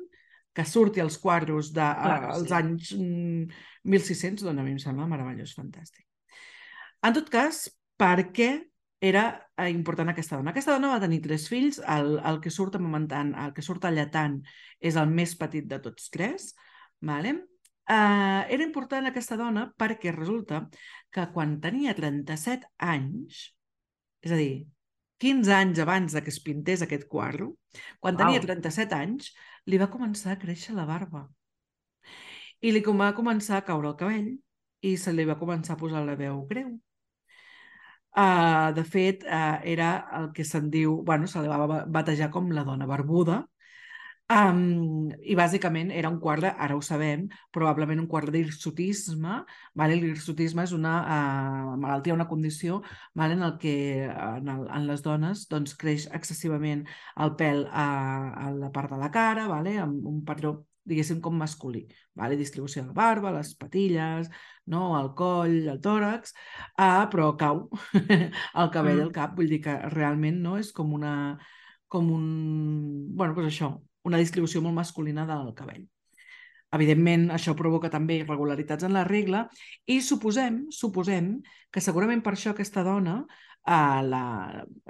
que 0.53 0.67
surti 0.69 1.01
als 1.01 1.17
quadros 1.23 1.71
dels 1.73 1.95
de, 1.95 2.01
Clar, 2.03 2.35
sí. 2.43 2.51
anys 2.59 2.91
1600, 3.89 4.43
doncs 4.45 4.61
a 4.61 4.67
mi 4.67 4.75
em 4.75 4.83
sembla 4.83 5.09
meravellós, 5.09 5.55
fantàstic. 5.57 6.05
En 7.07 7.15
tot 7.17 7.31
cas, 7.33 7.65
per 7.99 8.29
què 8.35 8.51
era 9.03 9.23
eh, 9.59 9.69
important 9.75 10.13
aquesta 10.13 10.39
dona? 10.39 10.53
Aquesta 10.53 10.77
dona 10.77 10.93
va 10.95 11.03
tenir 11.03 11.19
tres 11.25 11.49
fills, 11.51 11.81
el, 11.91 12.15
el 12.23 12.37
que 12.43 12.53
surt 12.55 12.77
amamentant, 12.79 13.33
el 13.45 13.55
que 13.57 13.65
surt 13.67 13.89
alletant 13.89 14.37
és 14.79 14.99
el 15.01 15.11
més 15.11 15.35
petit 15.41 15.67
de 15.67 15.81
tots 15.83 16.07
tres, 16.15 16.53
vale? 17.03 17.35
Uh, 17.91 18.47
era 18.55 18.63
important 18.63 19.09
aquesta 19.09 19.35
dona 19.37 19.65
perquè 19.77 20.13
resulta 20.15 20.61
que 21.11 21.25
quan 21.35 21.57
tenia 21.65 21.97
37 21.99 22.71
anys, 22.87 23.49
és 24.23 24.37
a 24.37 24.39
dir, 24.39 24.63
15 25.19 25.51
anys 25.57 25.83
abans 25.83 26.15
de 26.15 26.23
que 26.23 26.31
es 26.31 26.39
pintés 26.47 26.87
aquest 26.87 27.09
quadre, 27.11 27.51
quan 27.99 28.15
wow. 28.15 28.23
tenia 28.23 28.45
37 28.47 28.95
anys, 29.01 29.33
li 29.67 29.83
va 29.83 29.91
començar 29.91 30.37
a 30.37 30.39
créixer 30.39 30.77
la 30.79 30.87
barba. 30.87 31.27
I 32.63 32.71
li 32.71 32.87
va 32.87 33.11
començar 33.19 33.59
a 33.59 33.67
caure 33.67 33.91
el 33.91 33.99
cabell 33.99 34.31
i 34.87 34.95
se 34.95 35.11
li 35.11 35.27
va 35.27 35.39
començar 35.43 35.75
a 35.75 35.83
posar 35.83 36.07
la 36.07 36.15
veu 36.15 36.45
greu. 36.47 36.71
Uh, 38.13 38.73
de 38.77 38.85
fet, 38.85 39.25
uh, 39.25 39.57
era 39.65 39.93
el 40.19 40.33
que 40.37 40.45
se'n 40.45 40.69
diu, 40.71 40.99
bueno, 41.07 41.27
se 41.27 41.41
li 41.41 41.49
va 41.49 41.85
batejar 41.89 42.29
com 42.35 42.51
la 42.53 42.65
dona 42.69 42.89
barbuda, 42.91 43.43
Um, 44.33 45.11
I 45.29 45.35
bàsicament 45.37 45.91
era 45.93 46.09
un 46.09 46.19
quadre, 46.23 46.53
ara 46.65 46.77
ho 46.79 46.81
sabem, 46.85 47.27
probablement 47.53 48.01
un 48.01 48.07
quadre 48.09 48.33
d'hirsutisme. 48.33 49.43
Vale? 49.77 49.99
L'hirsutisme 50.01 50.65
és 50.65 50.73
una 50.77 50.95
uh, 51.03 51.75
malaltia, 51.83 52.15
una 52.17 52.29
condició 52.31 52.81
vale? 53.19 53.37
en 53.37 53.43
el 53.49 53.59
que 53.61 53.75
en, 54.07 54.49
el, 54.55 54.65
en 54.79 54.87
les 54.89 55.05
dones 55.05 55.45
doncs, 55.53 55.77
creix 55.77 56.09
excessivament 56.17 56.87
el 57.27 57.35
pèl 57.37 57.67
a, 57.69 57.89
a 58.47 58.53
la 58.57 58.73
part 58.73 58.95
de 58.95 59.01
la 59.03 59.11
cara, 59.13 59.49
vale? 59.53 59.77
amb 59.83 60.07
un 60.15 60.23
patró 60.25 60.55
diguéssim 60.89 61.21
com 61.23 61.37
masculí, 61.39 61.87
vale? 62.19 62.37
distribució 62.37 62.83
de 62.83 62.91
la 62.91 62.97
barba, 62.97 63.33
les 63.35 63.55
patilles, 63.59 64.29
no? 64.67 64.93
el 64.99 65.13
coll, 65.19 65.59
el 65.71 65.81
tòrax, 65.83 66.35
uh, 66.77 67.07
però 67.13 67.33
cau 67.39 67.65
el 68.61 68.71
cabell 68.75 68.99
mm. 68.99 69.07
al 69.07 69.13
cap, 69.15 69.37
vull 69.39 69.51
dir 69.51 69.63
que 69.65 69.77
realment 69.95 70.43
no 70.43 70.57
és 70.59 70.73
com 70.75 70.93
una 70.99 71.15
com 71.93 72.09
un... 72.09 72.29
bueno, 73.13 73.35
doncs 73.37 73.51
això, 73.53 73.75
una 74.09 74.21
distribució 74.21 74.63
molt 74.65 74.79
masculina 74.79 75.27
del 75.29 75.53
cabell. 75.59 75.85
Evidentment, 76.73 77.27
això 77.37 77.53
provoca 77.53 77.91
també 77.93 78.17
irregularitats 78.23 78.87
en 78.89 78.95
la 78.97 79.05
regla 79.05 79.43
i 79.85 79.99
suposem, 80.01 80.63
suposem 80.73 81.35
que 81.69 81.83
segurament 81.85 82.23
per 82.25 82.33
això 82.33 82.55
aquesta 82.55 82.85
dona, 82.87 83.19
eh, 83.29 84.01
la, 84.09 84.25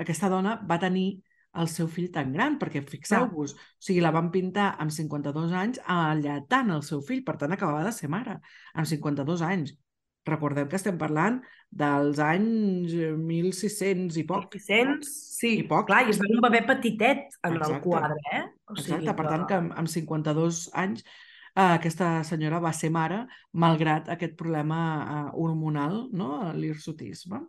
aquesta 0.05 0.31
dona 0.31 0.55
va 0.69 0.79
tenir 0.79 1.09
el 1.61 1.69
seu 1.69 1.89
fill 1.91 2.11
tan 2.13 2.33
gran, 2.33 2.59
perquè 2.61 2.81
fixeu-vos, 2.89 3.55
o 3.55 3.85
sigui, 3.87 4.01
la 4.05 4.13
van 4.15 4.31
pintar 4.33 4.73
amb 4.81 4.95
52 4.95 5.53
anys 5.53 5.81
allatant 5.85 6.73
el 6.73 6.85
seu 6.87 7.03
fill, 7.05 7.25
per 7.27 7.37
tant 7.41 7.53
acabava 7.53 7.85
de 7.85 7.93
ser 7.97 8.09
mare, 8.13 8.39
amb 8.73 8.89
52 8.89 9.45
anys. 9.49 9.75
Recordem 10.29 10.69
que 10.71 10.79
estem 10.79 10.99
parlant 11.01 11.41
dels 11.83 12.21
anys 12.23 12.95
1600 12.95 14.21
i 14.21 14.25
poc. 14.29 14.47
1600, 14.55 15.11
sí. 15.41 15.53
I 15.65 15.67
poc. 15.69 15.89
Clar, 15.91 16.05
i 16.07 16.15
es 16.15 16.21
veu 16.23 16.37
un 16.37 16.45
bebè 16.45 16.63
petitet 16.69 17.37
en 17.43 17.57
Exacte. 17.57 17.75
el 17.75 17.83
quadre, 17.83 18.23
eh? 18.31 18.43
O 18.71 18.77
sigui 18.79 19.01
Exacte, 19.01 19.17
per 19.19 19.29
tant 19.29 19.47
que 19.51 19.59
amb, 19.59 19.77
amb 19.83 19.91
52 19.91 20.63
anys 20.85 21.03
eh, 21.57 21.73
aquesta 21.75 22.15
senyora 22.29 22.63
va 22.63 22.73
ser 22.77 22.93
mare 22.95 23.25
malgrat 23.65 24.09
aquest 24.15 24.37
problema 24.39 24.83
eh, 25.03 25.25
hormonal, 25.43 26.05
no? 26.13 26.35
l'hirsutisme. 26.57 27.43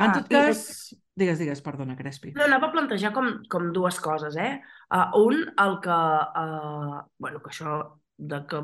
Ah, 0.00 0.08
en 0.08 0.16
tot 0.18 0.32
cas... 0.32 0.64
I... 0.90 0.98
Digues, 1.20 1.40
digues, 1.42 1.60
perdona, 1.60 1.98
Crespi. 1.98 2.30
No, 2.32 2.46
anava 2.46 2.70
a 2.70 2.72
plantejar 2.72 3.10
com, 3.12 3.26
com 3.52 3.66
dues 3.76 3.98
coses, 4.00 4.38
eh? 4.40 4.54
Uh, 4.88 5.08
un, 5.20 5.42
el 5.60 5.80
que... 5.84 5.96
Uh, 6.42 7.00
bueno, 7.20 7.42
que 7.44 7.52
això 7.52 7.80
de 8.16 8.40
que 8.48 8.62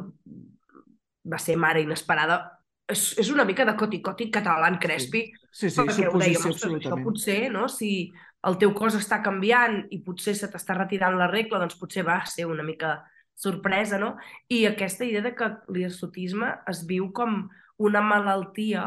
va 1.26 1.40
ser 1.42 1.56
mare 1.60 1.82
inesperada 1.84 2.38
és, 2.86 3.02
és 3.18 3.30
una 3.34 3.44
mica 3.44 3.66
de 3.66 3.74
coti-coti 3.78 4.28
català 4.30 4.70
crespi, 4.78 5.24
sí, 5.50 5.68
sí, 5.68 5.70
sí 5.74 5.80
perquè 5.80 6.08
ho 6.08 6.20
dèiem, 6.22 6.46
això 6.78 6.98
potser, 7.02 7.40
no? 7.50 7.66
si 7.68 8.12
el 8.46 8.58
teu 8.62 8.72
cos 8.76 8.94
està 8.94 9.18
canviant 9.24 9.80
i 9.90 9.98
potser 10.06 10.36
se 10.38 10.48
t'està 10.52 10.76
retirant 10.78 11.16
la 11.18 11.26
regla, 11.32 11.58
doncs 11.58 11.78
potser 11.80 12.04
va 12.06 12.20
ser 12.30 12.46
una 12.46 12.62
mica 12.62 13.00
sorpresa, 13.36 13.98
no? 13.98 14.14
I 14.48 14.64
aquesta 14.70 15.04
idea 15.04 15.24
de 15.24 15.34
que 15.36 15.50
l'hirsutisme 15.74 16.52
es 16.70 16.84
viu 16.88 17.10
com 17.12 17.42
una 17.82 18.00
malaltia 18.00 18.86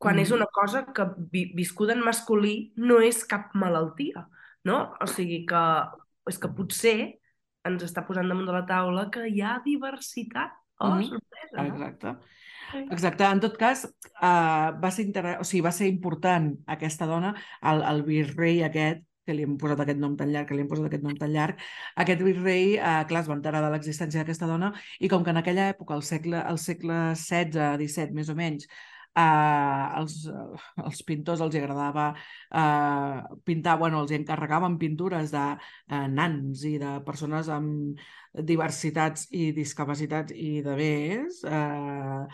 quan 0.00 0.16
mm. 0.16 0.24
és 0.24 0.32
una 0.32 0.48
cosa 0.48 0.86
que 0.96 1.06
vi 1.32 1.44
viscuda 1.56 1.92
en 1.92 2.04
masculí 2.04 2.72
no 2.80 3.00
és 3.04 3.22
cap 3.28 3.52
malaltia, 3.54 4.24
no? 4.64 4.82
O 4.96 5.08
sigui 5.10 5.44
que 5.48 5.64
és 6.30 6.38
que 6.40 6.50
potser 6.56 6.98
ens 7.68 7.84
està 7.84 8.06
posant 8.08 8.28
damunt 8.28 8.48
de 8.48 8.56
la 8.56 8.66
taula 8.68 9.10
que 9.12 9.26
hi 9.28 9.42
ha 9.44 9.58
diversitat. 9.64 10.56
Oh, 10.80 10.94
mm 10.96 11.10
sorpresa, 11.10 11.56
no? 11.60 11.66
Exacte. 11.74 12.14
Exacte. 12.80 13.26
En 13.26 13.40
tot 13.42 13.56
cas, 13.58 13.84
uh, 14.22 14.70
va, 14.80 14.90
ser 14.94 15.04
inter... 15.08 15.24
o 15.40 15.44
sigui, 15.44 15.64
va 15.66 15.72
ser 15.74 15.90
important 15.90 16.52
aquesta 16.70 17.08
dona, 17.10 17.34
el, 17.66 17.82
el 17.92 18.04
virrei 18.06 18.62
aquest, 18.64 19.02
que 19.26 19.34
li 19.36 19.44
hem 19.46 19.56
posat 19.60 19.82
aquest 19.84 20.00
nom 20.00 20.14
tan 20.18 20.30
llarg, 20.32 20.48
que 20.48 20.56
li 20.56 20.64
hem 20.64 20.70
posat 20.70 20.88
aquest 20.88 21.04
nom 21.04 21.16
tan 21.18 21.32
llarg, 21.34 21.60
aquest 22.02 22.22
virrei, 22.24 22.76
eh, 22.78 22.94
clar, 23.10 23.24
es 23.24 23.28
va 23.30 23.36
enterar 23.36 23.60
de 23.64 23.72
l'existència 23.74 24.22
d'aquesta 24.22 24.48
dona 24.50 24.72
i 24.98 25.10
com 25.12 25.26
que 25.26 25.34
en 25.34 25.42
aquella 25.42 25.68
època, 25.74 25.94
al 25.94 26.06
segle, 26.06 26.40
al 26.40 26.58
segle 26.62 27.00
XVI-XVII, 27.18 28.16
més 28.16 28.32
o 28.32 28.38
menys, 28.38 28.70
eh, 29.16 29.84
els, 30.00 30.16
els 30.84 31.02
pintors 31.06 31.42
els 31.44 31.58
agradava 31.58 32.10
eh, 32.14 33.36
pintar, 33.44 33.76
bueno, 33.82 34.02
els 34.04 34.14
encarregaven 34.16 34.78
pintures 34.78 35.34
de 35.34 35.44
eh, 35.56 36.06
nans 36.08 36.64
i 36.68 36.76
de 36.82 36.96
persones 37.06 37.50
amb 37.52 38.00
diversitats 38.46 39.28
i 39.34 39.50
discapacitats 39.56 40.34
i 40.36 40.60
de 40.66 40.76
més, 40.78 41.42
eh, 41.46 42.26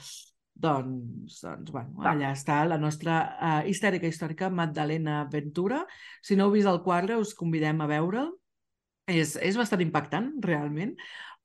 doncs, 0.56 1.42
doncs 1.44 1.72
bueno, 1.72 2.00
allà 2.08 2.32
està 2.32 2.62
la 2.64 2.78
nostra 2.80 3.16
uh, 3.36 3.62
histèrica 3.68 4.08
històrica 4.08 4.48
Magdalena 4.48 5.26
Ventura. 5.32 5.82
Si 6.24 6.36
no 6.36 6.46
heu 6.46 6.54
vist 6.54 6.70
el 6.70 6.80
quadre, 6.84 7.18
us 7.20 7.34
convidem 7.36 7.82
a 7.84 7.88
veure'l. 7.90 8.32
És, 9.06 9.36
és 9.38 9.54
bastant 9.54 9.82
impactant, 9.84 10.32
realment, 10.42 10.96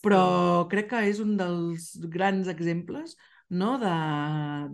però 0.02 0.66
crec 0.72 0.88
que 0.90 1.02
és 1.12 1.20
un 1.22 1.36
dels 1.38 1.92
grans 2.10 2.48
exemples 2.50 3.14
no? 3.52 3.76
de, 3.82 3.93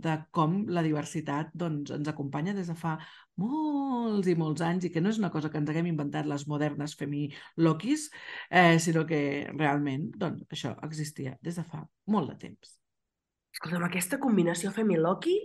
de 0.03 0.15
com 0.35 0.59
la 0.69 0.83
diversitat 0.85 1.49
doncs, 1.53 1.91
ens 1.95 2.11
acompanya 2.11 2.55
des 2.57 2.69
de 2.71 2.75
fa 2.77 2.97
molts 3.41 4.29
i 4.29 4.35
molts 4.37 4.63
anys 4.65 4.87
i 4.87 4.91
que 4.93 5.01
no 5.01 5.11
és 5.13 5.19
una 5.21 5.31
cosa 5.33 5.51
que 5.53 5.59
ens 5.61 5.69
haguem 5.69 5.89
inventat 5.91 6.29
les 6.29 6.47
modernes 6.49 6.95
femiloquis, 6.97 8.07
eh, 8.49 8.77
sinó 8.81 9.05
que 9.09 9.19
realment 9.53 10.09
doncs, 10.17 10.45
això 10.53 10.75
existia 10.87 11.37
des 11.41 11.59
de 11.59 11.65
fa 11.65 11.83
molt 12.13 12.33
de 12.33 12.37
temps. 12.47 12.77
Escolta'm, 13.57 13.85
aquesta 13.87 14.19
combinació 14.21 14.71
Femi-Loki, 14.73 15.37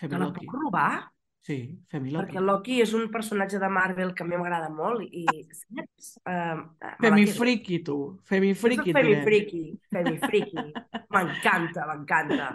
te 0.00 0.08
la 0.16 0.32
puc 0.32 0.52
robar? 0.56 1.08
Sí, 1.44 1.58
Femi-Loki. 1.88 2.26
Perquè 2.26 2.42
Loki 2.44 2.78
és 2.82 2.92
un 2.96 3.06
personatge 3.12 3.60
de 3.60 3.68
Marvel 3.72 4.14
que 4.16 4.24
a 4.24 4.28
mi 4.28 4.36
m'agrada 4.36 4.68
molt 4.72 5.04
i, 5.06 5.24
saps? 5.56 6.14
Uh, 6.28 6.64
Femi-friki, 7.00 7.82
tu. 7.84 7.98
Femi-friki. 8.28 8.92
Femi-friki. 8.96 9.62
Femi-friki. 9.92 10.64
m'encanta, 11.14 11.86
m'encanta. 11.88 12.50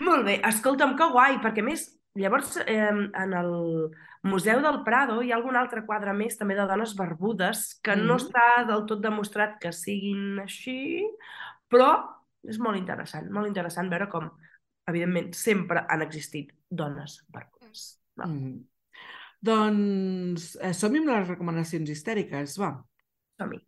Molt 0.00 0.24
bé, 0.26 0.38
escolta'm, 0.48 0.96
que 0.96 1.08
guai, 1.12 1.38
perquè 1.44 1.64
més, 1.64 1.86
llavors 2.18 2.56
eh, 2.64 2.88
en 2.88 3.34
el 3.36 3.52
Museu 4.28 4.62
del 4.64 4.82
Prado 4.84 5.20
hi 5.22 5.30
ha 5.32 5.36
algun 5.38 5.56
altre 5.56 5.84
quadre 5.86 6.14
més 6.16 6.38
també 6.38 6.56
de 6.58 6.66
dones 6.66 6.94
barbudes 6.98 7.80
que 7.82 7.94
mm 7.94 8.00
-hmm. 8.00 8.06
no 8.06 8.16
mm-hmm. 8.16 8.26
està 8.26 8.66
del 8.66 8.86
tot 8.86 9.00
demostrat 9.02 9.58
que 9.60 9.72
siguin 9.72 10.38
així, 10.40 11.04
però 11.68 12.18
és 12.48 12.58
molt 12.58 12.76
interessant, 12.76 13.30
molt 13.30 13.46
interessant 13.46 13.90
veure 13.90 14.08
com, 14.08 14.30
evidentment, 14.86 15.32
sempre 15.34 15.84
han 15.88 16.02
existit 16.02 16.52
dones 16.70 17.24
barbudes. 17.28 18.00
No? 18.16 18.26
Mm. 18.26 18.64
Doncs 19.40 20.56
eh, 20.60 20.74
som-hi 20.74 20.98
amb 20.98 21.12
les 21.12 21.28
recomanacions 21.28 21.90
histèriques, 21.90 22.58
va. 22.58 22.84
Som-hi. 23.38 23.60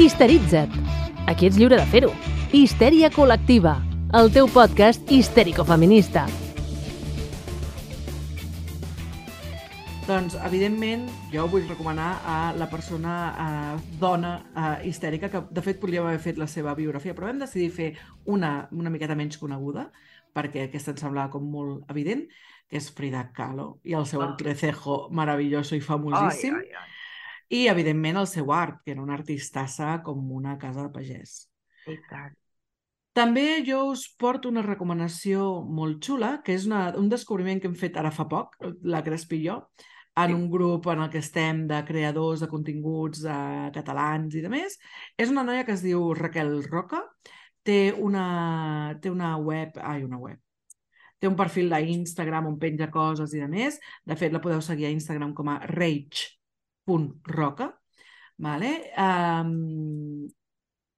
Histeritza't. 0.00 0.72
Aquí 1.28 1.46
ets 1.46 1.58
lliure 1.60 1.76
de 1.76 1.86
fer-ho. 1.92 2.12
Histèria 2.52 3.10
col·lectiva. 3.10 3.91
El 4.12 4.28
teu 4.32 4.46
podcast 4.52 5.08
histèrico-feminista. 5.10 6.26
Doncs, 10.02 10.34
evidentment, 10.44 11.06
jo 11.32 11.44
vull 11.48 11.64
recomanar 11.70 12.08
a 12.26 12.36
la 12.58 12.66
persona 12.68 13.12
eh, 13.32 13.82
dona 14.00 14.32
eh, 14.50 14.88
histèrica, 14.90 15.30
que 15.30 15.44
de 15.54 15.62
fet 15.64 15.78
podríem 15.80 16.08
haver 16.10 16.20
fet 16.24 16.40
la 16.42 16.48
seva 16.50 16.74
biografia, 16.76 17.14
però 17.14 17.30
vam 17.30 17.40
decidir 17.44 17.70
fer 17.72 17.90
una 18.26 18.66
una 18.72 18.90
miqueta 18.90 19.14
menys 19.16 19.38
coneguda, 19.40 19.86
perquè 20.34 20.66
aquesta 20.66 20.92
ens 20.92 21.04
semblava 21.06 21.30
com 21.32 21.46
molt 21.54 21.88
evident, 21.92 22.26
que 22.68 22.80
és 22.80 22.90
Frida 22.96 23.28
Kahlo, 23.36 23.78
i 23.84 23.94
el 23.94 24.04
seu 24.10 24.20
Ah. 24.22 24.26
entrecejo 24.32 25.08
maravilloso 25.10 25.76
i 25.76 25.80
famosíssim, 25.80 26.54
Ai, 26.56 26.66
ai, 26.66 26.82
ai. 26.82 26.90
i, 27.48 27.66
evidentment, 27.68 28.16
el 28.18 28.26
seu 28.26 28.52
art, 28.52 28.82
que 28.84 28.92
era 28.92 29.02
una 29.02 29.14
artistassa 29.14 30.02
com 30.02 30.30
una 30.32 30.58
casa 30.58 30.82
de 30.82 30.88
pagès. 30.90 31.48
I 31.86 31.96
tant. 32.10 32.34
També 33.12 33.60
jo 33.66 33.82
us 33.90 34.06
porto 34.16 34.48
una 34.48 34.62
recomanació 34.64 35.46
molt 35.68 36.00
xula, 36.04 36.38
que 36.44 36.54
és 36.56 36.64
una, 36.68 36.86
un 36.96 37.10
descobriment 37.12 37.60
que 37.60 37.68
hem 37.68 37.76
fet 37.76 37.98
ara 38.00 38.12
fa 38.14 38.24
poc, 38.28 38.56
la 38.88 39.02
Crespi 39.04 39.42
i 39.42 39.48
jo, 39.50 39.58
en 40.22 40.34
un 40.34 40.46
grup 40.50 40.86
en 40.92 41.02
el 41.04 41.10
que 41.12 41.20
estem 41.20 41.66
de 41.68 41.84
creadors 41.88 42.40
de 42.40 42.48
continguts 42.48 43.24
eh, 43.24 43.68
catalans 43.74 44.34
i 44.36 44.42
de 44.44 44.48
més. 44.52 44.78
És 45.20 45.32
una 45.32 45.44
noia 45.44 45.64
que 45.68 45.76
es 45.76 45.84
diu 45.84 46.12
Raquel 46.16 46.62
Roca, 46.70 47.02
té 47.64 47.92
una, 47.92 48.96
té 49.02 49.12
una 49.12 49.36
web, 49.38 49.76
ai, 49.80 50.02
una 50.04 50.18
web, 50.20 50.40
té 51.20 51.28
un 51.30 51.36
perfil 51.38 51.70
d'Instagram 51.70 52.48
on 52.50 52.58
penja 52.58 52.90
coses 52.90 53.32
i 53.36 53.40
de 53.44 53.48
més. 53.48 53.78
De 54.08 54.16
fet, 54.18 54.32
la 54.34 54.40
podeu 54.42 54.60
seguir 54.64 54.88
a 54.88 54.94
Instagram 54.96 55.32
com 55.38 55.48
a 55.52 55.60
rage.roca. 55.70 57.68
Vale? 58.42 58.70
Um, 58.98 60.26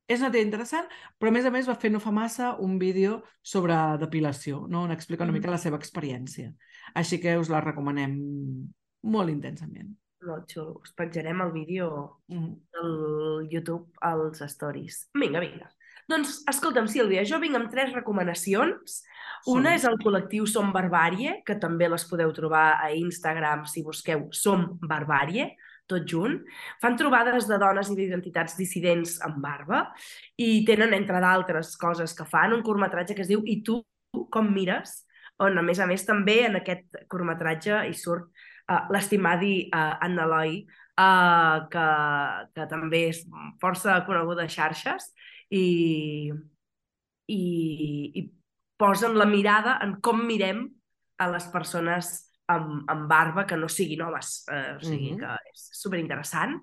és 0.06 0.20
una 0.20 0.30
tia 0.30 0.42
interessant, 0.42 0.86
però 1.18 1.28
a 1.28 1.32
més 1.32 1.44
a 1.46 1.50
més 1.50 1.68
va 1.68 1.74
fer 1.80 1.90
no 1.90 2.00
fa 2.00 2.10
massa 2.12 2.56
un 2.60 2.78
vídeo 2.78 3.22
sobre 3.42 3.74
depilació, 3.98 4.66
no? 4.68 4.82
on 4.84 4.90
explica 4.92 5.24
una 5.24 5.32
Mhm. 5.32 5.38
mica 5.40 5.50
la 5.50 5.58
seva 5.58 5.78
experiència. 5.78 6.54
Així 6.94 7.20
que 7.20 7.38
us 7.38 7.48
la 7.48 7.60
recomanem 7.60 8.18
molt 9.02 9.30
intensament. 9.30 9.94
Molt 10.24 10.46
xulo. 10.48 10.80
Us 10.82 10.92
penjarem 10.96 11.40
el 11.42 11.52
vídeo 11.52 12.20
Mm. 12.28 12.54
del 12.72 13.48
YouTube 13.50 13.90
als 14.00 14.40
stories. 14.40 15.10
Vinga, 15.14 15.40
vinga. 15.40 15.70
Doncs, 16.08 16.44
escolta'm, 16.46 16.86
Sílvia, 16.86 17.24
jo 17.24 17.38
vinc 17.40 17.54
amb 17.56 17.70
tres 17.70 17.92
recomanacions. 17.92 19.04
Una 19.46 19.70
Som-hi. 19.70 19.74
és 19.76 19.84
el 19.84 19.96
col·lectiu 19.98 20.46
Som 20.46 20.72
Barbàrie, 20.72 21.42
que 21.44 21.54
també 21.56 21.88
les 21.88 22.04
podeu 22.08 22.32
trobar 22.32 22.78
a 22.82 22.92
Instagram 22.92 23.66
si 23.66 23.82
busqueu 23.82 24.28
Som 24.32 24.78
Barbàrie, 24.80 25.54
tot 25.90 26.06
junt. 26.08 26.38
Fan 26.82 26.98
trobades 27.00 27.48
de 27.48 27.58
dones 27.60 27.90
i 27.92 27.96
d'identitats 27.98 28.56
dissidents 28.58 29.18
amb 29.26 29.40
barba 29.44 29.86
i 30.40 30.62
tenen, 30.68 30.94
entre 30.96 31.20
d'altres 31.20 31.74
coses 31.80 32.16
que 32.16 32.26
fan, 32.28 32.56
un 32.56 32.64
curtmetratge 32.64 33.16
que 33.16 33.26
es 33.26 33.32
diu 33.32 33.44
I 33.44 33.60
tu 33.66 33.82
com 34.32 34.52
mires? 34.54 35.02
on, 35.42 35.58
a 35.58 35.62
més 35.62 35.80
a 35.80 35.86
més, 35.90 36.04
també 36.06 36.44
en 36.46 36.58
aquest 36.60 36.98
curtmetratge 37.10 37.84
hi 37.88 37.94
surt 37.98 38.28
uh, 38.70 38.84
l'estimadi 38.94 39.54
uh, 39.66 39.96
Anna 40.04 40.26
Eloi, 40.28 40.60
uh, 41.00 41.64
que, 41.70 41.86
que 42.54 42.68
també 42.70 43.04
és 43.10 43.24
força 43.62 44.00
coneguda 44.06 44.46
a 44.46 44.52
xarxes 44.52 45.10
i, 45.50 46.30
i, 47.30 47.42
i 48.20 48.26
posen 48.78 49.18
la 49.18 49.26
mirada 49.30 49.78
en 49.82 49.98
com 50.04 50.22
mirem 50.26 50.68
a 51.18 51.30
les 51.30 51.46
persones 51.50 52.14
amb, 52.48 52.84
amb 52.90 53.08
barba 53.08 53.46
que 53.46 53.56
no 53.56 53.68
siguin 53.68 54.02
homes. 54.02 54.44
Eh, 54.50 54.76
o 54.76 54.80
sigui 54.80 55.12
Mhm. 55.12 55.18
que 55.20 55.52
és 55.52 55.68
superinteressant. 55.72 56.60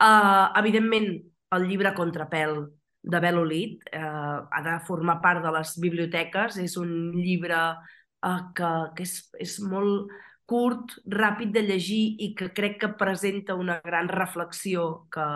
Uh, 0.00 0.50
evidentment, 0.58 1.22
el 1.54 1.68
llibre 1.68 1.94
Contrapèl 1.94 2.66
de 3.04 3.20
Belolit 3.20 3.82
eh, 3.92 4.00
ha 4.00 4.62
de 4.64 4.78
formar 4.86 5.20
part 5.20 5.42
de 5.44 5.50
les 5.52 5.78
biblioteques. 5.78 6.56
És 6.58 6.76
un 6.76 7.12
llibre 7.12 7.76
eh, 8.24 8.40
que, 8.56 8.70
que 8.96 9.02
és, 9.02 9.30
és 9.38 9.60
molt 9.60 10.10
curt, 10.46 10.96
ràpid 11.06 11.52
de 11.52 11.62
llegir 11.62 12.16
i 12.20 12.34
que 12.34 12.50
crec 12.52 12.80
que 12.80 12.88
presenta 13.00 13.54
una 13.54 13.80
gran 13.84 14.08
reflexió 14.08 15.06
que, 15.12 15.26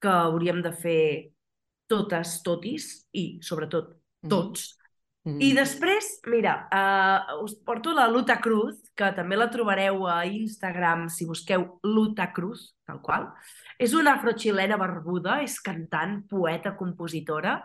que 0.00 0.08
hauríem 0.08 0.62
de 0.62 0.72
fer 0.72 1.02
totes, 1.90 2.42
totis 2.42 3.08
i, 3.12 3.40
sobretot, 3.42 3.96
tots. 4.28 4.79
Mm. 5.28 5.36
I 5.44 5.50
després, 5.52 6.06
mira, 6.32 6.54
uh, 6.72 7.42
us 7.44 7.52
porto 7.66 7.92
la 7.92 8.06
Luta 8.08 8.38
Cruz, 8.40 8.78
que 8.96 9.10
també 9.12 9.36
la 9.36 9.50
trobareu 9.52 10.06
a 10.08 10.22
Instagram 10.24 11.10
si 11.12 11.26
busqueu 11.28 11.66
Luta 11.84 12.30
Cruz, 12.32 12.70
tal 12.88 13.02
qual. 13.04 13.26
És 13.76 13.92
una 13.92 14.14
afroxilena 14.16 14.78
barbuda, 14.80 15.42
és 15.44 15.58
cantant, 15.60 16.22
poeta, 16.30 16.72
compositora, 16.78 17.58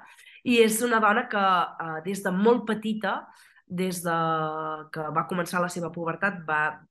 i 0.44 0.60
és 0.62 0.82
una 0.84 1.00
dona 1.00 1.30
que 1.32 1.44
uh, 1.44 2.02
des 2.04 2.24
de 2.26 2.34
molt 2.36 2.66
petita, 2.68 3.22
des 3.66 4.04
de 4.04 4.18
que 4.92 5.06
va 5.16 5.28
començar 5.30 5.64
la 5.64 5.72
seva 5.72 5.94
pubertat, 5.96 6.44
va 6.46 6.82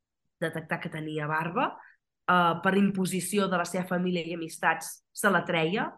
detectar 0.41 0.81
que 0.81 0.93
tenia 0.93 1.29
barba, 1.29 1.75
uh, 1.77 2.57
per 2.65 2.73
imposició 2.81 3.51
de 3.53 3.61
la 3.61 3.69
seva 3.69 3.85
família 3.93 4.25
i 4.25 4.39
amistats 4.39 5.05
se 5.13 5.29
la 5.29 5.45
treia, 5.45 5.91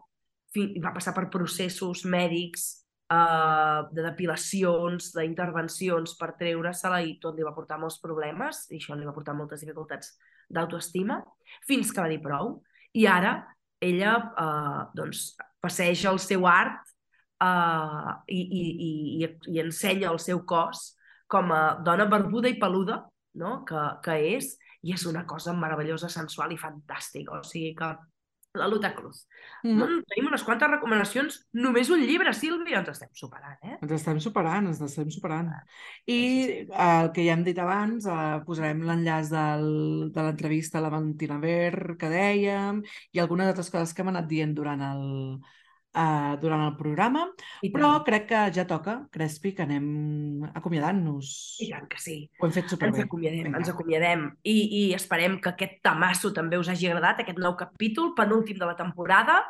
va 0.83 0.93
passar 0.95 1.15
per 1.15 1.29
processos 1.31 2.03
mèdics, 2.09 2.86
uh, 3.13 3.87
de 3.93 4.05
depilacions, 4.05 5.11
d'intervencions 5.15 6.17
per 6.19 6.33
treure-se-la 6.41 7.03
i 7.07 7.17
tot 7.23 7.37
li 7.37 7.47
va 7.47 7.55
portar 7.57 7.79
molts 7.83 8.01
problemes 8.03 8.65
i 8.71 8.81
això 8.81 8.97
li 8.97 9.07
va 9.07 9.15
portar 9.17 9.37
moltes 9.39 9.63
dificultats 9.65 10.17
d'autoestima, 10.49 11.21
fins 11.67 11.93
que 11.93 12.03
va 12.03 12.11
dir 12.11 12.23
prou. 12.23 12.61
I 12.97 13.07
ara 13.11 13.39
ella 13.83 14.17
uh, 14.19 14.83
doncs, 14.97 15.35
passeja 15.61 16.13
el 16.13 16.21
seu 16.23 16.47
art 16.49 16.95
uh, 17.43 18.15
i, 18.27 18.41
i, 18.41 18.63
i, 18.89 18.91
i, 19.27 19.59
ensenya 19.61 20.11
el 20.13 20.21
seu 20.23 20.43
cos 20.49 20.93
com 21.29 21.51
a 21.53 21.77
dona 21.85 22.07
barbuda 22.09 22.49
i 22.49 22.59
peluda 22.61 23.03
no? 23.37 23.61
que, 23.69 23.83
que 24.05 24.17
és, 24.37 24.55
i 24.87 24.95
és 24.95 25.05
una 25.11 25.25
cosa 25.27 25.53
meravellosa, 25.57 26.09
sensual 26.09 26.55
i 26.55 26.61
fantàstica. 26.61 27.41
O 27.41 27.45
sigui 27.45 27.75
que 27.77 27.91
la 28.59 28.69
Luta 28.69 28.93
Cruz. 28.97 29.25
Mm. 29.63 29.77
Mm, 29.77 30.05
tenim 30.11 30.31
unes 30.31 30.45
quantes 30.47 30.71
recomanacions. 30.71 31.39
Només 31.57 31.91
un 31.95 32.03
llibre, 32.07 32.33
Sílvia, 32.37 32.81
ens 32.81 32.93
estem 32.95 33.11
superant, 33.17 33.59
eh? 33.63 33.77
Ens 33.81 33.97
estem 33.99 34.21
superant, 34.23 34.71
ens 34.73 34.83
estem 34.87 35.11
superant. 35.15 35.53
I 36.07 36.21
Sí, 36.37 36.53
eh, 36.53 37.03
el 37.03 37.13
que 37.15 37.25
ja 37.27 37.35
hem 37.37 37.45
dit 37.47 37.59
abans, 37.59 38.07
eh, 38.07 38.41
posarem 38.47 38.83
l'enllaç 38.87 39.31
de 39.33 39.45
l'entrevista 40.23 40.79
a 40.79 40.85
la 40.85 40.93
Valentina 40.93 41.39
Ver 41.43 41.97
que 42.01 42.11
dèiem 42.13 42.83
i 43.13 43.23
algunes 43.23 43.53
altres 43.53 43.71
coses 43.71 43.95
que 43.95 44.03
hem 44.05 44.13
anat 44.13 44.29
dient 44.31 44.55
durant 44.57 44.83
el, 44.83 45.07
eh, 45.97 46.37
durant 46.43 46.63
el 46.67 46.75
programa, 46.77 47.25
I 47.65 47.71
però 47.73 47.95
tant, 47.97 48.05
crec 48.07 48.27
que 48.29 48.41
ja 48.55 48.67
toca, 48.69 48.99
Crespi, 49.11 49.55
que 49.57 49.65
anem 49.65 50.45
acomiadant-nos. 50.55 51.31
i 51.65 51.71
tant 51.73 51.89
que 51.89 51.99
sí. 52.03 52.19
Ho 52.39 52.47
hem 52.47 52.53
fet 52.53 52.65
Ens 52.69 52.75
superbé. 52.77 53.03
acomiadem, 53.07 53.43
Vinga. 53.49 53.59
ens 53.59 53.73
acomiadem. 53.73 54.27
I, 54.45 54.57
I 54.83 54.95
esperem 54.95 55.41
que 55.41 55.51
aquest 55.55 55.81
tamasso 55.83 56.33
també 56.37 56.59
us 56.61 56.69
hagi 56.69 56.91
agradat, 56.91 57.25
aquest 57.25 57.39
nou 57.41 57.57
capítol, 57.57 58.13
penúltim 58.15 58.59
de 58.61 58.67
la 58.69 58.77
temporada. 58.77 59.41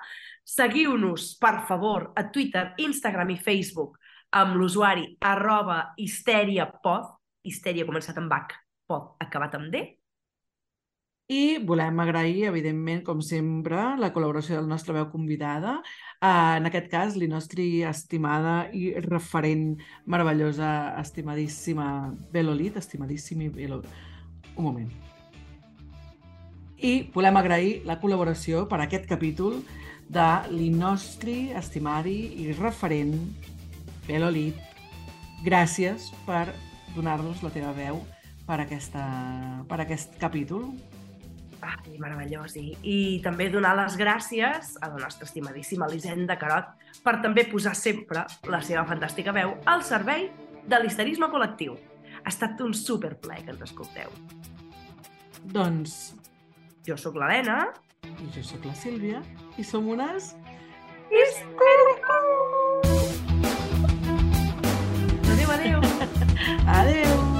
Seguiu-nos, 0.47 1.35
per 1.43 1.67
favor, 1.67 2.13
a 2.15 2.29
Twitter, 2.31 2.73
Instagram 2.79 3.31
i 3.35 3.37
Facebook 3.43 3.99
amb 4.37 4.57
l'usuari 4.59 5.17
arroba 5.23 5.95
histeriapod, 5.97 7.07
histèria 7.47 7.87
començat 7.87 8.17
amb 8.19 8.33
H, 8.33 8.57
pod 8.87 9.15
acabat 9.23 9.55
amb 9.59 9.71
D, 9.73 9.81
I 11.27 11.59
volem 11.59 11.99
agrair, 11.99 12.45
evidentment, 12.47 13.01
com 13.03 13.19
sempre, 13.19 13.81
la 13.99 14.13
col·laboració 14.15 14.61
del 14.61 14.69
nostre 14.71 14.95
veu 14.95 15.09
convidada, 15.11 15.81
eh, 16.21 16.29
en 16.61 16.69
aquest 16.69 16.87
cas, 16.93 17.17
la 17.19 17.27
nostra 17.27 17.67
estimada 17.91 18.69
i 18.71 18.93
referent 19.03 19.81
meravellosa, 20.07 20.95
estimadíssima 21.01 22.15
Belolit, 22.31 22.77
estimadíssima 22.77 23.51
Belo... 23.51 23.83
Un 24.55 24.65
moment. 24.65 24.93
I 26.79 27.11
volem 27.13 27.37
agrair 27.37 27.83
la 27.85 27.99
col·laboració 28.01 28.63
per 28.71 28.79
a 28.79 28.87
aquest 28.87 29.11
capítol 29.11 29.59
de 30.09 30.31
l'Inostri, 30.55 31.51
estimari 31.59 32.21
i 32.39 32.53
referent 32.55 33.19
Belolit. 34.07 34.63
Gràcies 35.43 36.13
per 36.25 36.53
donar-nos 36.95 37.43
la 37.43 37.51
teva 37.51 37.75
veu 37.75 38.05
per, 38.47 38.61
aquesta, 38.63 39.03
per 39.67 39.83
aquest 39.83 40.15
capítol. 40.23 40.71
Ai, 41.67 41.97
meravellós. 41.99 42.55
I, 42.61 42.77
I 42.87 42.97
també 43.25 43.49
donar 43.51 43.75
les 43.79 43.97
gràcies 43.99 44.75
a 44.79 44.91
la 44.93 45.01
nostra 45.03 45.27
estimadíssima 45.27 45.89
Elisenda 45.91 46.37
Carot 46.39 46.73
per 47.03 47.17
també 47.25 47.47
posar 47.51 47.75
sempre 47.79 48.23
la 48.51 48.61
seva 48.63 48.85
fantàstica 48.87 49.35
veu 49.35 49.57
al 49.67 49.83
servei 49.87 50.29
de 50.67 50.81
l'histerisme 50.83 51.31
col·lectiu. 51.33 51.75
Ha 52.23 52.31
estat 52.31 52.61
un 52.63 52.75
superplaer 52.75 53.45
que 53.45 53.55
ens 53.55 53.67
escolteu. 53.67 54.13
Doncs... 55.55 56.15
Jo 56.87 56.95
sóc 56.95 57.17
l'Helena. 57.19 57.73
I 58.07 58.29
jo 58.31 58.43
sóc 58.47 58.67
la 58.69 58.75
Sílvia. 58.79 59.23
I 59.59 59.65
som 59.67 59.89
unes... 59.91 60.37
Histerisme! 61.11 62.21
Adéu, 65.33 65.51
adéu! 65.57 65.81
adéu! 66.79 67.36